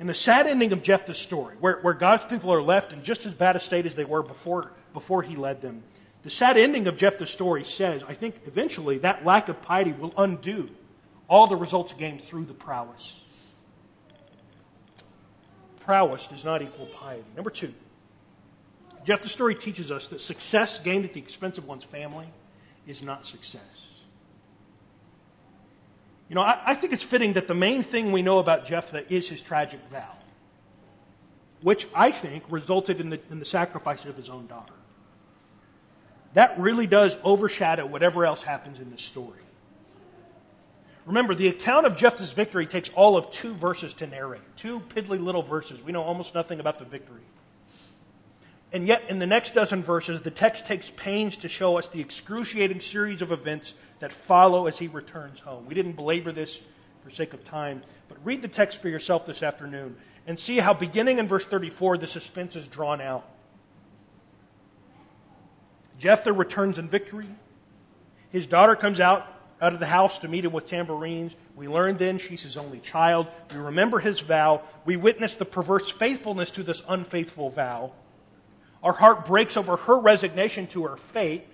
And 0.00 0.08
the 0.08 0.14
sad 0.14 0.48
ending 0.48 0.72
of 0.72 0.82
Jephthah's 0.82 1.18
story, 1.18 1.54
where, 1.60 1.78
where 1.80 1.94
God's 1.94 2.24
people 2.24 2.52
are 2.52 2.62
left 2.62 2.92
in 2.92 3.04
just 3.04 3.24
as 3.24 3.34
bad 3.34 3.54
a 3.54 3.60
state 3.60 3.86
as 3.86 3.94
they 3.94 4.04
were 4.04 4.22
before, 4.22 4.72
before 4.92 5.22
he 5.22 5.36
led 5.36 5.62
them, 5.62 5.84
the 6.26 6.30
sad 6.30 6.58
ending 6.58 6.88
of 6.88 6.96
Jephthah's 6.96 7.30
story 7.30 7.62
says, 7.62 8.02
I 8.02 8.12
think 8.12 8.34
eventually 8.46 8.98
that 8.98 9.24
lack 9.24 9.48
of 9.48 9.62
piety 9.62 9.92
will 9.92 10.12
undo 10.18 10.68
all 11.28 11.46
the 11.46 11.54
results 11.54 11.94
gained 11.94 12.20
through 12.20 12.46
the 12.46 12.52
prowess. 12.52 13.20
Prowess 15.78 16.26
does 16.26 16.44
not 16.44 16.62
equal 16.62 16.86
piety. 16.86 17.22
Number 17.36 17.50
two, 17.50 17.72
Jephthah's 19.04 19.30
story 19.30 19.54
teaches 19.54 19.92
us 19.92 20.08
that 20.08 20.20
success 20.20 20.80
gained 20.80 21.04
at 21.04 21.12
the 21.12 21.20
expense 21.20 21.58
of 21.58 21.68
one's 21.68 21.84
family 21.84 22.26
is 22.88 23.04
not 23.04 23.24
success. 23.24 23.60
You 26.28 26.34
know, 26.34 26.42
I, 26.42 26.60
I, 26.66 26.74
think 26.74 26.92
it's 26.92 27.04
fitting 27.04 27.34
that 27.34 27.46
the 27.46 27.54
main 27.54 27.84
thing 27.84 28.10
we 28.10 28.22
know 28.22 28.40
about 28.40 28.66
Jephthah 28.66 29.12
is 29.14 29.28
his 29.28 29.40
tragic 29.40 29.78
vow, 29.92 30.16
which 31.60 31.86
I 31.94 32.10
think 32.10 32.42
resulted 32.48 32.98
in 32.98 33.10
the, 33.10 33.20
in 33.30 33.38
the 33.38 33.44
sacrifice 33.44 34.06
of 34.06 34.16
his 34.16 34.28
own 34.28 34.48
daughter. 34.48 34.72
That 36.36 36.58
really 36.58 36.86
does 36.86 37.16
overshadow 37.24 37.86
whatever 37.86 38.26
else 38.26 38.42
happens 38.42 38.78
in 38.78 38.90
this 38.90 39.00
story. 39.00 39.40
Remember, 41.06 41.34
the 41.34 41.48
account 41.48 41.86
of 41.86 41.96
Jephthah's 41.96 42.32
victory 42.32 42.66
takes 42.66 42.90
all 42.90 43.16
of 43.16 43.30
two 43.30 43.54
verses 43.54 43.94
to 43.94 44.06
narrate, 44.06 44.42
two 44.54 44.80
piddly 44.80 45.18
little 45.18 45.40
verses. 45.40 45.82
We 45.82 45.92
know 45.92 46.02
almost 46.02 46.34
nothing 46.34 46.60
about 46.60 46.78
the 46.78 46.84
victory. 46.84 47.22
And 48.70 48.86
yet, 48.86 49.04
in 49.08 49.18
the 49.18 49.26
next 49.26 49.54
dozen 49.54 49.82
verses, 49.82 50.20
the 50.20 50.30
text 50.30 50.66
takes 50.66 50.90
pains 50.90 51.38
to 51.38 51.48
show 51.48 51.78
us 51.78 51.88
the 51.88 52.02
excruciating 52.02 52.82
series 52.82 53.22
of 53.22 53.32
events 53.32 53.72
that 54.00 54.12
follow 54.12 54.66
as 54.66 54.78
he 54.78 54.88
returns 54.88 55.40
home. 55.40 55.64
We 55.64 55.74
didn't 55.74 55.92
belabor 55.92 56.32
this 56.32 56.60
for 57.02 57.08
sake 57.08 57.32
of 57.32 57.44
time, 57.44 57.82
but 58.10 58.18
read 58.22 58.42
the 58.42 58.48
text 58.48 58.82
for 58.82 58.90
yourself 58.90 59.24
this 59.24 59.42
afternoon 59.42 59.96
and 60.26 60.38
see 60.38 60.58
how, 60.58 60.74
beginning 60.74 61.18
in 61.18 61.28
verse 61.28 61.46
34, 61.46 61.96
the 61.96 62.06
suspense 62.06 62.56
is 62.56 62.68
drawn 62.68 63.00
out. 63.00 63.26
Jephthah 65.98 66.32
returns 66.32 66.78
in 66.78 66.88
victory. 66.88 67.28
His 68.30 68.46
daughter 68.46 68.76
comes 68.76 69.00
out 69.00 69.32
out 69.60 69.72
of 69.72 69.80
the 69.80 69.86
house 69.86 70.18
to 70.18 70.28
meet 70.28 70.44
him 70.44 70.52
with 70.52 70.66
tambourines. 70.66 71.34
We 71.54 71.68
learn 71.68 71.96
then 71.96 72.18
she's 72.18 72.42
his 72.42 72.56
only 72.56 72.80
child. 72.80 73.26
We 73.52 73.58
remember 73.58 73.98
his 73.98 74.20
vow. 74.20 74.62
We 74.84 74.96
witness 74.96 75.34
the 75.34 75.46
perverse 75.46 75.90
faithfulness 75.90 76.50
to 76.52 76.62
this 76.62 76.82
unfaithful 76.88 77.50
vow. 77.50 77.92
Our 78.82 78.92
heart 78.92 79.24
breaks 79.24 79.56
over 79.56 79.76
her 79.76 79.98
resignation 79.98 80.66
to 80.68 80.86
her 80.86 80.96
fate. 80.96 81.46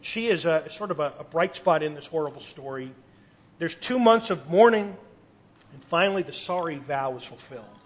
She 0.00 0.28
is 0.28 0.44
a, 0.44 0.64
sort 0.70 0.90
of 0.90 1.00
a, 1.00 1.12
a 1.18 1.24
bright 1.24 1.56
spot 1.56 1.82
in 1.82 1.94
this 1.94 2.06
horrible 2.06 2.40
story. 2.40 2.92
There's 3.58 3.74
two 3.74 3.98
months 3.98 4.30
of 4.30 4.48
mourning, 4.48 4.96
and 5.72 5.84
finally 5.84 6.22
the 6.22 6.32
sorry 6.32 6.78
vow 6.78 7.16
is 7.16 7.24
fulfilled. 7.24 7.77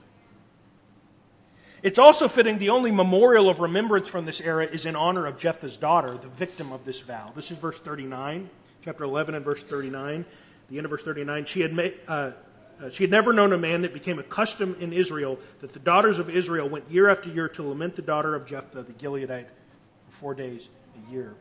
It's 1.82 1.98
also 1.98 2.28
fitting 2.28 2.58
the 2.58 2.70
only 2.70 2.92
memorial 2.92 3.48
of 3.48 3.58
remembrance 3.58 4.08
from 4.08 4.24
this 4.24 4.40
era 4.40 4.64
is 4.64 4.86
in 4.86 4.94
honor 4.94 5.26
of 5.26 5.36
Jephthah's 5.36 5.76
daughter, 5.76 6.16
the 6.16 6.28
victim 6.28 6.72
of 6.72 6.84
this 6.84 7.00
vow. 7.00 7.32
This 7.34 7.50
is 7.50 7.58
verse 7.58 7.80
39, 7.80 8.48
chapter 8.84 9.02
11 9.02 9.34
and 9.34 9.44
verse 9.44 9.64
39. 9.64 10.24
The 10.70 10.76
end 10.76 10.84
of 10.84 10.90
verse 10.90 11.02
39. 11.02 11.44
She 11.44 11.60
had. 11.60 11.94
Uh, 12.06 12.32
uh, 12.82 12.90
she 12.90 13.04
had 13.04 13.10
never 13.10 13.32
known 13.32 13.52
a 13.52 13.58
man 13.58 13.82
that 13.82 13.92
became 13.92 14.18
a 14.18 14.24
custom 14.24 14.76
in 14.80 14.92
Israel 14.92 15.38
that 15.60 15.72
the 15.72 15.78
daughters 15.78 16.18
of 16.18 16.28
Israel 16.28 16.68
went 16.68 16.90
year 16.90 17.08
after 17.08 17.30
year 17.30 17.48
to 17.48 17.62
lament 17.62 17.94
the 17.94 18.02
daughter 18.02 18.34
of 18.34 18.44
Jephthah, 18.44 18.82
the 18.82 18.92
Gileadite, 18.94 19.46
for 20.08 20.10
four 20.12 20.34
days 20.34 20.68
a 20.96 21.12
year. 21.12 21.34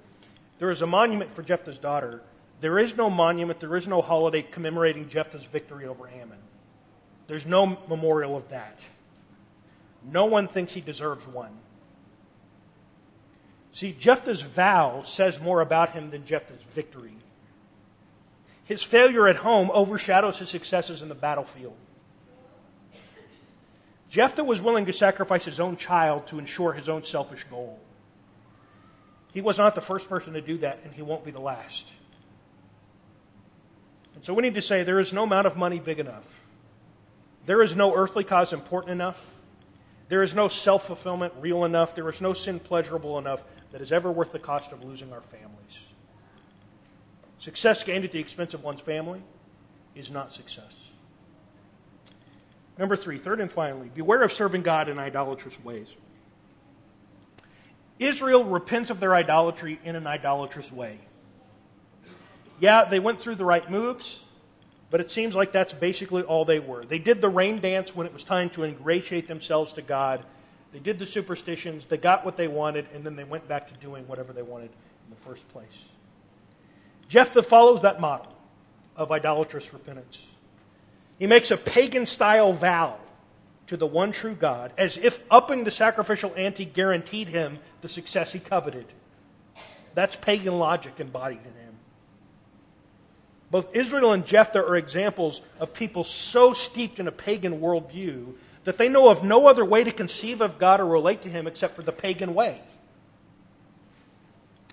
There 0.59 0.69
is 0.69 0.83
a 0.83 0.87
monument 0.87 1.31
for 1.31 1.41
Jephthah's 1.41 1.79
daughter. 1.79 2.21
There 2.59 2.77
is 2.77 2.95
no 2.95 3.09
monument, 3.09 3.59
there 3.59 3.75
is 3.75 3.87
no 3.87 4.03
holiday 4.03 4.43
commemorating 4.43 5.09
Jephthah's 5.09 5.45
victory 5.45 5.87
over 5.87 6.07
Ammon. 6.07 6.37
There's 7.25 7.47
no 7.47 7.79
memorial 7.87 8.37
of 8.37 8.47
that. 8.49 8.79
No 10.03 10.25
one 10.25 10.47
thinks 10.47 10.73
he 10.73 10.81
deserves 10.81 11.27
one. 11.27 11.51
See, 13.73 13.95
Jephthah's 13.97 14.41
vow 14.41 15.03
says 15.03 15.39
more 15.39 15.61
about 15.61 15.91
him 15.91 16.09
than 16.09 16.25
Jephthah's 16.25 16.63
victory. 16.63 17.15
His 18.63 18.83
failure 18.83 19.27
at 19.27 19.37
home 19.37 19.69
overshadows 19.73 20.39
his 20.39 20.49
successes 20.49 21.01
in 21.01 21.09
the 21.09 21.15
battlefield. 21.15 21.75
Jephthah 24.09 24.43
was 24.43 24.61
willing 24.61 24.85
to 24.87 24.93
sacrifice 24.93 25.45
his 25.45 25.59
own 25.59 25.77
child 25.77 26.27
to 26.27 26.39
ensure 26.39 26.73
his 26.73 26.89
own 26.89 27.03
selfish 27.03 27.45
goal. 27.49 27.79
He 29.33 29.39
was 29.39 29.57
not 29.57 29.75
the 29.75 29.81
first 29.81 30.09
person 30.09 30.33
to 30.33 30.41
do 30.41 30.57
that, 30.57 30.79
and 30.83 30.93
he 30.93 31.01
won't 31.01 31.23
be 31.23 31.31
the 31.31 31.39
last. 31.39 31.87
And 34.15 34.25
so 34.25 34.33
we 34.33 34.41
need 34.41 34.55
to 34.55 34.61
say 34.61 34.83
there 34.83 34.99
is 34.99 35.13
no 35.13 35.23
amount 35.23 35.47
of 35.47 35.55
money 35.55 35.79
big 35.79 35.99
enough. 35.99 36.41
There 37.45 37.63
is 37.63 37.75
no 37.75 37.95
earthly 37.95 38.25
cause 38.25 38.51
important 38.51 38.91
enough. 38.91 39.25
There 40.11 40.23
is 40.23 40.35
no 40.35 40.49
self 40.49 40.87
fulfillment 40.87 41.31
real 41.39 41.63
enough. 41.63 41.95
There 41.95 42.09
is 42.09 42.19
no 42.19 42.33
sin 42.33 42.59
pleasurable 42.59 43.17
enough 43.17 43.45
that 43.71 43.79
is 43.79 43.93
ever 43.93 44.11
worth 44.11 44.33
the 44.33 44.39
cost 44.39 44.73
of 44.73 44.83
losing 44.83 45.13
our 45.13 45.21
families. 45.21 45.79
Success 47.37 47.81
gained 47.85 48.03
at 48.03 48.11
the 48.11 48.19
expense 48.19 48.53
of 48.53 48.61
one's 48.61 48.81
family 48.81 49.21
is 49.95 50.11
not 50.11 50.33
success. 50.33 50.91
Number 52.77 52.97
three, 52.97 53.19
third 53.19 53.39
and 53.39 53.49
finally, 53.49 53.89
beware 53.95 54.21
of 54.21 54.33
serving 54.33 54.63
God 54.63 54.89
in 54.89 54.99
idolatrous 54.99 55.57
ways. 55.63 55.95
Israel 57.97 58.43
repents 58.43 58.89
of 58.89 58.99
their 58.99 59.15
idolatry 59.15 59.79
in 59.85 59.95
an 59.95 60.07
idolatrous 60.07 60.73
way. 60.73 60.99
Yeah, 62.59 62.83
they 62.83 62.99
went 62.99 63.21
through 63.21 63.35
the 63.35 63.45
right 63.45 63.71
moves, 63.71 64.19
but 64.91 64.99
it 64.99 65.09
seems 65.09 65.35
like 65.35 65.53
that's 65.53 65.73
basically 65.73 66.21
all 66.21 66.43
they 66.43 66.59
were. 66.59 66.85
They 66.85 66.99
did 66.99 67.21
the 67.21 67.29
rain 67.29 67.59
dance 67.59 67.95
when 67.95 68.05
it 68.05 68.13
was 68.13 68.25
time 68.25 68.49
to 68.51 68.63
ingratiate 68.63 69.29
themselves 69.29 69.71
to 69.73 69.81
God. 69.81 70.23
They 70.73 70.79
did 70.79 70.99
the 70.99 71.05
superstitions, 71.05 71.85
they 71.85 71.97
got 71.97 72.25
what 72.25 72.37
they 72.37 72.49
wanted, 72.49 72.87
and 72.93 73.05
then 73.05 73.15
they 73.15 73.23
went 73.23 73.47
back 73.47 73.69
to 73.69 73.73
doing 73.75 74.05
whatever 74.07 74.33
they 74.33 74.41
wanted 74.41 74.69
in 74.69 75.09
the 75.09 75.21
first 75.21 75.47
place. 75.49 75.85
Jephthah 77.07 77.43
follows 77.43 77.81
that 77.81 77.99
model 77.99 78.33
of 78.95 79.11
idolatrous 79.11 79.73
repentance. 79.73 80.25
He 81.17 81.27
makes 81.27 81.51
a 81.51 81.57
pagan 81.57 82.05
style 82.05 82.51
vow 82.51 82.97
to 83.67 83.77
the 83.77 83.87
one 83.87 84.11
true 84.11 84.33
God 84.33 84.73
as 84.77 84.97
if 84.97 85.21
upping 85.31 85.63
the 85.63 85.71
sacrificial 85.71 86.33
ante 86.35 86.65
guaranteed 86.65 87.29
him 87.29 87.59
the 87.81 87.89
success 87.89 88.33
he 88.33 88.39
coveted. 88.39 88.85
That's 89.93 90.15
pagan 90.15 90.57
logic 90.57 90.99
embodied 90.99 91.39
in 91.39 91.63
him. 91.63 91.70
Both 93.51 93.75
Israel 93.75 94.13
and 94.13 94.25
Jephthah 94.25 94.65
are 94.65 94.77
examples 94.77 95.41
of 95.59 95.73
people 95.73 96.05
so 96.05 96.53
steeped 96.53 96.99
in 96.99 97.07
a 97.07 97.11
pagan 97.11 97.59
worldview 97.59 98.33
that 98.63 98.77
they 98.77 98.87
know 98.87 99.09
of 99.09 99.23
no 99.23 99.47
other 99.47 99.65
way 99.65 99.83
to 99.83 99.91
conceive 99.91 100.39
of 100.39 100.57
God 100.57 100.79
or 100.79 100.85
relate 100.85 101.21
to 101.23 101.29
Him 101.29 101.47
except 101.47 101.75
for 101.75 101.81
the 101.81 101.91
pagan 101.91 102.33
way. 102.33 102.61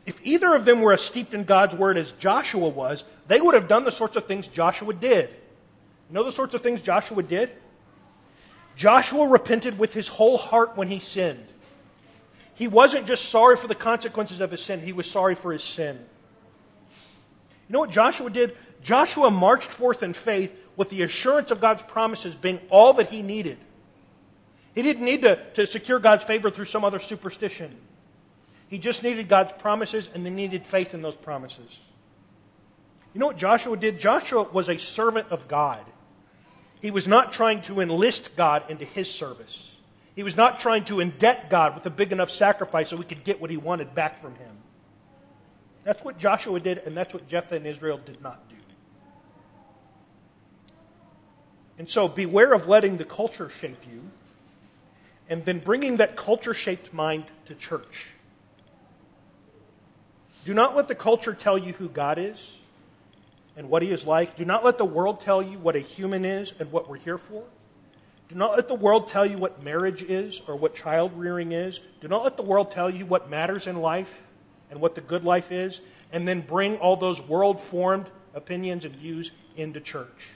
If 0.07 0.21
either 0.25 0.55
of 0.55 0.65
them 0.65 0.81
were 0.81 0.93
as 0.93 1.03
steeped 1.03 1.35
in 1.35 1.45
God's 1.45 1.75
word 1.75 1.99
as 1.99 2.13
Joshua 2.13 2.69
was, 2.69 3.05
they 3.27 3.41
would 3.41 3.55
have 3.55 3.69
done 3.69 3.85
the 3.85 3.91
sorts 3.91 4.17
of 4.17 4.27
things 4.27 4.47
Joshua 4.47 4.95
did. 4.95 5.29
You 5.29 6.15
know 6.15 6.23
the 6.23 6.33
sorts 6.33 6.55
of 6.55 6.63
things 6.63 6.81
Joshua 6.81 7.23
did? 7.23 7.51
Joshua 8.77 9.27
repented 9.27 9.79
with 9.79 9.93
his 9.93 10.07
whole 10.09 10.39
heart 10.39 10.77
when 10.77 10.89
he 10.89 11.01
sinned. 11.01 11.47
He 12.55 12.69
wasn't 12.69 13.07
just 13.07 13.27
sorry 13.27 13.57
for 13.57 13.67
the 13.67 13.75
consequences 13.75 14.41
of 14.41 14.53
his 14.53 14.63
sin, 14.63 14.81
he 14.81 14.93
was 14.93 15.11
sorry 15.11 15.35
for 15.35 15.53
his 15.53 15.65
sin. 15.65 15.99
You 17.69 17.73
know 17.75 17.81
what 17.81 17.91
Joshua 17.91 18.31
did? 18.31 18.57
Joshua 18.83 19.31
marched 19.31 19.71
forth 19.71 20.03
in 20.03 20.13
faith 20.13 20.55
with 20.77 20.91
the 20.91 21.03
assurance 21.03 21.51
of 21.51 21.61
God's 21.61 21.83
promises 21.83 22.35
being 22.35 22.61
all 22.71 22.93
that 22.95 23.11
he 23.11 23.23
needed. 23.23 23.59
He 24.75 24.83
didn't 24.83 25.05
need 25.05 25.23
to, 25.23 25.37
to 25.55 25.67
secure 25.67 25.99
God's 25.99 26.25
favor 26.25 26.51
through 26.51 26.67
some 26.67 26.85
other 26.85 27.01
superstition. 27.01 27.77
He 28.69 28.79
just 28.79 29.03
needed 29.03 29.29
God's 29.29 29.53
promises 29.53 30.09
and 30.15 30.25
they 30.25 30.31
needed 30.31 30.67
faith 30.67 30.95
in 30.95 31.03
those 31.03 31.17
promises. 31.17 31.81
You 33.13 33.21
know 33.21 33.27
what 33.27 33.39
Joshua 33.39 33.77
did? 33.77 33.99
Joshua 33.99 34.45
was 34.45 34.69
a 34.69 34.79
servant 34.79 35.29
of 35.31 35.49
God. 35.49 35.85
He 36.81 36.91
was 36.91 37.09
not 37.09 37.33
trying 37.33 37.63
to 37.63 37.81
enlist 37.81 38.37
God 38.37 38.63
into 38.69 38.85
his 38.85 39.11
service. 39.13 39.73
He 40.15 40.23
was 40.23 40.37
not 40.37 40.61
trying 40.61 40.85
to 40.85 40.97
indebt 40.97 41.49
God 41.49 41.75
with 41.75 41.87
a 41.87 41.91
big 41.91 42.13
enough 42.13 42.31
sacrifice 42.31 42.91
so 42.91 42.97
he 42.97 43.05
could 43.05 43.25
get 43.25 43.41
what 43.41 43.51
he 43.51 43.57
wanted 43.57 43.95
back 43.95 44.21
from 44.21 44.35
him. 44.37 44.57
That's 45.85 46.05
what 46.05 46.19
Joshua 46.19 46.61
did, 46.61 46.79
and 46.79 46.97
that's 46.97 47.15
what 47.15 47.27
Jephthah 47.27 47.57
and 47.57 47.67
Israel 47.67 47.99
did 47.99 48.21
not 48.23 48.49
do. 48.49 48.57
And 51.79 51.89
so 51.89 52.09
beware 52.09 52.53
of 52.53 52.67
letting 52.67 52.97
the 52.97 53.05
culture 53.05 53.49
shape 53.49 53.79
you 53.91 54.03
and 55.29 55.45
then 55.45 55.61
bringing 55.61 55.99
that 55.99 56.17
culture 56.17 56.55
shaped 56.55 56.93
mind 56.93 57.25
to 57.47 57.55
church. 57.55 58.07
Do 60.45 60.55
not 60.55 60.75
let 60.75 60.89
the 60.89 60.95
culture 60.95 61.35
tell 61.35 61.59
you 61.59 61.73
who 61.75 61.89
God 61.89 62.19
is 62.19 62.53
and 63.57 63.69
what 63.69 63.83
he 63.83 63.91
is 63.91 64.07
like. 64.07 64.37
Do 64.37 64.45
not 64.45 64.65
let 64.65 64.79
the 64.79 64.85
world 64.85 65.21
tell 65.21 65.43
you 65.43 65.59
what 65.59 65.77
a 65.77 65.81
human 65.81 66.25
is 66.25 66.53
and 66.59 66.73
what 66.73 66.89
we're 66.89 66.97
here 66.97 67.19
for. 67.19 67.45
Do 68.29 68.35
not 68.35 68.57
let 68.57 68.69
the 68.69 68.75
world 68.75 69.09
tell 69.09 69.25
you 69.25 69.39
what 69.39 69.63
marriage 69.63 70.03
is 70.03 70.43
or 70.47 70.57
what 70.57 70.75
child 70.75 71.13
rearing 71.17 71.53
is. 71.53 71.81
Do 72.01 72.09
not 72.09 72.25
let 72.25 72.37
the 72.37 72.43
world 72.43 72.71
tell 72.71 72.91
you 72.91 73.07
what 73.07 73.31
matters 73.31 73.67
in 73.67 73.81
life 73.81 74.21
and 74.71 74.81
what 74.81 74.95
the 74.95 75.01
good 75.01 75.25
life 75.25 75.51
is, 75.51 75.81
and 76.13 76.29
then 76.29 76.43
bring 76.43 76.77
all 76.77 76.95
those 76.95 77.23
world 77.23 77.59
formed 77.59 78.07
opinions 78.35 78.85
and 78.85 78.95
views 78.95 79.33
into 79.57 79.81
church. 79.81 80.29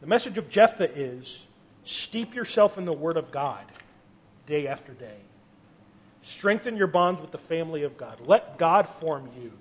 The 0.00 0.06
message 0.06 0.38
of 0.38 0.48
Jephthah 0.48 0.94
is 0.94 1.42
steep 1.84 2.34
yourself 2.34 2.78
in 2.78 2.84
the 2.84 2.92
Word 2.92 3.16
of 3.16 3.30
God 3.30 3.64
day 4.46 4.66
after 4.66 4.92
day. 4.92 5.18
Strengthen 6.22 6.76
your 6.76 6.86
bonds 6.86 7.20
with 7.20 7.30
the 7.30 7.38
family 7.38 7.82
of 7.82 7.96
God. 7.96 8.20
Let 8.26 8.58
God 8.58 8.88
form 8.88 9.28
you 9.40 9.52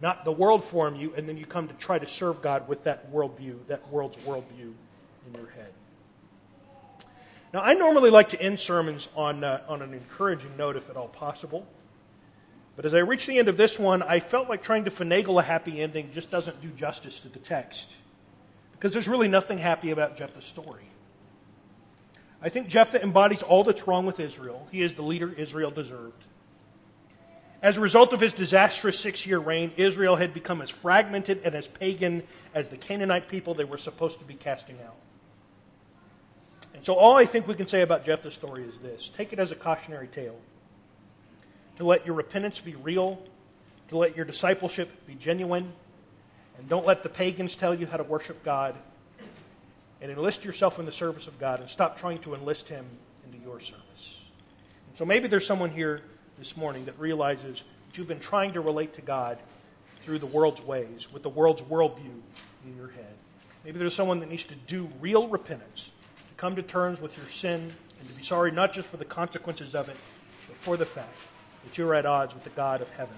not 0.00 0.24
the 0.24 0.32
world 0.32 0.62
form 0.62 0.96
you, 0.96 1.14
and 1.14 1.28
then 1.28 1.36
you 1.36 1.46
come 1.46 1.68
to 1.68 1.74
try 1.74 1.98
to 1.98 2.06
serve 2.06 2.42
God 2.42 2.68
with 2.68 2.84
that 2.84 3.12
worldview, 3.12 3.66
that 3.68 3.88
world's 3.88 4.16
worldview 4.18 4.72
in 5.26 5.34
your 5.34 5.48
head. 5.50 5.72
Now, 7.54 7.62
I 7.62 7.74
normally 7.74 8.10
like 8.10 8.28
to 8.30 8.40
end 8.40 8.60
sermons 8.60 9.08
on, 9.16 9.42
uh, 9.42 9.62
on 9.68 9.80
an 9.80 9.94
encouraging 9.94 10.56
note, 10.56 10.76
if 10.76 10.90
at 10.90 10.96
all 10.96 11.08
possible. 11.08 11.66
But 12.74 12.84
as 12.84 12.92
I 12.92 12.98
reached 12.98 13.26
the 13.26 13.38
end 13.38 13.48
of 13.48 13.56
this 13.56 13.78
one, 13.78 14.02
I 14.02 14.20
felt 14.20 14.50
like 14.50 14.62
trying 14.62 14.84
to 14.84 14.90
finagle 14.90 15.40
a 15.40 15.42
happy 15.42 15.80
ending 15.80 16.10
just 16.12 16.30
doesn't 16.30 16.60
do 16.60 16.68
justice 16.68 17.20
to 17.20 17.30
the 17.30 17.38
text. 17.38 17.94
Because 18.78 18.92
there's 18.92 19.08
really 19.08 19.28
nothing 19.28 19.58
happy 19.58 19.90
about 19.90 20.16
Jephthah's 20.16 20.44
story. 20.44 20.84
I 22.42 22.48
think 22.48 22.68
Jephthah 22.68 23.02
embodies 23.02 23.42
all 23.42 23.64
that's 23.64 23.86
wrong 23.88 24.06
with 24.06 24.20
Israel. 24.20 24.68
He 24.70 24.82
is 24.82 24.92
the 24.92 25.02
leader 25.02 25.32
Israel 25.32 25.70
deserved. 25.70 26.22
As 27.62 27.78
a 27.78 27.80
result 27.80 28.12
of 28.12 28.20
his 28.20 28.34
disastrous 28.34 28.98
six 28.98 29.26
year 29.26 29.38
reign, 29.38 29.72
Israel 29.76 30.16
had 30.16 30.34
become 30.34 30.60
as 30.60 30.70
fragmented 30.70 31.40
and 31.42 31.54
as 31.54 31.66
pagan 31.66 32.22
as 32.54 32.68
the 32.68 32.76
Canaanite 32.76 33.28
people 33.28 33.54
they 33.54 33.64
were 33.64 33.78
supposed 33.78 34.18
to 34.18 34.24
be 34.26 34.34
casting 34.34 34.76
out. 34.86 34.96
And 36.74 36.84
so, 36.84 36.94
all 36.94 37.16
I 37.16 37.24
think 37.24 37.48
we 37.48 37.54
can 37.54 37.66
say 37.66 37.80
about 37.80 38.04
Jephthah's 38.04 38.34
story 38.34 38.62
is 38.62 38.78
this 38.78 39.08
take 39.08 39.32
it 39.32 39.38
as 39.38 39.50
a 39.50 39.56
cautionary 39.56 40.08
tale. 40.08 40.38
To 41.78 41.84
let 41.84 42.06
your 42.06 42.14
repentance 42.14 42.60
be 42.60 42.74
real, 42.74 43.22
to 43.88 43.96
let 43.96 44.14
your 44.14 44.24
discipleship 44.24 45.06
be 45.06 45.14
genuine, 45.14 45.72
and 46.58 46.68
don't 46.68 46.86
let 46.86 47.02
the 47.02 47.08
pagans 47.08 47.56
tell 47.56 47.74
you 47.74 47.86
how 47.86 47.96
to 47.96 48.04
worship 48.04 48.44
God. 48.44 48.74
And 50.02 50.10
enlist 50.12 50.44
yourself 50.44 50.78
in 50.78 50.84
the 50.84 50.92
service 50.92 51.26
of 51.26 51.38
God 51.40 51.60
and 51.60 51.70
stop 51.70 51.98
trying 51.98 52.18
to 52.18 52.34
enlist 52.34 52.68
Him 52.68 52.84
into 53.24 53.42
your 53.42 53.60
service. 53.60 54.20
And 54.88 54.98
so 54.98 55.06
maybe 55.06 55.26
there's 55.26 55.46
someone 55.46 55.70
here 55.70 56.02
this 56.38 56.54
morning 56.54 56.84
that 56.84 56.98
realizes 56.98 57.62
that 57.88 57.98
you've 57.98 58.06
been 58.06 58.20
trying 58.20 58.52
to 58.52 58.60
relate 58.60 58.92
to 58.94 59.00
God 59.00 59.38
through 60.02 60.18
the 60.18 60.26
world's 60.26 60.60
ways, 60.60 61.10
with 61.10 61.22
the 61.22 61.30
world's 61.30 61.62
worldview 61.62 62.20
in 62.66 62.76
your 62.76 62.88
head. 62.88 63.14
Maybe 63.64 63.78
there's 63.78 63.94
someone 63.94 64.20
that 64.20 64.28
needs 64.28 64.44
to 64.44 64.54
do 64.54 64.88
real 65.00 65.28
repentance, 65.28 65.90
to 66.28 66.34
come 66.36 66.54
to 66.56 66.62
terms 66.62 67.00
with 67.00 67.16
your 67.16 67.26
sin, 67.28 67.72
and 67.98 68.08
to 68.08 68.14
be 68.14 68.22
sorry 68.22 68.50
not 68.50 68.72
just 68.72 68.88
for 68.88 68.98
the 68.98 69.04
consequences 69.04 69.74
of 69.74 69.88
it, 69.88 69.96
but 70.46 70.56
for 70.58 70.76
the 70.76 70.84
fact 70.84 71.16
that 71.64 71.78
you're 71.78 71.94
at 71.94 72.04
odds 72.04 72.34
with 72.34 72.44
the 72.44 72.50
God 72.50 72.82
of 72.82 72.90
heaven. 72.90 73.16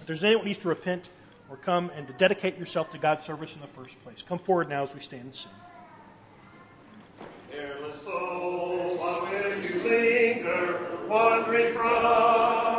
If 0.00 0.06
there's 0.06 0.22
anyone 0.22 0.44
who 0.44 0.48
needs 0.48 0.60
to 0.60 0.68
repent 0.68 1.08
or 1.50 1.56
come 1.56 1.90
and 1.96 2.06
to 2.06 2.12
dedicate 2.14 2.58
yourself 2.58 2.92
to 2.92 2.98
God's 2.98 3.24
service 3.24 3.54
in 3.54 3.60
the 3.60 3.66
first 3.66 4.02
place, 4.02 4.22
come 4.22 4.38
forward 4.38 4.68
now 4.68 4.84
as 4.84 4.94
we 4.94 5.00
stand 5.00 5.24
and 5.24 5.34
sing. 5.34 5.50
Careless 7.50 8.02
soul, 8.02 8.96
why 8.98 9.20
will 9.30 9.62
you 9.62 9.82
linger, 9.82 10.80
wandering 11.08 11.72
from 11.74 12.77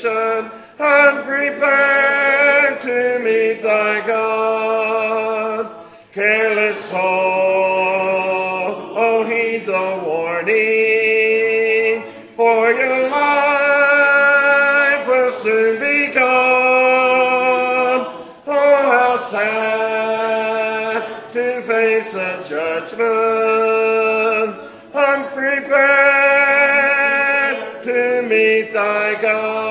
condition, 0.00 0.50
prepare 1.24 2.78
to 2.80 3.18
meet 3.22 3.62
thy 3.62 4.06
God. 4.06 5.70
Careless 6.12 6.84
soul, 6.86 7.00
oh, 8.96 9.24
heed 9.28 9.64
the 9.66 10.00
warning, 10.04 10.52
for 12.34 12.72
your 12.72 13.08
life 13.08 15.06
will 15.06 15.30
soon 15.30 15.78
be 15.78 16.12
gone. 16.12 18.06
Oh, 18.46 18.82
how 18.92 19.16
sad 19.30 21.02
to 21.32 21.62
face 21.62 22.12
the 22.12 22.42
judgment, 22.48 23.00
unprepared 24.92 26.10
to 27.84 28.22
meet 28.28 28.72
thy 28.72 29.14
God. 29.22 29.69